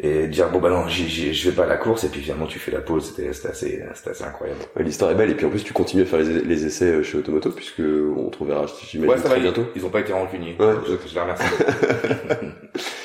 et 0.00 0.22
de 0.22 0.26
dire 0.26 0.50
bon 0.50 0.58
bah 0.58 0.70
non, 0.70 0.88
je 0.88 1.48
vais 1.48 1.54
pas 1.54 1.64
à 1.64 1.66
la 1.66 1.76
course, 1.76 2.04
et 2.04 2.08
puis 2.08 2.20
finalement 2.20 2.46
tu 2.46 2.58
fais 2.58 2.72
la 2.72 2.80
pause, 2.80 3.14
c'était 3.14 3.28
assez, 3.28 3.82
c'était 3.94 4.10
assez 4.10 4.24
incroyable. 4.24 4.60
L'histoire 4.78 5.10
est 5.12 5.14
belle, 5.14 5.30
et 5.30 5.34
puis 5.34 5.46
en 5.46 5.50
plus 5.50 5.62
tu 5.62 5.72
continues 5.72 6.02
à 6.02 6.06
faire 6.06 6.20
les, 6.20 6.66
essais 6.66 7.02
chez 7.02 7.18
Automoto, 7.18 7.50
puisque 7.50 7.80
on 7.80 8.28
te 8.28 8.38
reverra, 8.38 8.66
j'imagine, 8.88 9.22
très 9.24 9.40
bientôt. 9.40 9.66
Ils 9.76 9.86
ont 9.86 9.90
pas 9.90 10.00
été 10.00 10.12
rancuniers. 10.12 10.56
Ouais. 10.58 10.74
Je, 10.86 11.08
je 11.08 11.14
les 11.14 11.20
remercie. 11.20 11.44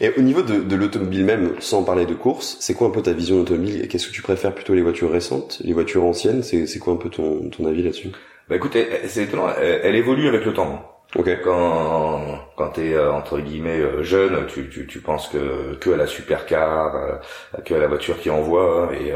Et 0.00 0.10
au 0.16 0.22
niveau 0.22 0.42
de, 0.42 0.60
de 0.60 0.76
l'automobile 0.76 1.24
même, 1.24 1.60
sans 1.60 1.84
parler 1.84 2.06
de 2.06 2.14
course, 2.14 2.56
c'est 2.60 2.74
quoi 2.74 2.88
un 2.88 2.90
peu 2.90 3.02
ta 3.02 3.12
vision 3.12 3.36
d'automobile 3.36 3.86
Qu'est-ce 3.88 4.06
que 4.06 4.12
tu 4.12 4.22
préfères 4.22 4.54
plutôt 4.54 4.74
les 4.74 4.82
voitures 4.82 5.10
récentes, 5.10 5.60
les 5.62 5.74
voitures 5.74 6.04
anciennes 6.04 6.42
C'est 6.42 6.78
quoi 6.78 6.94
un 6.94 6.96
peu 6.96 7.10
ton, 7.10 7.50
ton 7.50 7.66
avis 7.66 7.82
là-dessus? 7.82 8.08
Bah 8.48 8.56
écoute, 8.56 8.76
c'est 9.06 9.24
étonnant, 9.24 9.48
elle, 9.60 9.94
évolue 9.94 10.26
avec 10.26 10.44
le 10.44 10.52
temps. 10.52 10.86
Okay. 11.16 11.38
Quand 11.42 12.38
quand 12.56 12.68
t'es 12.70 12.94
euh, 12.94 13.12
entre 13.12 13.40
guillemets 13.40 13.80
euh, 13.80 14.04
jeune, 14.04 14.46
tu, 14.46 14.68
tu, 14.68 14.86
tu 14.86 15.00
penses 15.00 15.26
que 15.26 15.74
que 15.74 15.90
à 15.90 15.96
la 15.96 16.06
supercar, 16.06 16.94
euh, 16.94 17.60
que 17.64 17.74
à 17.74 17.78
la 17.78 17.88
voiture 17.88 18.20
qui 18.20 18.30
envoie 18.30 18.84
hein, 18.84 18.90
et 18.92 19.12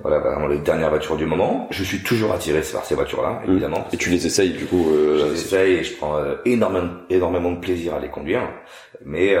voilà 0.00 0.18
vraiment 0.18 0.46
les 0.46 0.58
dernières 0.58 0.90
voitures 0.90 1.16
du 1.16 1.26
moment. 1.26 1.66
Je 1.70 1.82
suis 1.84 2.02
toujours 2.02 2.32
attiré 2.32 2.60
par 2.72 2.84
ces 2.84 2.94
voitures-là, 2.94 3.42
mmh. 3.44 3.50
évidemment. 3.50 3.86
Et 3.92 3.96
tu 3.96 4.10
les 4.10 4.26
essayes 4.26 4.50
du 4.50 4.66
coup 4.66 4.86
Je 4.92 5.24
les 5.24 5.32
essaye 5.32 5.74
et 5.74 5.84
je 5.84 5.96
prends 5.96 6.18
énormément 6.44 6.90
énormément 7.10 7.52
de 7.52 7.60
plaisir 7.60 7.94
à 7.94 8.00
les 8.00 8.08
conduire. 8.08 8.42
Mais 9.04 9.36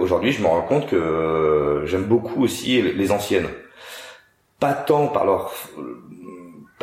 aujourd'hui, 0.00 0.32
je 0.32 0.42
me 0.42 0.46
rends 0.46 0.62
compte 0.62 0.88
que 0.88 1.82
j'aime 1.86 2.04
beaucoup 2.04 2.42
aussi 2.42 2.82
les 2.82 3.10
anciennes. 3.10 3.48
Pas 4.60 4.72
tant 4.72 5.08
par 5.08 5.24
leur 5.24 5.52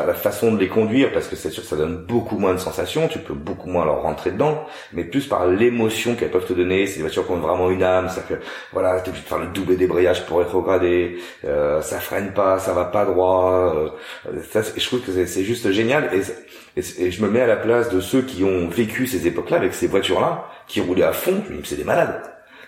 pas 0.01 0.07
la 0.07 0.13
façon 0.13 0.51
de 0.51 0.59
les 0.59 0.67
conduire 0.67 1.11
parce 1.13 1.27
que 1.27 1.35
c'est 1.35 1.49
sûr 1.49 1.63
que 1.63 1.69
ça 1.69 1.75
donne 1.75 1.97
beaucoup 1.97 2.37
moins 2.37 2.53
de 2.53 2.59
sensations, 2.59 3.07
tu 3.07 3.19
peux 3.19 3.33
beaucoup 3.33 3.69
moins 3.69 3.85
leur 3.85 4.01
rentrer 4.01 4.31
dedans, 4.31 4.65
mais 4.93 5.03
plus 5.03 5.27
par 5.27 5.47
l'émotion 5.47 6.15
qu'elles 6.15 6.31
peuvent 6.31 6.45
te 6.45 6.53
donner. 6.53 6.87
C'est 6.87 6.95
des 6.95 7.01
voitures 7.01 7.25
qui 7.25 7.31
ont 7.31 7.37
vraiment 7.37 7.69
une 7.69 7.83
âme, 7.83 8.09
ça 8.09 8.21
fait 8.21 8.39
voilà, 8.71 8.99
t'es 9.01 9.09
obligé 9.09 9.23
de 9.23 9.29
faire 9.29 9.39
le 9.39 9.47
double 9.47 9.77
débrayage 9.77 10.25
pour 10.25 10.39
rétrograder, 10.39 11.17
euh, 11.45 11.81
ça 11.81 11.99
freine 11.99 12.33
pas, 12.33 12.59
ça 12.59 12.73
va 12.73 12.85
pas 12.85 13.05
droit. 13.05 13.73
Euh, 13.75 14.41
ça, 14.51 14.61
je 14.75 14.85
trouve 14.85 15.01
que 15.01 15.25
c'est 15.25 15.43
juste 15.43 15.71
génial 15.71 16.09
et, 16.13 16.79
et, 16.79 17.11
je 17.11 17.21
me 17.21 17.29
mets 17.29 17.41
à 17.41 17.47
la 17.47 17.57
place 17.57 17.89
de 17.89 17.99
ceux 17.99 18.21
qui 18.21 18.43
ont 18.43 18.67
vécu 18.67 19.07
ces 19.07 19.27
époques-là 19.27 19.57
avec 19.57 19.73
ces 19.73 19.87
voitures-là, 19.87 20.45
qui 20.67 20.81
roulaient 20.81 21.03
à 21.03 21.13
fond. 21.13 21.43
Je 21.47 21.53
me 21.53 21.61
dis 21.61 21.69
c'est 21.69 21.75
des 21.75 21.83
malades 21.83 22.21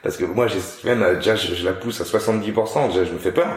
parce 0.03 0.17
que 0.17 0.25
moi 0.25 0.47
j'ai 0.47 0.59
même 0.83 1.15
déjà 1.15 1.35
je, 1.35 1.55
je, 1.55 1.65
la 1.65 1.73
pousse 1.73 2.01
à 2.01 2.03
70%, 2.03 2.89
déjà 2.89 3.05
je 3.05 3.13
me 3.13 3.17
fais 3.17 3.31
peur. 3.31 3.47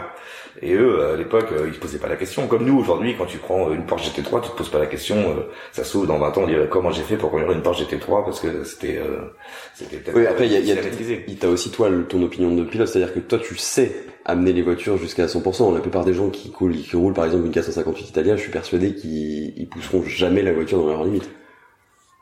Et 0.63 0.73
eux, 0.73 1.05
à 1.13 1.17
l'époque, 1.17 1.49
euh, 1.53 1.67
ils 1.69 1.75
se 1.75 1.79
posaient 1.79 1.99
pas 1.99 2.09
la 2.09 2.17
question. 2.17 2.47
Comme 2.47 2.65
nous, 2.65 2.79
aujourd'hui, 2.79 3.15
quand 3.17 3.27
tu 3.27 3.37
prends 3.37 3.71
une 3.73 3.85
Porsche 3.85 4.09
GT3, 4.09 4.41
tu 4.41 4.51
te 4.51 4.57
poses 4.57 4.71
pas 4.71 4.79
la 4.79 4.87
question. 4.87 5.17
Euh, 5.17 5.51
ça 5.73 5.85
sauve 5.85 6.07
dans 6.07 6.19
20 6.19 6.39
ans, 6.39 6.43
on 6.45 6.47
dirait 6.47 6.69
comment 6.69 6.91
j'ai 6.91 7.03
fait 7.03 7.17
pour 7.17 7.31
conduire 7.31 7.53
une 7.53 7.63
Porsche 7.63 7.83
GT3 7.83 8.25
parce 8.25 8.41
que 8.41 8.65
c'était, 8.65 8.97
euh, 8.97 9.35
c'était 9.75 9.99
peut-être. 9.99 10.17
Oui, 10.17 10.27
après, 10.27 10.47
il 10.47 10.53
y 10.53 10.57
a, 10.57 10.61
y 10.61 10.73
a 10.73 11.37
t'as 11.39 11.49
aussi 11.49 11.71
toi 11.71 11.91
ton 12.09 12.23
opinion 12.23 12.55
de 12.55 12.65
pilote, 12.65 12.89
c'est-à-dire 12.89 13.13
que 13.13 13.21
toi, 13.21 13.39
tu 13.39 13.57
sais 13.57 13.93
amener 14.25 14.53
les 14.53 14.63
voitures 14.63 14.97
jusqu'à 14.97 15.27
100%. 15.27 15.75
La 15.75 15.81
plupart 15.81 16.05
des 16.05 16.15
gens 16.15 16.31
qui 16.31 16.51
coulent, 16.51 16.77
qui 16.77 16.97
roulent 16.97 17.15
par 17.15 17.27
exemple 17.27 17.47
une 17.47 17.53
458 17.53 18.09
Italia, 18.09 18.37
je 18.37 18.43
suis 18.43 18.51
persuadé 18.51 18.95
qu'ils 18.95 19.69
pousseront 19.69 20.03
jamais 20.05 20.43
la 20.43 20.53
voiture 20.53 20.79
dans 20.79 20.89
leur 20.89 21.05
limite. 21.05 21.29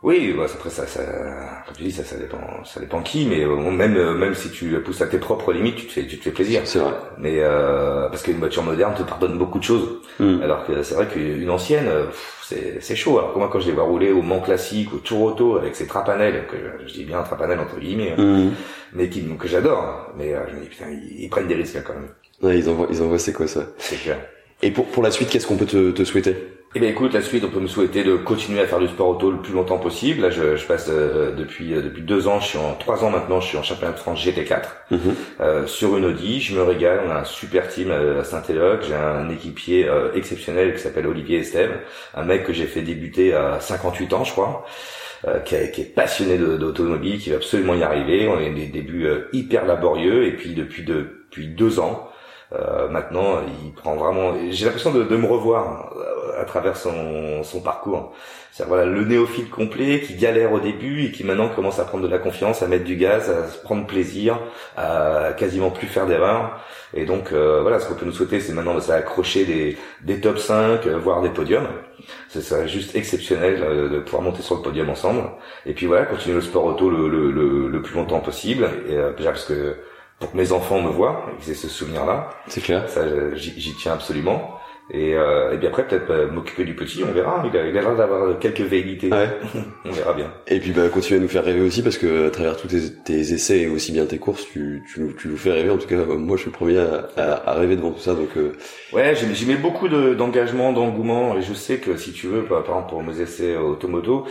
Oui, 0.05 0.35
bah 0.37 0.45
après 0.45 0.69
ça, 0.69 0.87
ça, 0.87 1.01
comme 1.65 1.75
tu 1.75 1.85
dis, 1.85 1.91
ça, 1.91 2.05
ça 2.05 2.17
dépend, 2.17 2.63
ça 2.67 2.79
dépend 2.79 3.01
qui, 3.01 3.25
mais 3.25 3.43
euh, 3.43 3.57
même 3.57 3.97
euh, 3.97 4.13
même 4.13 4.35
si 4.35 4.51
tu 4.51 4.79
pousses 4.81 5.01
à 5.01 5.07
tes 5.07 5.17
propres 5.17 5.51
limites, 5.51 5.77
tu 5.77 5.87
te 5.87 5.93
fais, 5.93 6.07
tu 6.07 6.19
te 6.19 6.25
fais 6.25 6.31
plaisir. 6.31 6.61
C'est 6.67 6.79
vrai. 6.79 6.93
Mais 7.17 7.39
euh, 7.39 8.11
parce 8.11 8.23
qu'une 8.23 8.37
voiture 8.37 8.63
moderne 8.63 8.95
te 8.95 9.03
pardonne 9.03 9.39
beaucoup 9.39 9.59
de 9.59 9.65
choses, 9.65 10.03
hmm. 10.21 10.43
alors 10.43 10.67
que 10.67 10.83
c'est 10.83 10.95
vrai 10.95 11.09
qu'une 11.09 11.49
ancienne, 11.49 11.89
c'est 12.43 12.83
c'est 12.83 12.97
chaud. 12.97 13.19
Alors 13.19 13.33
que 13.33 13.39
moi, 13.39 13.49
quand 13.51 13.61
je 13.61 13.67
les 13.67 13.73
vois 13.73 13.85
rouler 13.85 14.13
au 14.13 14.21
Mans 14.21 14.41
classique, 14.41 14.93
au 14.93 14.99
Tour 14.99 15.23
Auto, 15.23 15.57
avec 15.57 15.75
ces 15.75 15.87
trapanels, 15.87 16.45
que 16.49 16.57
je, 16.87 16.93
dis 16.93 17.05
bien 17.05 17.23
trapanel 17.23 17.59
entre 17.59 17.81
guillemets, 17.81 18.13
hein, 18.19 18.23
hmm. 18.23 18.51
mais 18.93 19.09
qui 19.09 19.25
que 19.39 19.49
j'adore, 19.49 19.83
hein. 19.83 20.13
mais 20.19 20.35
je 20.51 20.55
me 20.55 20.61
dis 20.61 20.69
putain, 20.69 20.85
ils, 20.91 21.31
prennent 21.31 21.49
des 21.49 21.55
risques 21.55 21.83
quand 21.83 21.95
même. 21.95 22.11
Ouais, 22.43 22.59
ils 22.59 22.69
envoient, 22.69 22.89
ils 22.91 23.01
envoient 23.01 23.19
c'est 23.19 23.33
quoi 23.33 23.47
ça? 23.47 23.69
C'est 23.79 23.97
clair. 23.97 24.19
Et 24.61 24.71
pour 24.71 24.85
pour 24.85 25.03
la 25.03 25.11
suite, 25.11 25.31
qu'est-ce 25.31 25.47
qu'on 25.47 25.57
peut 25.57 25.65
te, 25.65 25.93
te 25.93 26.05
souhaiter? 26.05 26.37
Eh 26.77 26.81
bien 26.81 26.89
écoute, 26.89 27.13
la 27.13 27.23
suite, 27.23 27.45
on 27.45 27.51
peut 27.51 27.61
me 27.61 27.69
souhaiter 27.69 28.03
de 28.03 28.17
continuer 28.17 28.59
à 28.61 28.67
faire 28.67 28.81
du 28.81 28.89
sport 28.89 29.11
auto 29.11 29.31
le 29.31 29.39
plus 29.39 29.53
longtemps 29.53 29.79
possible. 29.79 30.23
Là, 30.23 30.31
je, 30.31 30.57
je 30.57 30.67
passe 30.67 30.89
euh, 30.91 31.31
depuis 31.31 31.73
euh, 31.73 31.83
depuis 31.83 32.03
deux 32.03 32.27
ans, 32.27 32.41
je 32.41 32.47
suis 32.47 32.59
en 32.59 32.75
trois 32.75 33.05
ans 33.05 33.11
maintenant, 33.11 33.41
je 33.41 33.47
suis 33.47 33.57
en 33.57 33.63
championnat 33.63 33.93
de 33.93 33.99
France 33.99 34.27
GT4 34.27 34.63
mhm. 34.91 34.99
euh, 35.41 35.67
sur 35.69 35.97
une 35.97 36.05
Audi. 36.05 36.41
Je 36.41 36.57
me 36.57 36.63
régale. 36.63 37.03
On 37.07 37.11
a 37.13 37.21
un 37.21 37.25
super 37.25 37.69
team 37.69 37.93
à 37.93 38.25
Saint-Éloque. 38.25 38.83
J'ai 38.89 38.95
un 38.97 39.31
équipier 39.31 39.89
exceptionnel 40.15 40.75
qui 40.75 40.81
s'appelle 40.81 41.07
Olivier 41.07 41.39
Estève, 41.39 41.79
un 42.17 42.25
mec 42.25 42.45
que 42.45 42.53
j'ai 42.53 42.67
fait 42.67 42.83
débuter 42.83 43.35
à 43.35 43.61
58 43.61 44.13
ans, 44.13 44.25
je 44.25 44.33
crois. 44.33 44.67
qui, 45.45 45.55
qui, 45.73 45.81
est 45.83 45.95
passionné 45.95 46.39
d'automobile, 46.39 47.19
qui 47.19 47.31
va 47.31 47.37
absolument 47.37 47.75
y 47.75 47.85
arriver. 47.85 48.27
On 48.27 48.37
a 48.37 48.49
des 48.51 48.67
débuts 48.67 49.09
hyper 49.33 49.65
laborieux 49.65 50.27
et 50.27 50.33
puis 50.33 50.55
depuis 50.55 50.83
depuis 50.83 51.47
deux 51.47 51.79
ans, 51.79 52.09
euh, 52.53 52.89
maintenant, 52.89 53.41
il 53.65 53.73
prend 53.73 53.97
vraiment. 53.97 54.35
J'ai 54.51 54.67
l'impression 54.67 54.93
de, 54.93 55.03
de, 55.03 55.17
me 55.17 55.27
revoir 55.27 55.93
euh, 55.97 56.41
à 56.41 56.45
travers 56.45 56.77
son, 56.77 57.43
son 57.43 57.61
parcours. 57.61 58.13
C'est 58.53 58.65
voilà 58.67 58.85
le 58.85 59.05
néophyte 59.05 59.51
complet 59.51 60.01
qui 60.01 60.15
galère 60.15 60.53
au 60.53 60.61
début 60.61 61.05
et 61.05 61.11
qui 61.11 61.25
maintenant 61.25 61.49
commence 61.49 61.81
à 61.81 61.85
prendre 61.85 62.05
de 62.05 62.09
la 62.09 62.19
confiance, 62.19 62.63
à 62.63 62.69
mettre 62.69 62.85
du 62.85 62.97
gaz, 62.97 63.29
à 63.29 63.49
se 63.49 63.59
prendre 63.59 63.87
plaisir, 63.87 64.39
à 64.77 65.33
quasiment 65.37 65.71
plus 65.71 65.89
faire 65.89 66.07
d'erreurs. 66.07 66.61
Et 66.93 67.05
donc 67.05 67.33
euh, 67.33 67.63
voilà, 67.63 67.81
ce 67.81 67.89
qu'on 67.89 67.95
peut 67.95 68.07
nous 68.07 68.13
souhaiter, 68.13 68.39
c'est 68.39 68.53
maintenant 68.53 68.77
de 68.77 68.81
s'accrocher 68.81 69.45
des, 69.45 69.77
des 70.03 70.21
top 70.21 70.39
5, 70.39 70.87
voire 70.87 71.23
des 71.23 71.31
podiums. 71.31 71.67
Ce 72.29 72.41
serait 72.41 72.69
juste 72.69 72.95
exceptionnel 72.95 73.91
de 73.91 73.99
pouvoir 74.01 74.23
monter 74.23 74.43
sur 74.43 74.57
le 74.57 74.63
podium 74.63 74.89
ensemble. 74.91 75.23
Et 75.67 75.73
puis 75.73 75.87
voilà, 75.87 76.05
continuer 76.05 76.37
le 76.37 76.43
sport 76.43 76.65
auto 76.65 76.91
le, 76.91 77.09
le, 77.09 77.33
le, 77.33 77.69
le 77.69 77.83
plus 77.83 77.97
longtemps 77.97 78.21
possible. 78.21 78.69
Et 78.89 78.97
déjà 79.17 79.31
parce 79.31 79.47
que 79.47 79.77
mes 80.33 80.53
enfants 80.53 80.81
me 80.81 80.91
voient, 80.91 81.27
qu'ils 81.41 81.53
aient 81.53 81.57
ce 81.57 81.69
souvenir-là. 81.69 82.31
C'est 82.47 82.63
clair. 82.63 82.89
Ça, 82.89 83.03
j'y 83.35 83.75
tiens 83.75 83.93
absolument. 83.93 84.59
Et, 84.91 85.15
euh, 85.15 85.55
et 85.55 85.57
bien 85.57 85.71
après, 85.71 85.89
peut-être 85.89 86.11
euh, 86.11 86.31
m'occuper 86.31 86.65
du 86.65 86.75
petit, 86.75 87.03
on 87.05 87.13
verra. 87.13 87.43
Il 87.51 87.59
a, 87.59 87.71
l'air 87.71 87.97
d'avoir 87.97 88.39
quelques 88.39 88.61
velléités. 88.61 89.11
Ouais. 89.11 89.31
on 89.87 89.91
verra 89.91 90.13
bien. 90.13 90.31
Et 90.47 90.61
puis 90.61 90.73
bah, 90.73 90.89
continuer 90.91 91.21
à 91.21 91.23
nous 91.23 91.29
faire 91.29 91.45
rêver 91.45 91.63
aussi, 91.63 91.83
parce 91.83 91.97
que 91.97 92.27
à 92.27 92.31
travers 92.31 92.59
tous 92.59 92.69
tes, 92.69 92.93
tes 93.03 93.19
essais 93.19 93.61
et 93.61 93.67
aussi 93.67 93.93
bien 93.93 94.05
tes 94.05 94.19
courses, 94.19 94.47
tu, 94.53 94.83
tu, 94.93 95.01
nous, 95.01 95.13
tu 95.13 95.29
nous 95.29 95.39
fais 95.39 95.53
rêver. 95.53 95.71
En 95.71 95.79
tout 95.79 95.89
cas, 95.89 96.05
moi, 96.05 96.37
je 96.37 96.43
suis 96.43 96.51
le 96.51 96.57
premier 96.57 96.79
à, 96.79 97.09
à, 97.17 97.55
rêver 97.55 97.77
devant 97.77 97.93
tout 97.93 98.01
ça. 98.01 98.13
Donc 98.13 98.37
euh... 98.37 98.53
ouais, 98.93 99.15
j'y 99.15 99.47
mets 99.47 99.57
beaucoup 99.57 99.89
d'engagement, 99.89 100.73
d'engouement, 100.73 101.39
et 101.39 101.43
je 101.43 101.55
sais 101.55 101.79
que 101.79 101.97
si 101.97 102.13
tu 102.13 102.27
veux, 102.27 102.45
par 102.45 102.61
exemple 102.61 102.91
pour 102.91 103.03
mes 103.03 103.23
essais 103.23 103.57
automoto, 103.57 104.27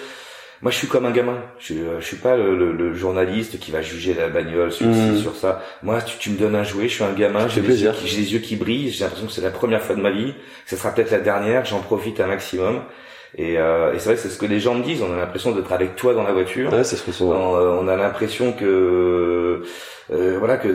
moi 0.63 0.71
je 0.71 0.77
suis 0.77 0.87
comme 0.87 1.05
un 1.05 1.11
gamin. 1.11 1.37
Je, 1.59 1.73
je 1.99 2.05
suis 2.05 2.17
pas 2.17 2.35
le, 2.35 2.71
le, 2.71 2.93
journaliste 2.93 3.59
qui 3.59 3.71
va 3.71 3.81
juger 3.81 4.13
la 4.13 4.29
bagnole 4.29 4.71
sur 4.71 4.87
mmh. 4.87 5.17
sur 5.17 5.35
ça. 5.35 5.61
Moi 5.83 6.01
tu, 6.01 6.17
tu, 6.17 6.29
me 6.31 6.37
donnes 6.37 6.55
un 6.55 6.63
jouet, 6.63 6.87
je 6.87 6.95
suis 6.95 7.03
un 7.03 7.13
gamin, 7.13 7.47
j'ai 7.49 7.61
les, 7.61 7.75
les, 7.75 8.33
yeux 8.33 8.39
qui 8.39 8.55
brillent, 8.55 8.89
j'ai 8.89 9.03
l'impression 9.03 9.27
que 9.27 9.33
c'est 9.33 9.41
la 9.41 9.51
première 9.51 9.81
fois 9.81 9.95
de 9.95 10.01
ma 10.01 10.09
vie, 10.09 10.33
ce 10.65 10.75
sera 10.77 10.91
peut-être 10.91 11.11
la 11.11 11.19
dernière, 11.19 11.65
j'en 11.65 11.81
profite 11.81 12.19
un 12.21 12.27
maximum. 12.27 12.81
Et, 13.35 13.57
euh, 13.57 13.93
et 13.93 13.99
c'est 13.99 14.05
vrai 14.05 14.15
que 14.15 14.21
c'est 14.21 14.29
ce 14.29 14.37
que 14.37 14.45
les 14.45 14.59
gens 14.59 14.75
me 14.75 14.83
disent. 14.83 15.01
On 15.01 15.11
a 15.11 15.17
l'impression 15.17 15.51
d'être 15.51 15.71
avec 15.71 15.95
toi 15.95 16.13
dans 16.13 16.23
la 16.23 16.33
voiture. 16.33 16.71
Ouais, 16.71 16.83
c'est 16.83 16.95
ce 16.95 17.23
on, 17.23 17.55
euh, 17.55 17.77
on 17.81 17.87
a 17.87 17.95
l'impression 17.95 18.53
que 18.53 19.63
euh, 20.11 20.35
voilà 20.37 20.57
que 20.57 20.67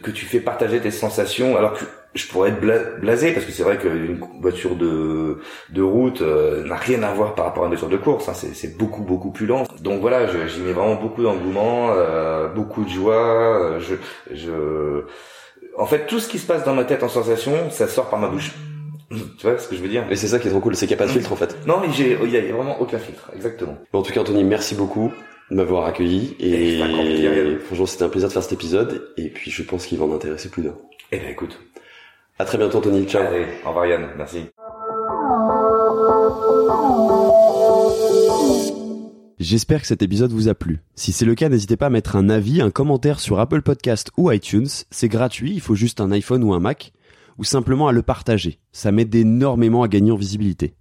que 0.00 0.10
tu 0.12 0.24
fais 0.24 0.38
partager 0.40 0.80
tes 0.80 0.92
sensations. 0.92 1.56
Alors 1.56 1.72
que 1.72 1.84
je 2.14 2.26
pourrais 2.26 2.50
être 2.50 2.60
blasé 3.00 3.32
parce 3.32 3.46
que 3.46 3.52
c'est 3.52 3.62
vrai 3.62 3.78
qu'une 3.78 4.20
voiture 4.40 4.76
de 4.76 5.38
de 5.70 5.82
route 5.82 6.20
euh, 6.20 6.64
n'a 6.64 6.76
rien 6.76 7.02
à 7.02 7.12
voir 7.12 7.34
par 7.34 7.46
rapport 7.46 7.64
à 7.64 7.66
une 7.66 7.72
voiture 7.72 7.88
de 7.88 7.96
course. 7.96 8.28
Hein. 8.28 8.34
C'est, 8.34 8.76
beaucoup 8.76 9.02
beaucoup 9.02 9.30
plus 9.30 9.46
lent. 9.46 9.64
Donc 9.80 10.00
voilà, 10.00 10.26
j'y 10.46 10.60
mets 10.60 10.72
vraiment 10.72 10.96
beaucoup 10.96 11.22
d'engouement, 11.22 11.90
euh, 11.92 12.48
beaucoup 12.48 12.84
de 12.84 12.90
joie. 12.90 13.78
Je 13.78 13.94
je 14.32 15.04
en 15.78 15.86
fait 15.86 16.06
tout 16.06 16.20
ce 16.20 16.28
qui 16.28 16.38
se 16.38 16.46
passe 16.46 16.64
dans 16.64 16.74
ma 16.74 16.84
tête 16.84 17.02
en 17.02 17.08
sensation, 17.08 17.70
ça 17.70 17.88
sort 17.88 18.10
par 18.10 18.18
ma 18.18 18.28
bouche. 18.28 18.52
Tu 19.38 19.46
vois 19.46 19.58
ce 19.58 19.68
que 19.68 19.76
je 19.76 19.82
veux 19.82 19.88
dire? 19.88 20.04
Mais 20.08 20.16
c'est 20.16 20.28
ça 20.28 20.38
qui 20.38 20.48
est 20.48 20.50
trop 20.50 20.60
cool, 20.60 20.74
c'est 20.74 20.86
qu'il 20.86 20.96
n'y 20.96 21.02
a 21.02 21.04
pas 21.04 21.10
de 21.10 21.14
filtre 21.14 21.32
en 21.32 21.36
fait. 21.36 21.54
Non, 21.66 21.82
il 21.84 22.30
y, 22.30 22.36
a 22.36 22.40
vraiment 22.40 22.80
aucun 22.80 22.98
filtre, 22.98 23.30
exactement. 23.34 23.76
Bon, 23.92 23.98
en 23.98 24.02
tout 24.02 24.10
cas, 24.10 24.20
Anthony, 24.20 24.42
merci 24.42 24.74
beaucoup 24.74 25.12
de 25.50 25.56
m'avoir 25.56 25.84
accueilli 25.84 26.34
et, 26.40 26.78
et 26.78 27.56
franchement, 27.58 27.84
c'était 27.84 28.04
un 28.04 28.08
plaisir 28.08 28.28
de 28.28 28.32
faire 28.32 28.42
cet 28.42 28.52
épisode 28.52 29.12
et 29.18 29.28
puis 29.28 29.50
je 29.50 29.62
pense 29.62 29.84
qu'il 29.84 29.98
va 29.98 30.06
en 30.06 30.14
intéresser 30.14 30.48
plus 30.48 30.62
d'un. 30.62 30.74
Eh 31.10 31.18
ben 31.18 31.28
écoute, 31.28 31.58
à 32.38 32.44
très 32.44 32.58
bientôt, 32.58 32.80
Tony. 32.80 33.06
Ciao. 33.06 33.22
Allez, 33.22 33.46
au 33.64 33.68
revoir 33.68 33.86
Yann. 33.86 34.08
Merci. 34.16 34.46
J'espère 39.38 39.80
que 39.80 39.86
cet 39.88 40.02
épisode 40.02 40.30
vous 40.30 40.48
a 40.48 40.54
plu. 40.54 40.80
Si 40.94 41.12
c'est 41.12 41.24
le 41.24 41.34
cas, 41.34 41.48
n'hésitez 41.48 41.76
pas 41.76 41.86
à 41.86 41.90
mettre 41.90 42.14
un 42.16 42.30
avis, 42.30 42.60
un 42.60 42.70
commentaire 42.70 43.18
sur 43.18 43.40
Apple 43.40 43.62
Podcast 43.62 44.10
ou 44.16 44.30
iTunes. 44.30 44.68
C'est 44.90 45.08
gratuit, 45.08 45.52
il 45.52 45.60
faut 45.60 45.74
juste 45.74 46.00
un 46.00 46.12
iPhone 46.12 46.44
ou 46.44 46.54
un 46.54 46.60
Mac, 46.60 46.92
ou 47.38 47.44
simplement 47.44 47.88
à 47.88 47.92
le 47.92 48.02
partager. 48.02 48.60
Ça 48.70 48.92
m'aide 48.92 49.14
énormément 49.14 49.82
à 49.82 49.88
gagner 49.88 50.12
en 50.12 50.16
visibilité. 50.16 50.74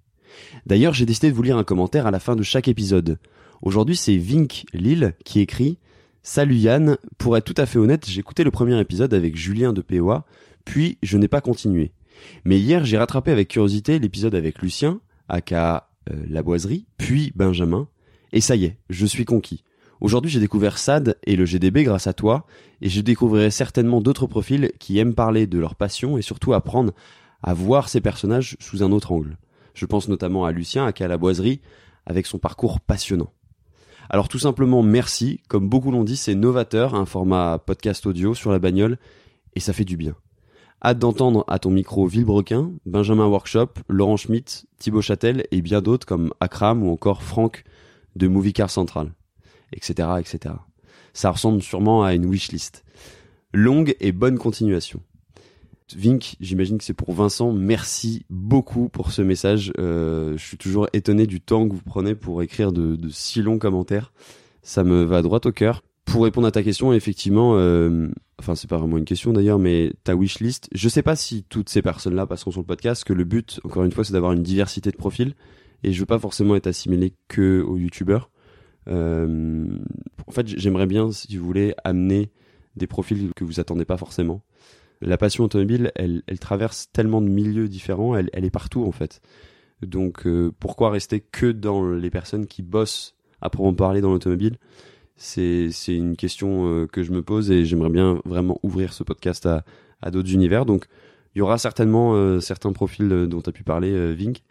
D'ailleurs, 0.67 0.93
j'ai 0.93 1.07
décidé 1.07 1.31
de 1.31 1.35
vous 1.35 1.41
lire 1.41 1.57
un 1.57 1.63
commentaire 1.63 2.05
à 2.05 2.11
la 2.11 2.19
fin 2.19 2.35
de 2.35 2.43
chaque 2.43 2.67
épisode. 2.67 3.17
Aujourd'hui, 3.61 3.95
c'est 3.95 4.15
Vink 4.15 4.65
Lille 4.73 5.15
qui 5.25 5.39
écrit 5.39 5.79
Salut 6.23 6.55
Yann, 6.55 6.97
pour 7.17 7.35
être 7.35 7.45
tout 7.45 7.59
à 7.59 7.65
fait 7.65 7.79
honnête, 7.79 8.05
j'ai 8.07 8.19
écouté 8.19 8.43
le 8.43 8.51
premier 8.51 8.79
épisode 8.79 9.11
avec 9.15 9.35
Julien 9.35 9.73
de 9.73 9.81
POA, 9.81 10.23
puis 10.65 10.97
je 11.03 11.17
n'ai 11.17 11.27
pas 11.27 11.41
continué. 11.41 11.91
Mais 12.45 12.59
hier, 12.59 12.85
j'ai 12.85 12.97
rattrapé 12.97 13.31
avec 13.31 13.47
curiosité 13.47 13.99
l'épisode 13.99 14.35
avec 14.35 14.61
Lucien, 14.61 14.99
aka 15.29 15.89
euh, 16.11 16.23
La 16.29 16.43
Boiserie, 16.43 16.85
puis 16.97 17.31
Benjamin, 17.35 17.87
et 18.33 18.41
ça 18.41 18.55
y 18.55 18.65
est, 18.65 18.77
je 18.89 19.05
suis 19.05 19.25
conquis. 19.25 19.63
Aujourd'hui, 19.99 20.31
j'ai 20.31 20.39
découvert 20.39 20.77
SAD 20.77 21.17
et 21.25 21.35
le 21.35 21.45
GDB 21.45 21.83
grâce 21.83 22.07
à 22.07 22.13
toi, 22.13 22.47
et 22.81 22.89
je 22.89 23.01
découvrirai 23.01 23.51
certainement 23.51 24.01
d'autres 24.01 24.25
profils 24.25 24.71
qui 24.79 24.97
aiment 24.97 25.13
parler 25.13 25.45
de 25.45 25.59
leur 25.59 25.75
passion 25.75 26.17
et 26.17 26.23
surtout 26.23 26.53
apprendre 26.53 26.93
à 27.43 27.53
voir 27.53 27.87
ces 27.87 28.01
personnages 28.01 28.57
sous 28.59 28.83
un 28.83 28.91
autre 28.91 29.11
angle. 29.11 29.37
Je 29.73 29.85
pense 29.85 30.07
notamment 30.07 30.45
à 30.45 30.51
Lucien, 30.51 30.85
aka 30.85 31.07
La 31.07 31.17
Boiserie, 31.17 31.61
avec 32.05 32.25
son 32.25 32.39
parcours 32.39 32.79
passionnant. 32.79 33.31
Alors 34.09 34.27
tout 34.27 34.39
simplement 34.39 34.81
merci, 34.81 35.39
comme 35.47 35.69
beaucoup 35.69 35.91
l'ont 35.91 36.03
dit, 36.03 36.17
c'est 36.17 36.35
novateur, 36.35 36.95
un 36.95 37.05
format 37.05 37.59
podcast 37.59 38.05
audio 38.05 38.33
sur 38.33 38.51
la 38.51 38.59
bagnole, 38.59 38.97
et 39.55 39.59
ça 39.59 39.71
fait 39.71 39.85
du 39.85 39.97
bien. 39.97 40.15
Hâte 40.83 40.97
d'entendre 40.97 41.45
à 41.47 41.59
ton 41.59 41.69
micro 41.69 42.07
Villebrequin, 42.07 42.71
Benjamin 42.87 43.27
Workshop, 43.27 43.69
Laurent 43.87 44.17
Schmitt, 44.17 44.65
Thibaut 44.79 45.03
Châtel 45.03 45.45
et 45.51 45.61
bien 45.61 45.79
d'autres 45.79 46.07
comme 46.07 46.33
Akram 46.39 46.81
ou 46.81 46.91
encore 46.91 47.21
Franck 47.21 47.63
de 48.15 48.27
Movie 48.27 48.53
Car 48.53 48.71
Central, 48.71 49.13
etc., 49.73 50.09
etc. 50.19 50.55
Ça 51.13 51.29
ressemble 51.29 51.61
sûrement 51.61 52.03
à 52.03 52.15
une 52.15 52.25
wishlist. 52.25 52.83
Longue 53.53 53.95
et 53.99 54.11
bonne 54.11 54.39
continuation. 54.39 55.01
Vink, 55.95 56.35
j'imagine 56.39 56.79
que 56.79 56.83
c'est 56.83 56.93
pour 56.93 57.13
Vincent. 57.13 57.51
Merci 57.51 58.25
beaucoup 58.29 58.89
pour 58.89 59.11
ce 59.11 59.21
message. 59.21 59.71
Euh, 59.77 60.35
je 60.37 60.43
suis 60.43 60.57
toujours 60.57 60.87
étonné 60.93 61.27
du 61.27 61.41
temps 61.41 61.67
que 61.67 61.73
vous 61.73 61.81
prenez 61.85 62.15
pour 62.15 62.41
écrire 62.41 62.71
de, 62.71 62.95
de 62.95 63.09
si 63.09 63.41
longs 63.41 63.59
commentaires. 63.59 64.13
Ça 64.63 64.83
me 64.83 65.03
va 65.03 65.21
droit 65.21 65.41
au 65.45 65.51
cœur. 65.51 65.83
Pour 66.11 66.23
répondre 66.23 66.47
à 66.47 66.51
ta 66.51 66.61
question, 66.61 66.93
effectivement, 66.93 67.55
euh, 67.55 68.09
enfin 68.37 68.55
c'est 68.55 68.69
pas 68.69 68.77
vraiment 68.77 68.97
une 68.97 69.05
question 69.05 69.33
d'ailleurs, 69.33 69.59
mais 69.59 69.93
ta 70.03 70.15
wishlist, 70.15 70.69
je 70.73 70.89
sais 70.89 71.03
pas 71.03 71.15
si 71.15 71.43
toutes 71.43 71.69
ces 71.69 71.81
personnes-là 71.81 72.25
passeront 72.25 72.51
sur 72.51 72.61
le 72.61 72.65
podcast, 72.65 73.03
que 73.03 73.13
le 73.13 73.23
but, 73.23 73.59
encore 73.63 73.83
une 73.83 73.91
fois, 73.91 74.03
c'est 74.03 74.13
d'avoir 74.13 74.33
une 74.33 74.43
diversité 74.43 74.91
de 74.91 74.97
profils, 74.97 75.33
et 75.83 75.93
je 75.93 75.99
veux 75.99 76.05
pas 76.05 76.19
forcément 76.19 76.55
être 76.55 76.67
assimilé 76.67 77.13
que 77.27 77.61
aux 77.61 77.77
youtubeurs. 77.77 78.29
Euh, 78.87 79.77
en 80.27 80.31
fait, 80.31 80.47
j'aimerais 80.47 80.87
bien, 80.87 81.11
si 81.11 81.37
vous 81.37 81.45
voulez, 81.45 81.73
amener 81.83 82.31
des 82.75 82.87
profils 82.87 83.31
que 83.35 83.43
vous 83.43 83.59
attendez 83.59 83.85
pas 83.85 83.97
forcément 83.97 84.43
la 85.01 85.17
passion 85.17 85.43
automobile, 85.43 85.91
elle, 85.95 86.21
elle 86.27 86.39
traverse 86.39 86.89
tellement 86.93 87.21
de 87.21 87.27
milieux 87.27 87.67
différents, 87.67 88.15
elle, 88.15 88.29
elle 88.33 88.45
est 88.45 88.51
partout 88.51 88.85
en 88.85 88.91
fait. 88.91 89.21
Donc 89.81 90.27
euh, 90.27 90.53
pourquoi 90.59 90.91
rester 90.91 91.19
que 91.19 91.51
dans 91.51 91.89
les 91.89 92.11
personnes 92.11 92.45
qui 92.45 92.61
bossent 92.61 93.15
à 93.41 93.49
proprement 93.49 93.73
parler 93.73 94.01
dans 94.01 94.11
l'automobile? 94.11 94.57
C'est 95.15 95.71
une 95.87 96.15
question 96.15 96.67
euh, 96.67 96.87
que 96.87 97.03
je 97.03 97.11
me 97.11 97.21
pose 97.21 97.51
et 97.51 97.65
j'aimerais 97.65 97.89
bien 97.89 98.19
vraiment 98.25 98.59
ouvrir 98.63 98.93
ce 98.93 99.03
podcast 99.03 99.45
à, 99.45 99.63
à 100.01 100.11
d'autres 100.11 100.33
univers. 100.33 100.65
Donc 100.65 100.85
il 101.35 101.39
y 101.39 101.41
aura 101.41 101.57
certainement 101.57 102.15
euh, 102.15 102.39
certains 102.39 102.73
profils 102.73 103.07
dont 103.07 103.41
tu 103.41 103.49
as 103.49 103.53
pu 103.53 103.63
parler, 103.63 104.13
Vink, 104.15 104.41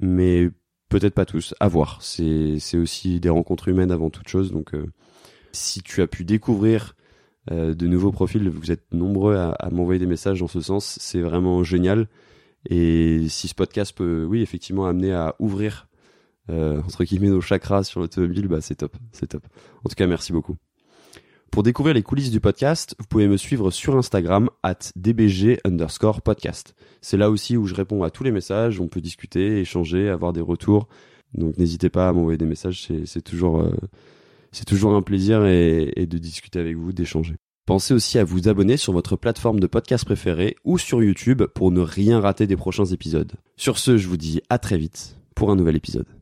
mais 0.00 0.50
peut-être 0.88 1.14
pas 1.14 1.24
tous. 1.24 1.54
À 1.60 1.68
voir. 1.68 1.98
C'est 2.02 2.58
aussi 2.74 3.20
des 3.20 3.30
rencontres 3.30 3.68
humaines 3.68 3.90
avant 3.90 4.10
toute 4.10 4.28
chose. 4.28 4.52
Donc 4.52 4.72
si 5.52 5.82
tu 5.82 6.02
as 6.02 6.06
pu 6.06 6.24
découvrir 6.24 6.94
euh, 7.50 7.74
de 7.74 7.88
nouveaux 7.88 8.12
profils. 8.12 8.48
Vous 8.48 8.70
êtes 8.70 8.92
nombreux 8.92 9.34
à, 9.36 9.68
m'envoyer 9.72 9.98
des 9.98 10.06
messages 10.06 10.38
dans 10.38 10.48
ce 10.48 10.60
sens. 10.60 10.96
C'est 11.00 11.20
vraiment 11.20 11.64
génial. 11.64 12.08
Et 12.68 13.26
si 13.28 13.48
ce 13.48 13.54
podcast 13.54 13.96
peut, 13.96 14.24
oui, 14.28 14.42
effectivement, 14.42 14.86
amener 14.86 15.12
à 15.12 15.34
ouvrir 15.40 15.88
euh, 16.50 16.80
entre 16.82 17.04
guillemets 17.04 17.28
nos 17.28 17.40
chakras 17.40 17.84
sur 17.84 18.00
l'automobile, 18.00 18.48
bah 18.48 18.60
c'est 18.60 18.76
top, 18.76 18.96
c'est 19.12 19.28
top. 19.28 19.46
En 19.84 19.88
tout 19.88 19.94
cas, 19.94 20.06
merci 20.06 20.32
beaucoup. 20.32 20.56
Pour 21.52 21.62
découvrir 21.62 21.94
les 21.94 22.02
coulisses 22.02 22.30
du 22.30 22.40
podcast, 22.40 22.94
vous 22.98 23.04
pouvez 23.06 23.28
me 23.28 23.36
suivre 23.36 23.70
sur 23.70 23.96
Instagram 23.96 24.48
at 24.62 24.78
dbg 24.96 25.58
underscore 25.64 26.22
podcast. 26.22 26.74
C'est 27.02 27.18
là 27.18 27.30
aussi 27.30 27.58
où 27.58 27.66
je 27.66 27.74
réponds 27.74 28.02
à 28.04 28.10
tous 28.10 28.24
les 28.24 28.30
messages, 28.30 28.80
on 28.80 28.88
peut 28.88 29.02
discuter, 29.02 29.60
échanger, 29.60 30.08
avoir 30.08 30.32
des 30.32 30.40
retours. 30.40 30.88
Donc 31.34 31.58
n'hésitez 31.58 31.90
pas 31.90 32.08
à 32.08 32.12
m'envoyer 32.14 32.38
des 32.38 32.46
messages, 32.46 32.88
c'est 33.04 33.22
toujours 33.22 33.60
euh, 33.60 33.70
toujours 34.66 34.94
un 34.94 35.02
plaisir 35.02 35.44
et, 35.44 36.06
de 36.06 36.18
discuter 36.18 36.58
avec 36.58 36.76
vous, 36.76 36.92
d'échanger. 36.92 37.36
Pensez 37.66 37.92
aussi 37.92 38.18
à 38.18 38.24
vous 38.24 38.48
abonner 38.48 38.78
sur 38.78 38.94
votre 38.94 39.16
plateforme 39.16 39.60
de 39.60 39.66
podcast 39.66 40.06
préférée 40.06 40.56
ou 40.64 40.78
sur 40.78 41.02
YouTube 41.02 41.42
pour 41.54 41.70
ne 41.70 41.80
rien 41.80 42.20
rater 42.20 42.46
des 42.46 42.56
prochains 42.56 42.86
épisodes. 42.86 43.32
Sur 43.56 43.78
ce, 43.78 43.98
je 43.98 44.08
vous 44.08 44.16
dis 44.16 44.40
à 44.48 44.58
très 44.58 44.78
vite 44.78 45.18
pour 45.34 45.50
un 45.50 45.56
nouvel 45.56 45.76
épisode. 45.76 46.21